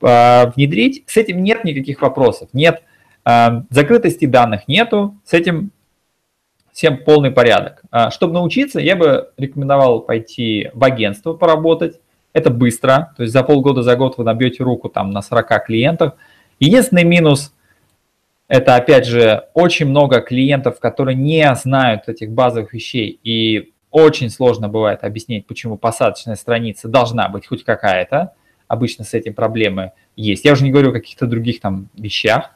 а, 0.02 0.52
внедрить. 0.56 1.04
С 1.06 1.18
этим 1.18 1.44
нет 1.44 1.64
никаких 1.64 2.02
вопросов. 2.02 2.50
Нет 2.54 2.82
а, 3.24 3.64
закрытости 3.70 4.26
данных 4.26 4.68
нету. 4.68 5.16
С 5.24 5.34
этим 5.34 5.72
всем 6.72 6.98
полный 6.98 7.32
порядок. 7.32 7.82
А, 7.92 8.12
чтобы 8.12 8.34
научиться, 8.34 8.80
я 8.80 8.96
бы 8.96 9.32
рекомендовал 9.38 10.02
пойти 10.02 10.70
в 10.74 10.84
агентство 10.84 11.34
поработать. 11.34 12.00
Это 12.34 12.50
быстро, 12.50 13.14
то 13.18 13.24
есть 13.24 13.34
за 13.34 13.44
полгода, 13.44 13.84
за 13.84 13.96
год 13.96 14.18
вы 14.18 14.24
набьете 14.24 14.64
руку 14.64 14.88
там 14.88 15.12
на 15.12 15.22
40 15.22 15.66
клиентов. 15.66 16.14
Единственный 16.60 17.04
минус– 17.04 17.54
это, 18.48 18.76
опять 18.76 19.06
же, 19.06 19.48
очень 19.54 19.86
много 19.86 20.22
клиентов, 20.22 20.80
которые 20.80 21.16
не 21.16 21.54
знают 21.56 22.08
этих 22.08 22.32
базовых 22.32 22.74
вещей, 22.74 23.20
и 23.24 23.72
очень 23.92 24.30
сложно 24.30 24.70
бывает 24.70 25.04
объяснить, 25.04 25.46
почему 25.46 25.78
посадочная 25.78 26.36
страница 26.36 26.88
должна 26.88 27.28
быть 27.28 27.46
хоть 27.48 27.64
какая-то. 27.66 28.34
Обычно 28.68 29.04
с 29.04 29.14
этим 29.14 29.34
проблемы 29.34 29.92
есть. 30.16 30.46
Я 30.46 30.54
уже 30.54 30.64
не 30.64 30.72
говорю 30.72 30.92
о 30.92 30.94
каких-то 30.94 31.28
других 31.28 31.60
там 31.60 31.90
вещах. 31.96 32.52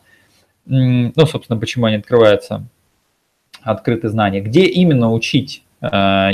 Ну, 0.65 1.13
собственно, 1.25 1.59
почему 1.59 1.85
они 1.85 1.97
открываются 1.97 2.65
открытые 3.65 4.11
знания. 4.11 4.41
Где 4.41 4.65
именно 4.65 5.11
учить? 5.11 5.63
Э, 5.81 6.29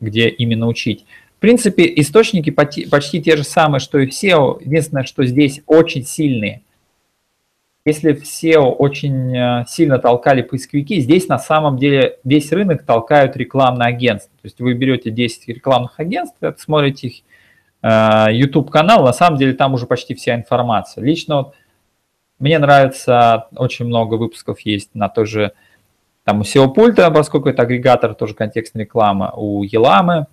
где 0.00 0.28
именно 0.28 0.66
учить? 0.66 1.04
В 1.36 1.40
принципе, 1.40 1.92
источники 1.96 2.50
почти 2.50 3.22
те 3.22 3.36
же 3.36 3.44
самые, 3.44 3.80
что 3.80 3.98
и 3.98 4.06
в 4.06 4.10
SEO. 4.10 4.62
Единственное, 4.62 5.04
что 5.04 5.24
здесь 5.24 5.62
очень 5.66 6.04
сильные 6.04 6.62
если 7.84 8.12
в 8.12 8.22
SEO 8.22 8.72
очень 8.72 9.34
э, 9.34 9.64
сильно 9.66 9.98
толкали 9.98 10.42
поисковики, 10.42 11.00
здесь 11.00 11.28
на 11.28 11.38
самом 11.38 11.78
деле 11.78 12.18
весь 12.24 12.52
рынок 12.52 12.84
толкают 12.84 13.36
рекламные 13.36 13.88
агентства. 13.88 14.32
То 14.42 14.46
есть 14.46 14.60
вы 14.60 14.74
берете 14.74 15.10
10 15.10 15.48
рекламных 15.48 15.98
агентств, 15.98 16.38
смотрите 16.58 17.08
их 17.08 17.22
э, 17.82 18.26
YouTube-канал, 18.32 19.04
на 19.04 19.12
самом 19.12 19.38
деле 19.38 19.54
там 19.54 19.74
уже 19.74 19.86
почти 19.86 20.14
вся 20.14 20.34
информация. 20.34 21.02
Лично 21.02 21.36
вот 21.36 21.54
мне 22.38 22.58
нравится, 22.58 23.48
очень 23.56 23.86
много 23.86 24.14
выпусков 24.14 24.60
есть 24.60 24.94
на 24.94 25.08
той 25.08 25.26
же, 25.26 25.52
там 26.24 26.40
у 26.40 26.42
SEO 26.42 26.68
пульта, 26.72 27.10
поскольку 27.10 27.48
это 27.48 27.62
агрегатор, 27.62 28.14
тоже 28.14 28.34
контекстная 28.34 28.84
реклама, 28.84 29.32
у 29.34 29.62
Еламы. 29.62 30.26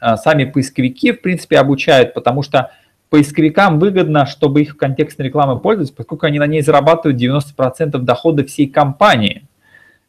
Э, 0.00 0.16
сами 0.16 0.44
поисковики, 0.44 1.12
в 1.12 1.20
принципе, 1.20 1.58
обучают, 1.58 2.14
потому 2.14 2.42
что 2.42 2.72
поисковикам 3.10 3.78
выгодно, 3.78 4.24
чтобы 4.24 4.62
их 4.62 4.76
контекстной 4.76 5.26
рекламой 5.28 5.60
пользовались, 5.60 5.90
поскольку 5.90 6.26
они 6.26 6.38
на 6.38 6.46
ней 6.46 6.62
зарабатывают 6.62 7.20
90% 7.20 7.98
дохода 7.98 8.44
всей 8.44 8.66
компании. 8.66 9.46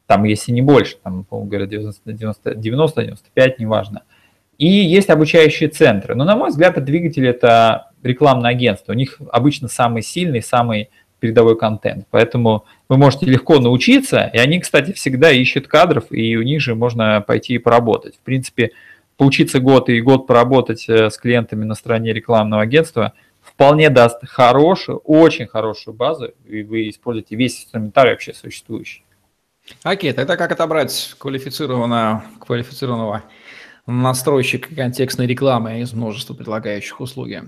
Там, 0.07 0.23
если 0.23 0.51
не 0.53 0.61
больше, 0.61 0.95
там, 1.03 1.25
по-моему, 1.25 1.49
говорят 1.49 1.73
90-95, 2.05 3.55
неважно. 3.57 4.03
И 4.57 4.67
есть 4.67 5.09
обучающие 5.09 5.67
центры. 5.67 6.15
Но, 6.15 6.23
на 6.23 6.35
мой 6.35 6.49
взгляд, 6.49 6.77
это 6.77 6.81
двигатель– 6.81 7.27
это 7.27 7.91
рекламное 8.03 8.51
агентство. 8.51 8.93
У 8.93 8.95
них 8.95 9.19
обычно 9.31 9.67
самый 9.67 10.01
сильный, 10.01 10.41
самый 10.41 10.89
передовой 11.23 11.57
контент. 11.57 12.05
Поэтому 12.11 12.65
вы 12.89 12.97
можете 12.97 13.27
легко 13.27 13.57
научиться, 13.59 14.29
и 14.33 14.37
они, 14.37 14.59
кстати, 14.59 14.91
всегда 14.91 15.31
ищут 15.31 15.69
кадров, 15.69 16.11
и 16.11 16.35
у 16.35 16.41
них 16.41 16.59
же 16.59 16.75
можно 16.75 17.21
пойти 17.21 17.53
и 17.53 17.59
поработать. 17.59 18.17
В 18.17 18.19
принципе, 18.19 18.71
поучиться 19.15 19.61
год 19.61 19.87
и 19.87 20.01
год 20.01 20.27
поработать 20.27 20.83
э, 20.89 21.09
с 21.09 21.17
клиентами 21.17 21.63
на 21.63 21.75
стороне 21.75 22.11
рекламного 22.11 22.61
агентства 22.61 23.13
вполне 23.41 23.89
даст 23.89 24.17
хорошую, 24.27 24.97
очень 24.97 25.47
хорошую 25.47 25.93
базу, 25.93 26.33
и 26.45 26.61
вы 26.61 26.89
используете 26.89 27.37
весь 27.37 27.63
инструментарий 27.63 28.11
вообще 28.11 28.33
существующий. 28.33 29.05
Окей, 29.83 30.11
тогда 30.11 30.35
как 30.35 30.51
отобрать 30.51 31.15
квалифицированного, 31.19 32.25
квалифицированного 32.41 33.23
настройщика 33.87 34.75
контекстной 34.75 35.27
рекламы 35.27 35.79
из 35.79 35.93
множества 35.93 36.33
предлагающих 36.33 36.99
услуги? 36.99 37.43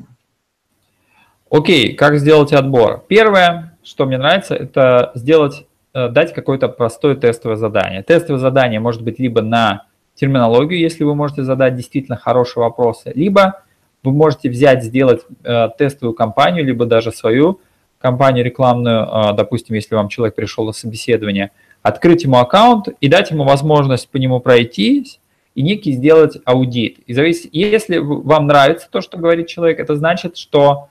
Окей, 1.49 1.93
как 1.93 2.17
сделать 2.17 2.53
отбор? 2.53 3.03
Первое, 3.07 3.77
что 3.83 4.05
мне 4.05 4.17
нравится, 4.17 4.55
это 4.55 5.11
сделать, 5.13 5.65
э, 5.93 6.09
дать 6.09 6.33
какое-то 6.33 6.69
простое 6.69 7.15
тестовое 7.15 7.55
задание. 7.55 8.01
Тестовое 8.01 8.39
задание 8.39 8.79
может 8.79 9.03
быть 9.03 9.19
либо 9.19 9.41
на 9.41 9.85
терминологию, 10.15 10.79
если 10.79 11.03
вы 11.03 11.13
можете 11.13 11.43
задать 11.43 11.75
действительно 11.75 12.17
хорошие 12.17 12.63
вопросы, 12.63 13.11
либо 13.13 13.61
вы 14.03 14.11
можете 14.11 14.49
взять, 14.49 14.83
сделать 14.83 15.21
э, 15.43 15.69
тестовую 15.77 16.15
кампанию, 16.15 16.65
либо 16.65 16.85
даже 16.85 17.11
свою 17.11 17.59
кампанию 17.99 18.43
рекламную, 18.43 19.03
э, 19.05 19.33
допустим, 19.35 19.75
если 19.75 19.93
вам 19.95 20.09
человек 20.09 20.35
пришел 20.35 20.65
на 20.65 20.71
собеседование, 20.71 21.51
открыть 21.81 22.23
ему 22.23 22.37
аккаунт 22.37 22.87
и 23.01 23.07
дать 23.07 23.29
ему 23.29 23.43
возможность 23.43 24.09
по 24.09 24.17
нему 24.17 24.39
пройтись 24.39 25.19
и 25.53 25.61
некий 25.61 25.91
сделать 25.91 26.37
аудит. 26.43 26.99
И 27.05 27.13
зависит, 27.13 27.49
если 27.53 27.97
вам 27.97 28.47
нравится 28.47 28.87
то, 28.89 29.01
что 29.01 29.17
говорит 29.17 29.47
человек, 29.47 29.79
это 29.79 29.95
значит, 29.95 30.37
что 30.37 30.89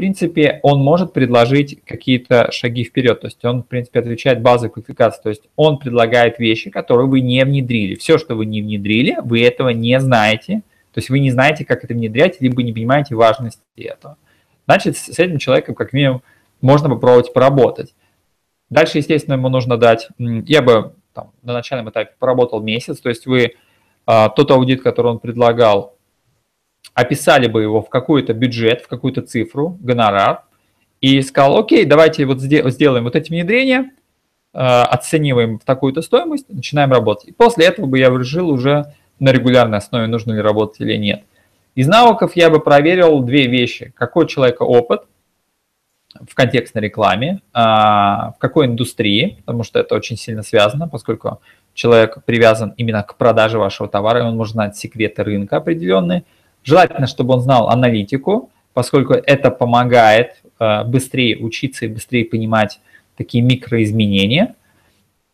принципе, 0.00 0.60
он 0.62 0.80
может 0.80 1.12
предложить 1.12 1.84
какие-то 1.84 2.50
шаги 2.52 2.84
вперед. 2.84 3.20
То 3.20 3.26
есть 3.26 3.44
он, 3.44 3.62
в 3.62 3.66
принципе, 3.66 4.00
отвечает 4.00 4.40
базовой 4.40 4.70
квалификации. 4.70 5.20
То 5.22 5.28
есть 5.28 5.42
он 5.56 5.76
предлагает 5.76 6.38
вещи, 6.38 6.70
которые 6.70 7.06
вы 7.06 7.20
не 7.20 7.44
внедрили. 7.44 7.96
Все, 7.96 8.16
что 8.16 8.34
вы 8.34 8.46
не 8.46 8.62
внедрили, 8.62 9.18
вы 9.22 9.44
этого 9.44 9.68
не 9.68 10.00
знаете. 10.00 10.62
То 10.94 11.00
есть 11.00 11.10
вы 11.10 11.18
не 11.18 11.30
знаете, 11.30 11.66
как 11.66 11.84
это 11.84 11.92
внедрять, 11.92 12.40
либо 12.40 12.62
не 12.62 12.72
понимаете 12.72 13.14
важности 13.14 13.60
этого. 13.76 14.16
Значит, 14.64 14.96
с 14.96 15.18
этим 15.18 15.36
человеком, 15.36 15.74
как 15.74 15.92
минимум, 15.92 16.22
можно 16.62 16.88
попробовать 16.88 17.34
поработать. 17.34 17.94
Дальше, 18.70 18.98
естественно, 18.98 19.34
ему 19.34 19.50
нужно 19.50 19.76
дать, 19.76 20.08
я 20.18 20.62
бы 20.62 20.94
там, 21.12 21.32
на 21.42 21.52
начальном 21.52 21.90
этапе 21.90 22.12
поработал 22.18 22.62
месяц, 22.62 23.00
то 23.00 23.10
есть 23.10 23.26
вы 23.26 23.54
а, 24.06 24.30
тот 24.30 24.50
аудит, 24.50 24.82
который 24.82 25.08
он 25.08 25.18
предлагал, 25.18 25.96
описали 26.94 27.46
бы 27.46 27.62
его 27.62 27.82
в 27.82 27.88
какой-то 27.88 28.32
бюджет, 28.34 28.82
в 28.82 28.88
какую-то 28.88 29.22
цифру, 29.22 29.78
гонорар, 29.80 30.42
и 31.00 31.22
сказал, 31.22 31.58
окей, 31.58 31.84
давайте 31.84 32.26
вот 32.26 32.40
сделаем 32.40 33.04
вот 33.04 33.16
эти 33.16 33.30
внедрения, 33.30 33.92
э, 34.52 34.58
оцениваем 34.58 35.58
в 35.58 35.64
такую-то 35.64 36.02
стоимость, 36.02 36.46
начинаем 36.48 36.92
работать. 36.92 37.28
И 37.28 37.32
после 37.32 37.66
этого 37.66 37.86
бы 37.86 37.98
я 37.98 38.10
решил 38.10 38.50
уже 38.50 38.92
на 39.18 39.32
регулярной 39.32 39.78
основе, 39.78 40.06
нужно 40.06 40.32
ли 40.32 40.40
работать 40.40 40.80
или 40.80 40.96
нет. 40.96 41.22
Из 41.74 41.86
навыков 41.86 42.32
я 42.34 42.50
бы 42.50 42.60
проверил 42.60 43.20
две 43.20 43.46
вещи. 43.46 43.92
Какой 43.96 44.24
у 44.24 44.28
человека 44.28 44.62
опыт 44.62 45.04
в 46.28 46.34
контекстной 46.34 46.82
рекламе, 46.82 47.40
а, 47.52 48.32
в 48.32 48.38
какой 48.38 48.66
индустрии, 48.66 49.38
потому 49.46 49.62
что 49.62 49.78
это 49.78 49.94
очень 49.94 50.16
сильно 50.16 50.42
связано, 50.42 50.88
поскольку 50.88 51.40
человек 51.72 52.24
привязан 52.24 52.74
именно 52.76 53.02
к 53.04 53.16
продаже 53.16 53.58
вашего 53.58 53.88
товара, 53.88 54.18
и 54.18 54.22
он 54.22 54.36
может 54.36 54.54
знать 54.54 54.76
секреты 54.76 55.22
рынка 55.22 55.56
определенные– 55.56 56.24
Желательно, 56.62 57.06
чтобы 57.06 57.34
он 57.34 57.40
знал 57.40 57.68
аналитику, 57.68 58.50
поскольку 58.74 59.14
это 59.14 59.50
помогает 59.50 60.42
э, 60.58 60.84
быстрее 60.84 61.36
учиться 61.38 61.86
и 61.86 61.88
быстрее 61.88 62.24
понимать 62.24 62.80
такие 63.16 63.42
микроизменения. 63.42 64.54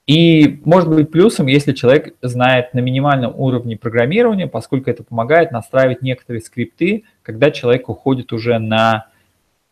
И 0.07 0.61
может 0.65 0.89
быть 0.89 1.11
плюсом, 1.11 1.49
если 1.49 1.73
человек 1.73 2.15
знает 2.23 2.75
на 2.75 2.79
минимальном 2.79 3.35
уровне 3.37 3.77
программирования, 3.77 4.47
поскольку 4.47 4.89
это 4.89 5.03
помогает 5.03 5.51
настраивать 5.51 6.01
некоторые 6.01 6.43
скрипты, 6.43 7.03
когда 7.23 7.51
человек 7.51 7.89
уходит 7.89 8.33
уже 8.33 8.59
на 8.59 9.09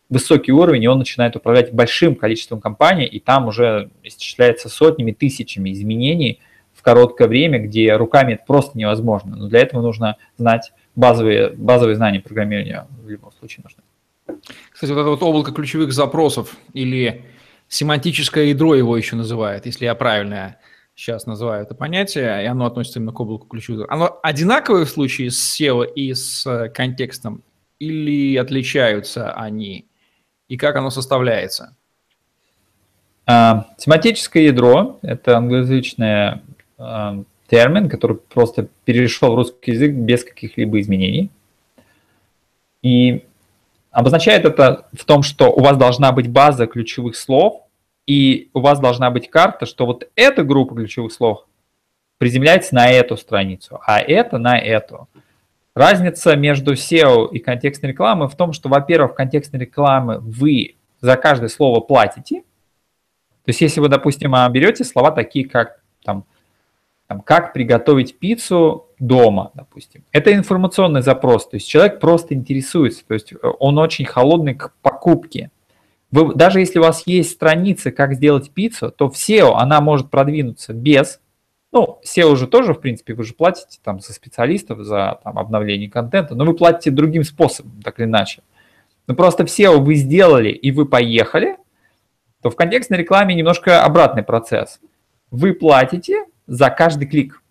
высокий 0.09 0.51
уровень, 0.51 0.83
и 0.83 0.87
он 0.87 0.99
начинает 0.99 1.37
управлять 1.37 1.73
большим 1.73 2.15
количеством 2.15 2.59
компаний, 2.59 3.05
и 3.05 3.19
там 3.19 3.47
уже 3.47 3.89
исчисляется 4.03 4.67
сотнями, 4.67 5.13
тысячами 5.13 5.71
изменений 5.71 6.39
в 6.73 6.81
короткое 6.81 7.29
время, 7.29 7.59
где 7.59 7.95
руками 7.95 8.33
это 8.33 8.43
просто 8.45 8.77
невозможно. 8.77 9.37
Но 9.37 9.47
для 9.47 9.61
этого 9.61 9.81
нужно 9.81 10.17
знать 10.37 10.73
базовые, 10.95 11.49
базовые 11.49 11.95
знания 11.95 12.19
программирования 12.19 12.87
в 13.03 13.09
любом 13.09 13.31
случае 13.33 13.63
нужны. 13.63 14.41
Кстати, 14.71 14.91
вот 14.91 15.01
это 15.01 15.09
вот 15.09 15.23
облако 15.23 15.51
ключевых 15.51 15.93
запросов 15.93 16.55
или 16.73 17.25
семантическое 17.67 18.45
ядро 18.45 18.75
его 18.75 18.97
еще 18.97 19.15
называют, 19.15 19.65
если 19.65 19.85
я 19.85 19.95
правильно 19.95 20.57
сейчас 20.95 21.25
называю 21.25 21.63
это 21.63 21.75
понятие, 21.75 22.43
и 22.43 22.45
оно 22.45 22.65
относится 22.65 22.99
именно 22.99 23.11
к 23.11 23.19
облаку 23.19 23.47
ключевых. 23.47 23.87
Оно 23.89 24.19
одинаковое 24.23 24.85
в 24.85 24.89
случае 24.89 25.29
с 25.29 25.59
SEO 25.59 25.85
и 25.85 26.13
с 26.13 26.45
э, 26.45 26.69
контекстом 26.69 27.43
или 27.79 28.37
отличаются 28.37 29.33
они? 29.33 29.87
И 30.47 30.57
как 30.57 30.75
оно 30.75 30.89
составляется? 30.89 31.75
А, 33.25 33.67
семантическое 33.77 34.43
ядро– 34.43 34.99
это 35.01 35.37
англоязычное 35.37 36.43
а, 36.77 37.23
термин, 37.47 37.89
который 37.89 38.17
просто 38.17 38.67
перешел 38.85 39.33
в 39.33 39.35
русский 39.35 39.71
язык 39.71 39.91
без 39.91 40.23
каких-либо 40.23 40.79
изменений. 40.79 41.29
И 42.81 43.23
обозначает 43.91 44.45
это 44.45 44.87
в 44.93 45.05
том, 45.05 45.23
что 45.23 45.51
у 45.51 45.61
вас 45.61 45.77
должна 45.77 46.11
быть 46.11 46.29
база 46.29 46.67
ключевых 46.67 47.15
слов, 47.15 47.61
и 48.05 48.49
у 48.53 48.59
вас 48.59 48.79
должна 48.79 49.09
быть 49.09 49.29
карта, 49.29 49.65
что 49.65 49.85
вот 49.85 50.07
эта 50.15 50.43
группа 50.43 50.75
ключевых 50.75 51.11
слов 51.11 51.45
приземляется 52.17 52.75
на 52.75 52.89
эту 52.89 53.17
страницу, 53.17 53.79
а 53.85 53.99
это 53.99 54.37
на 54.37 54.59
эту. 54.59 55.07
Разница 55.73 56.35
между 56.35 56.73
SEO 56.73 57.29
и 57.31 57.39
контекстной 57.39 57.91
рекламой 57.91 58.29
в 58.29 58.35
том, 58.35 58.53
что, 58.53 58.69
во-первых, 58.69 59.11
в 59.11 59.15
контекстной 59.15 59.61
рекламе 59.61 60.19
вы 60.19 60.75
за 61.01 61.17
каждое 61.17 61.49
слово 61.49 61.81
платите. 61.81 62.41
То 63.43 63.49
есть, 63.49 63.61
если 63.61 63.79
вы, 63.81 63.89
допустим, 63.89 64.31
берете 64.51 64.83
слова 64.83 65.11
такие, 65.11 65.47
как 65.47 65.81
там 66.03 66.25
там, 67.07 67.21
как 67.21 67.53
приготовить 67.53 68.17
пиццу 68.17 68.87
дома, 68.99 69.51
допустим. 69.53 70.03
Это 70.11 70.33
информационный 70.33 71.01
запрос, 71.01 71.47
то 71.47 71.55
есть 71.55 71.67
человек 71.67 71.99
просто 71.99 72.33
интересуется, 72.33 73.03
то 73.05 73.13
есть 73.13 73.33
э, 73.33 73.37
он 73.59 73.77
очень 73.77 74.05
холодный 74.05 74.55
к 74.55 74.73
покупке. 74.81 75.51
Вы, 76.11 76.33
даже 76.33 76.59
если 76.59 76.79
у 76.79 76.83
вас 76.83 77.03
есть 77.05 77.31
страница, 77.31 77.91
как 77.91 78.13
сделать 78.13 78.51
пиццу, 78.51 78.91
то 78.91 79.09
в 79.09 79.15
SEO 79.15 79.53
она 79.55 79.81
может 79.81 80.09
продвинуться 80.09 80.73
без, 80.73 81.19
ну, 81.71 81.99
SEO 82.05 82.27
уже 82.27 82.47
тоже, 82.47 82.73
в 82.73 82.79
принципе, 82.79 83.13
вы 83.13 83.25
же 83.25 83.33
платите 83.33 83.79
там 83.83 83.99
за 83.99 84.13
специалистов, 84.13 84.79
за 84.79 85.19
там, 85.23 85.37
обновление 85.37 85.89
контента, 85.89 86.33
но 86.33 86.45
вы 86.45 86.53
платите 86.53 86.89
другим 86.89 87.23
способом, 87.23 87.81
так 87.83 87.99
или 87.99 88.05
иначе. 88.05 88.41
Но 89.07 89.13
просто 89.13 89.45
в 89.45 89.49
SEO 89.49 89.77
вы 89.79 89.95
сделали 89.95 90.49
и 90.49 90.71
вы 90.71 90.85
поехали, 90.85 91.57
то 92.41 92.49
в 92.49 92.55
контекстной 92.55 92.99
рекламе 92.99 93.35
немножко 93.35 93.83
обратный 93.83 94.23
процесс. 94.23 94.79
Вы 95.31 95.53
платите, 95.53 96.25
за 96.47 96.69
каждый 96.69 97.07
клик. 97.07 97.41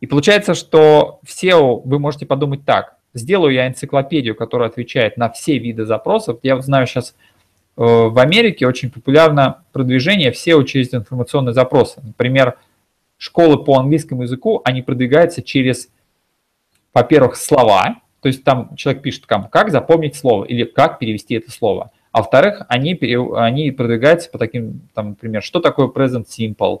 И 0.00 0.06
получается, 0.06 0.54
что 0.54 1.20
в 1.22 1.28
SEO 1.28 1.82
вы 1.84 1.98
можете 1.98 2.26
подумать 2.26 2.64
так, 2.64 2.96
сделаю 3.14 3.54
я 3.54 3.66
энциклопедию, 3.66 4.34
которая 4.34 4.68
отвечает 4.68 5.16
на 5.16 5.30
все 5.30 5.58
виды 5.58 5.84
запросов. 5.84 6.40
Я 6.42 6.60
знаю 6.60 6.86
сейчас 6.86 7.14
э, 7.76 7.82
в 7.82 8.18
Америке 8.18 8.66
очень 8.66 8.90
популярно 8.90 9.64
продвижение 9.72 10.32
в 10.32 10.34
SEO 10.36 10.64
через 10.64 10.92
информационные 10.92 11.54
запросы. 11.54 12.00
Например, 12.02 12.58
школы 13.16 13.64
по 13.64 13.78
английскому 13.78 14.22
языку, 14.22 14.60
они 14.64 14.82
продвигаются 14.82 15.42
через, 15.42 15.88
во-первых, 16.92 17.36
слова, 17.36 18.00
то 18.20 18.28
есть 18.28 18.44
там 18.44 18.74
человек 18.76 19.02
пишет, 19.02 19.26
как 19.26 19.70
запомнить 19.70 20.16
слово 20.16 20.44
или 20.44 20.64
как 20.64 20.98
перевести 20.98 21.34
это 21.34 21.50
слово. 21.50 21.92
а 22.10 22.18
во-вторых, 22.18 22.62
они, 22.68 22.98
они 23.36 23.70
продвигаются 23.70 24.30
по 24.30 24.38
таким, 24.38 24.82
там, 24.94 25.10
например, 25.10 25.42
что 25.42 25.60
такое 25.60 25.88
present 25.88 26.26
simple, 26.26 26.80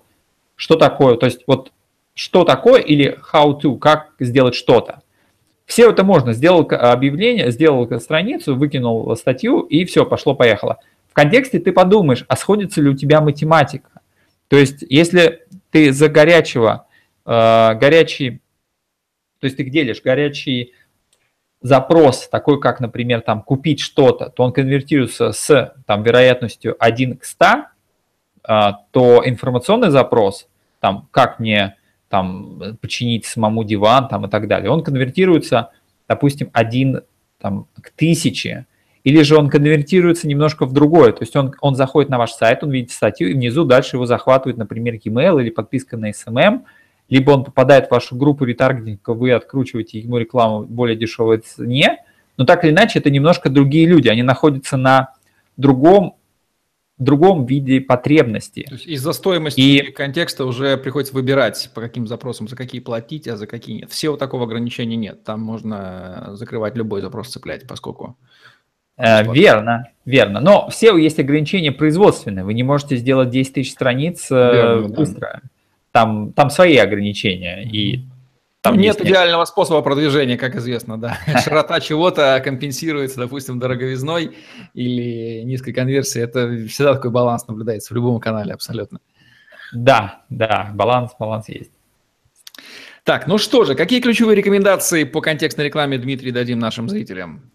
что 0.56 0.76
такое, 0.76 1.16
то 1.16 1.26
есть 1.26 1.42
вот 1.46 1.72
что 2.14 2.44
такое 2.44 2.80
или 2.80 3.18
how 3.32 3.60
to, 3.60 3.78
как 3.78 4.12
сделать 4.20 4.54
что-то. 4.54 5.02
Все 5.66 5.90
это 5.90 6.04
можно. 6.04 6.32
Сделал 6.32 6.68
объявление, 6.70 7.50
сделал 7.50 7.88
страницу, 8.00 8.54
выкинул 8.54 9.16
статью, 9.16 9.60
и 9.60 9.84
все, 9.84 10.04
пошло-поехало. 10.04 10.78
В 11.08 11.14
контексте 11.14 11.58
ты 11.58 11.72
подумаешь, 11.72 12.24
а 12.28 12.36
сходится 12.36 12.80
ли 12.82 12.90
у 12.90 12.94
тебя 12.94 13.20
математика? 13.20 13.88
То 14.48 14.56
есть, 14.56 14.84
если 14.88 15.46
ты 15.70 15.92
за 15.92 16.08
горячего, 16.08 16.86
э, 17.24 17.74
горячий, 17.74 18.42
то 19.40 19.46
есть 19.46 19.56
ты 19.56 19.64
делишь 19.64 20.02
горячий 20.02 20.74
запрос, 21.60 22.28
такой 22.28 22.60
как, 22.60 22.80
например, 22.80 23.22
там 23.22 23.42
купить 23.42 23.80
что-то, 23.80 24.28
то 24.28 24.42
он 24.42 24.52
конвертируется 24.52 25.32
с 25.32 25.74
там, 25.86 26.02
вероятностью 26.02 26.76
1 26.78 27.16
к 27.16 27.24
100, 27.24 27.46
э, 27.46 27.64
то 28.46 29.22
информационный 29.24 29.90
запрос, 29.90 30.48
там, 30.80 31.08
как 31.10 31.40
мне 31.40 31.76
там, 32.08 32.60
починить 32.80 33.24
самому 33.24 33.64
диван 33.64 34.08
там, 34.08 34.26
и 34.26 34.28
так 34.28 34.46
далее. 34.48 34.70
Он 34.70 34.82
конвертируется, 34.82 35.70
допустим, 36.06 36.50
один 36.52 37.00
там, 37.40 37.66
к 37.80 37.90
тысяче, 37.90 38.66
или 39.02 39.22
же 39.22 39.36
он 39.36 39.50
конвертируется 39.50 40.28
немножко 40.28 40.64
в 40.64 40.72
другое. 40.72 41.12
То 41.12 41.22
есть 41.22 41.34
он, 41.36 41.54
он 41.60 41.74
заходит 41.74 42.10
на 42.10 42.18
ваш 42.18 42.32
сайт, 42.32 42.62
он 42.62 42.70
видит 42.70 42.90
статью, 42.90 43.28
и 43.28 43.34
внизу 43.34 43.64
дальше 43.64 43.96
его 43.96 44.06
захватывает, 44.06 44.56
например, 44.56 44.94
e-mail 44.94 45.40
или 45.40 45.50
подписка 45.50 45.96
на 45.96 46.10
SMM, 46.10 46.62
либо 47.08 47.32
он 47.32 47.44
попадает 47.44 47.88
в 47.88 47.90
вашу 47.90 48.16
группу 48.16 48.44
ретаргетинга, 48.44 49.10
вы 49.10 49.32
откручиваете 49.32 49.98
ему 49.98 50.16
рекламу 50.16 50.64
более 50.64 50.96
дешевой 50.96 51.38
цене, 51.38 51.98
но 52.36 52.44
так 52.44 52.64
или 52.64 52.72
иначе 52.72 52.98
это 52.98 53.10
немножко 53.10 53.50
другие 53.50 53.86
люди, 53.86 54.08
они 54.08 54.22
находятся 54.22 54.76
на 54.76 55.14
другом 55.56 56.16
другом 56.98 57.44
виде 57.44 57.80
потребности. 57.80 58.64
То 58.68 58.74
есть 58.74 58.86
из-за 58.86 59.12
стоимости 59.12 59.60
и 59.60 59.90
контекста 59.90 60.44
уже 60.44 60.76
приходится 60.76 61.14
выбирать, 61.14 61.70
по 61.74 61.80
каким 61.80 62.06
запросам, 62.06 62.46
за 62.46 62.56
какие 62.56 62.80
платить, 62.80 63.26
а 63.26 63.36
за 63.36 63.46
какие 63.46 63.78
нет. 63.78 63.90
Все 63.90 64.10
вот 64.10 64.20
такого 64.20 64.44
ограничения 64.44 64.96
нет. 64.96 65.24
Там 65.24 65.40
можно 65.40 66.30
закрывать 66.34 66.76
любой 66.76 67.00
запрос, 67.00 67.28
цеплять, 67.28 67.66
поскольку... 67.66 68.16
Э, 68.96 69.24
верно, 69.32 69.88
верно. 70.04 70.40
Но 70.40 70.68
все 70.70 70.96
есть 70.96 71.18
ограничения 71.18 71.72
производственные. 71.72 72.44
Вы 72.44 72.54
не 72.54 72.62
можете 72.62 72.96
сделать 72.96 73.30
10 73.30 73.54
тысяч 73.54 73.72
страниц 73.72 74.28
э, 74.30 74.34
верно, 74.34 74.88
быстро. 74.88 75.40
Да. 75.42 75.48
Там, 75.90 76.32
там 76.32 76.50
свои 76.50 76.76
ограничения. 76.76 77.64
И 77.64 78.04
там 78.64 78.78
нет 78.78 78.98
идеального 78.98 79.44
способа 79.44 79.82
продвижения, 79.82 80.38
как 80.38 80.56
известно, 80.56 80.98
да. 80.98 81.18
Широта 81.44 81.80
чего-то 81.80 82.40
компенсируется, 82.42 83.20
допустим, 83.20 83.58
дороговизной 83.58 84.38
или 84.72 85.42
низкой 85.42 85.74
конверсией. 85.74 86.24
Это 86.24 86.66
всегда 86.66 86.94
такой 86.94 87.10
баланс 87.10 87.46
наблюдается 87.46 87.92
в 87.92 87.96
любом 87.96 88.20
канале 88.20 88.54
абсолютно. 88.54 89.00
Да, 89.74 90.22
да, 90.30 90.70
баланс, 90.72 91.12
баланс 91.18 91.50
есть. 91.50 91.72
Так, 93.02 93.26
ну 93.26 93.36
что 93.36 93.64
же, 93.64 93.74
какие 93.74 94.00
ключевые 94.00 94.34
рекомендации 94.34 95.04
по 95.04 95.20
контекстной 95.20 95.66
рекламе, 95.66 95.98
Дмитрий, 95.98 96.30
дадим 96.30 96.58
нашим 96.58 96.88
зрителям 96.88 97.50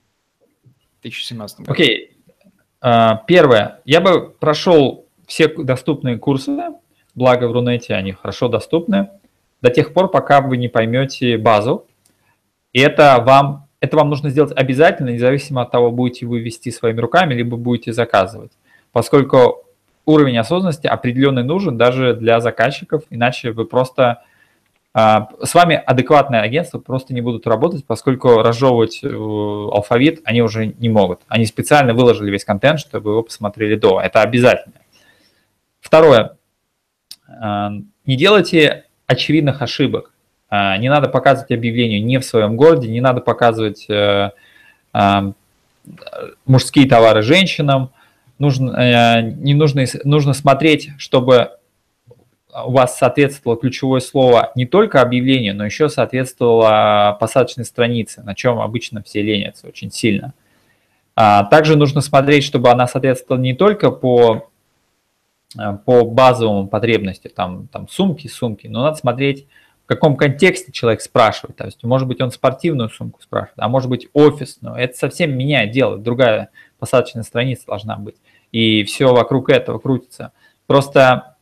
в 0.99 1.01
2017 1.01 1.62
году? 1.62 1.72
Окей. 1.72 2.12
Okay. 2.12 2.51
А, 2.82 3.24
первое. 3.26 3.82
Я 3.84 3.99
бы 3.99 4.30
прошел 4.30 5.07
все 5.26 5.47
доступные 5.47 6.20
курсы, 6.20 6.55
благо 7.16 7.47
в 7.47 7.51
Рунете 7.51 7.95
они 7.95 8.12
хорошо 8.12 8.47
доступны 8.47 9.10
до 9.62 9.70
тех 9.70 9.93
пор, 9.93 10.10
пока 10.10 10.41
вы 10.41 10.57
не 10.57 10.68
поймете 10.68 11.38
базу. 11.38 11.86
И 12.74 12.80
это 12.80 13.22
вам, 13.26 13.68
это 13.80 13.97
вам 13.97 14.10
нужно 14.10 14.30
сделать 14.30 14.53
обязательно, 14.55 15.10
независимо 15.10 15.62
от 15.64 15.72
того, 15.72 15.91
будете 15.91 16.26
вы 16.26 16.39
вести 16.39 16.72
своими 16.72 16.99
руками, 16.99 17.34
либо 17.34 17.57
будете 17.57 17.93
заказывать. 17.93 18.51
Поскольку 18.91 19.66
уровень 20.05 20.38
осознанности 20.38 20.88
определенный 20.88 21.43
нужен 21.43 21.78
даже 21.78 22.14
для 22.14 22.39
заказчиков, 22.39 23.03
иначе 23.10 23.51
вы 23.51 23.66
просто 23.66 24.24
а, 24.91 25.30
с 25.43 25.53
вами 25.53 25.76
адекватное 25.76 26.41
агентство 26.41 26.80
просто 26.80 27.14
не 27.14 27.22
будут 27.22 27.45
работать, 27.45 27.86
поскольку 27.86 28.41
разжевывать 28.41 29.01
э, 29.03 29.07
алфавит 29.07 30.22
они 30.26 30.41
уже 30.41 30.74
не 30.80 30.89
могут. 30.89 31.22
Они 31.28 31.45
специально 31.45 31.93
выложили 31.93 32.32
весь 32.32 32.43
контент, 32.43 32.80
чтобы 32.80 33.12
его 33.12 33.24
посмотрели 33.24 33.76
до. 33.76 34.01
Это 34.01 34.22
обязательно. 34.22 34.76
Второе. 35.80 36.38
А, 37.28 37.72
не 38.05 38.16
делайте 38.16 38.86
очевидных 39.10 39.62
ошибок. 39.62 40.14
А, 40.49 40.78
не 40.78 40.88
надо 40.88 41.10
показывать 41.10 41.51
объявление 41.51 41.99
не 41.99 42.20
в 42.20 42.26
своем 42.26 42.55
городе, 42.55 42.88
не 42.88 43.01
надо 43.01 43.22
показывать 43.22 43.89
э, 43.89 44.32
а, 44.93 45.32
мужские 46.45 46.88
товары 46.88 47.24
женщинам. 47.24 47.91
Нужно, 48.38 48.72
э, 48.72 49.22
не 49.22 49.55
нужно, 49.55 49.86
нужно 50.03 50.34
смотреть, 50.34 50.91
чтобы 50.97 51.51
у 52.66 52.72
вас 52.72 52.97
соответствовало 52.97 53.60
ключевое 53.60 53.99
слово 53.99 54.51
не 54.55 54.66
только 54.66 55.01
объявлению, 55.01 55.55
но 55.55 55.66
еще 55.66 55.89
соответствовало 55.89 57.18
посадочной 57.20 57.66
странице, 57.66 58.22
на 58.22 58.36
чем 58.36 58.60
обычно 58.60 59.01
все 59.01 59.22
ленятся 59.22 59.68
очень 59.68 59.91
сильно. 59.91 60.34
А, 61.16 61.45
также 61.45 61.76
нужно 61.78 62.01
смотреть, 62.01 62.43
чтобы 62.43 62.70
она 62.70 62.88
соответствовала 62.88 63.41
не 63.41 63.53
только 63.53 63.89
по 63.89 64.49
по 65.86 66.06
базовым 66.06 66.68
потребностям, 66.68 67.32
там, 67.36 67.68
там 67.68 67.88
сумки, 67.88 68.28
сумки, 68.28 68.68
но 68.68 68.84
надо 68.84 68.97
смотреть, 68.97 69.47
в 69.84 69.88
каком 69.88 70.16
контексте 70.16 70.72
человек 70.72 71.02
спрашивает. 71.02 71.58
То 71.58 71.66
есть, 71.66 71.84
может 71.84 72.08
быть, 72.08 72.22
он 72.22 72.32
спортивную 72.32 72.89
сумку 72.89 73.22
спрашивает, 73.22 73.58
а 73.58 73.68
может 73.68 73.89
быть, 73.89 74.08
офисную. 74.14 74.76
Это 74.76 74.95
совсем 74.95 75.36
меняет 75.36 75.72
дело. 75.72 75.97
Другая 75.97 76.50
посадочная 76.78 77.24
страница 77.24 77.66
должна 77.66 77.97
быть. 77.97 78.16
И 78.52 78.84
все 78.84 79.14
вокруг 79.14 79.50
этого 79.50 79.80
крутится. 79.80 80.32
Просто 80.68 81.36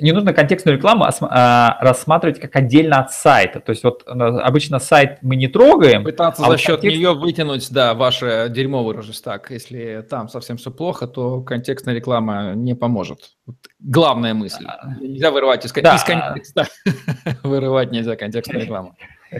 не 0.00 0.12
нужно 0.12 0.32
контекстную 0.32 0.76
рекламу 0.76 1.06
а, 1.20 1.78
рассматривать 1.80 2.40
как 2.40 2.54
отдельно 2.56 3.00
от 3.00 3.12
сайта. 3.12 3.60
То 3.60 3.70
есть 3.70 3.84
вот 3.84 4.04
э, 4.06 4.10
обычно 4.10 4.78
сайт 4.78 5.18
мы 5.22 5.36
не 5.36 5.48
трогаем. 5.48 6.04
Пытаться 6.04 6.42
а 6.42 6.46
за 6.46 6.50
вот 6.52 6.60
счет 6.60 6.80
контекст... 6.80 6.98
нее 6.98 7.14
вытянуть, 7.14 7.70
да, 7.70 7.94
ваше 7.94 8.48
дерьмо 8.50 8.84
выражусь 8.84 9.20
так. 9.20 9.50
Если 9.50 10.04
там 10.08 10.28
совсем 10.28 10.56
все 10.56 10.70
плохо, 10.70 11.06
то 11.06 11.40
контекстная 11.42 11.94
реклама 11.94 12.54
не 12.54 12.74
поможет. 12.74 13.36
Вот 13.46 13.56
главная 13.80 14.34
мысль. 14.34 14.64
А, 14.66 14.96
нельзя 15.00 15.30
вырывать 15.30 15.64
из, 15.64 15.72
да. 15.72 15.96
из 15.96 16.04
контекста. 16.04 16.66
Вырывать 17.42 17.90
нельзя 17.90 18.16
контекстную 18.16 18.62
рекламу. 18.64 18.96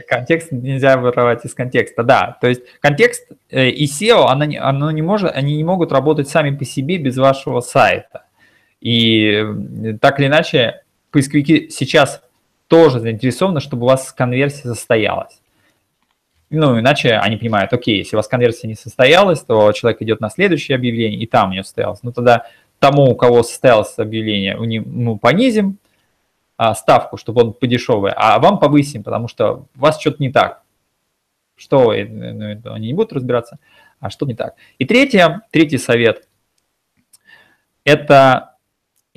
Контекст 0.07 0.51
нельзя 0.51 0.97
вырывать 0.97 1.45
из 1.45 1.53
контекста, 1.53 2.03
да. 2.03 2.37
То 2.41 2.47
есть 2.47 2.61
контекст 2.81 3.29
э, 3.49 3.69
и 3.69 3.85
SEO, 3.85 4.25
оно, 4.27 4.45
оно 4.59 4.91
не 4.91 5.01
может, 5.01 5.31
они 5.33 5.55
не 5.55 5.63
могут 5.63 5.91
работать 5.91 6.27
сами 6.27 6.55
по 6.55 6.65
себе 6.65 6.97
без 6.97 7.17
вашего 7.17 7.61
сайта. 7.61 8.26
И 8.81 9.43
так 10.01 10.19
или 10.19 10.27
иначе, 10.27 10.83
поисковики 11.11 11.69
сейчас 11.69 12.21
тоже 12.67 12.99
заинтересованы, 12.99 13.59
чтобы 13.59 13.83
у 13.83 13.89
вас 13.89 14.11
конверсия 14.11 14.63
состоялась. 14.63 15.39
Ну, 16.49 16.79
иначе 16.79 17.17
они 17.17 17.35
понимают, 17.35 17.73
окей, 17.73 17.97
если 17.97 18.15
у 18.15 18.19
вас 18.19 18.27
конверсия 18.27 18.67
не 18.67 18.75
состоялась, 18.75 19.41
то 19.41 19.71
человек 19.73 20.01
идет 20.01 20.21
на 20.21 20.29
следующее 20.29 20.75
объявление, 20.75 21.19
и 21.19 21.25
там 21.25 21.51
него 21.51 21.63
состоялось. 21.63 21.99
Ну, 22.03 22.13
тогда 22.13 22.47
тому, 22.79 23.03
у 23.03 23.15
кого 23.15 23.43
состоялось 23.43 23.97
объявление, 23.97 24.55
ну, 24.55 25.17
понизим 25.17 25.77
а, 26.55 26.73
ставку, 26.73 27.17
чтобы 27.17 27.41
он 27.41 27.53
подешевый, 27.53 28.13
а 28.15 28.39
вам 28.39 28.59
повысим, 28.59 29.03
потому 29.03 29.27
что 29.27 29.65
у 29.75 29.79
вас 29.79 29.99
что-то 29.99 30.17
не 30.21 30.31
так. 30.31 30.61
Что, 31.55 31.91
ну, 31.91 32.73
они 32.73 32.87
не 32.87 32.93
будут 32.93 33.13
разбираться, 33.13 33.57
а 33.99 34.09
что 34.09 34.25
не 34.25 34.35
так. 34.35 34.55
И 34.77 34.85
третье, 34.85 35.41
третий 35.51 35.79
совет– 35.79 36.27
это 37.83 38.56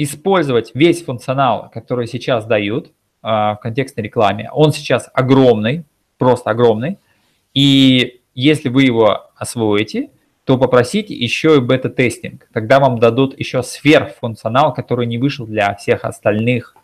использовать 0.02 0.70
весь 0.74 1.04
функционал, 1.04 1.70
который 1.72 2.06
сейчас 2.06 2.46
дают 2.46 2.92
а, 3.22 3.56
в 3.56 3.60
контекстной 3.60 4.04
рекламе. 4.04 4.50
Он 4.52 4.72
сейчас 4.72 5.10
огромный, 5.12 5.84
просто 6.16 6.50
огромный. 6.50 6.98
И 7.52 8.22
если 8.34 8.70
вы 8.70 8.84
его 8.84 9.30
освоите, 9.36 10.10
то 10.44 10.56
попросите 10.56 11.14
еще 11.14 11.56
и 11.56 11.60
бета-тестинг. 11.60 12.48
Тогда 12.52 12.80
вам 12.80 12.98
дадут 12.98 13.38
еще 13.38 13.62
сверхфункционал, 13.62 14.72
который 14.72 15.06
не 15.06 15.18
вышел 15.18 15.46
для 15.46 15.74
всех 15.74 16.04
остальных. 16.06 16.74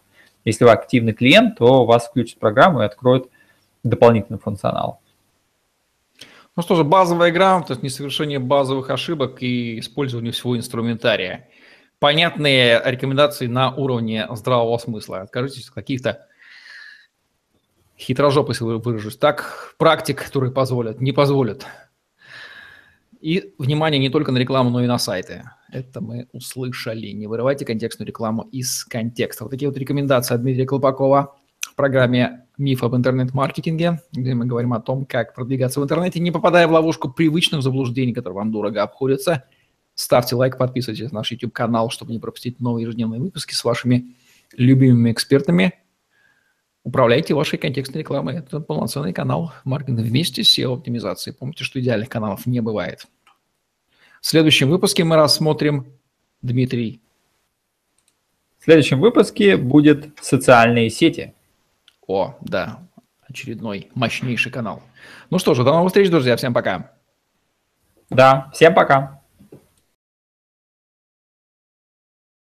Если 0.44 0.64
вы 0.64 0.70
активный 0.70 1.14
клиент, 1.14 1.56
то 1.56 1.86
вас 1.86 2.08
включат 2.08 2.38
программу 2.38 2.82
и 2.82 2.84
откроют 2.84 3.30
дополнительный 3.82 4.38
функционал. 4.38 5.00
Ну 6.54 6.62
что 6.62 6.74
же, 6.74 6.84
базовая 6.84 7.32
грамотность, 7.32 7.82
несовершение 7.82 8.38
базовых 8.38 8.90
ошибок 8.90 9.42
и 9.42 9.78
использование 9.78 10.32
всего 10.32 10.56
инструментария 10.56 11.48
понятные 11.98 12.80
рекомендации 12.84 13.46
на 13.46 13.74
уровне 13.74 14.26
здравого 14.32 14.78
смысла. 14.78 15.20
Откажитесь 15.20 15.68
от 15.68 15.74
каких-то 15.74 16.26
хитрожоп, 17.98 18.50
если 18.50 18.64
выражусь 18.64 19.16
так, 19.16 19.74
практик, 19.78 20.24
которые 20.24 20.52
позволят, 20.52 21.00
не 21.00 21.12
позволят. 21.12 21.66
И 23.20 23.54
внимание 23.58 23.98
не 23.98 24.10
только 24.10 24.30
на 24.30 24.38
рекламу, 24.38 24.70
но 24.70 24.84
и 24.84 24.86
на 24.86 24.98
сайты. 24.98 25.44
Это 25.72 26.00
мы 26.00 26.28
услышали. 26.32 27.08
Не 27.08 27.26
вырывайте 27.26 27.64
контекстную 27.64 28.06
рекламу 28.06 28.42
из 28.52 28.84
контекста. 28.84 29.44
Вот 29.44 29.50
такие 29.50 29.68
вот 29.68 29.78
рекомендации 29.78 30.34
от 30.34 30.42
Дмитрия 30.42 30.66
Колпакова 30.66 31.36
в 31.60 31.74
программе 31.74 32.46
«Миф 32.58 32.82
об 32.84 32.94
интернет-маркетинге», 32.94 34.00
где 34.12 34.34
мы 34.34 34.44
говорим 34.44 34.74
о 34.74 34.80
том, 34.80 35.06
как 35.06 35.34
продвигаться 35.34 35.80
в 35.80 35.84
интернете, 35.84 36.20
не 36.20 36.30
попадая 36.30 36.68
в 36.68 36.72
ловушку 36.72 37.10
привычных 37.10 37.62
заблуждений, 37.62 38.12
которые 38.12 38.36
вам 38.36 38.52
дорого 38.52 38.82
обходятся. 38.82 39.44
Ставьте 39.96 40.36
лайк, 40.36 40.58
подписывайтесь 40.58 41.10
на 41.10 41.20
наш 41.20 41.32
YouTube-канал, 41.32 41.88
чтобы 41.88 42.12
не 42.12 42.18
пропустить 42.18 42.60
новые 42.60 42.84
ежедневные 42.84 43.18
выпуски 43.18 43.54
с 43.54 43.64
вашими 43.64 44.14
любимыми 44.52 45.10
экспертами. 45.10 45.72
Управляйте 46.84 47.32
вашей 47.32 47.58
контекстной 47.58 48.02
рекламой. 48.02 48.36
Это 48.36 48.60
полноценный 48.60 49.14
канал 49.14 49.54
маркетинга 49.64 50.02
вместе 50.02 50.44
с 50.44 50.58
SEO-оптимизацией. 50.58 51.34
Помните, 51.34 51.64
что 51.64 51.80
идеальных 51.80 52.10
каналов 52.10 52.44
не 52.44 52.60
бывает. 52.60 53.06
В 54.20 54.26
следующем 54.26 54.68
выпуске 54.68 55.02
мы 55.02 55.16
рассмотрим, 55.16 55.86
Дмитрий. 56.42 57.00
В 58.58 58.64
следующем 58.64 59.00
выпуске 59.00 59.56
будет 59.56 60.12
социальные 60.20 60.90
сети. 60.90 61.32
О, 62.06 62.36
да, 62.42 62.86
очередной 63.26 63.90
мощнейший 63.94 64.52
канал. 64.52 64.82
Ну 65.30 65.38
что 65.38 65.54
же, 65.54 65.64
до 65.64 65.72
новых 65.72 65.88
встреч, 65.88 66.10
друзья. 66.10 66.36
Всем 66.36 66.52
пока. 66.52 66.92
Да, 68.10 68.50
всем 68.52 68.74
пока. 68.74 69.22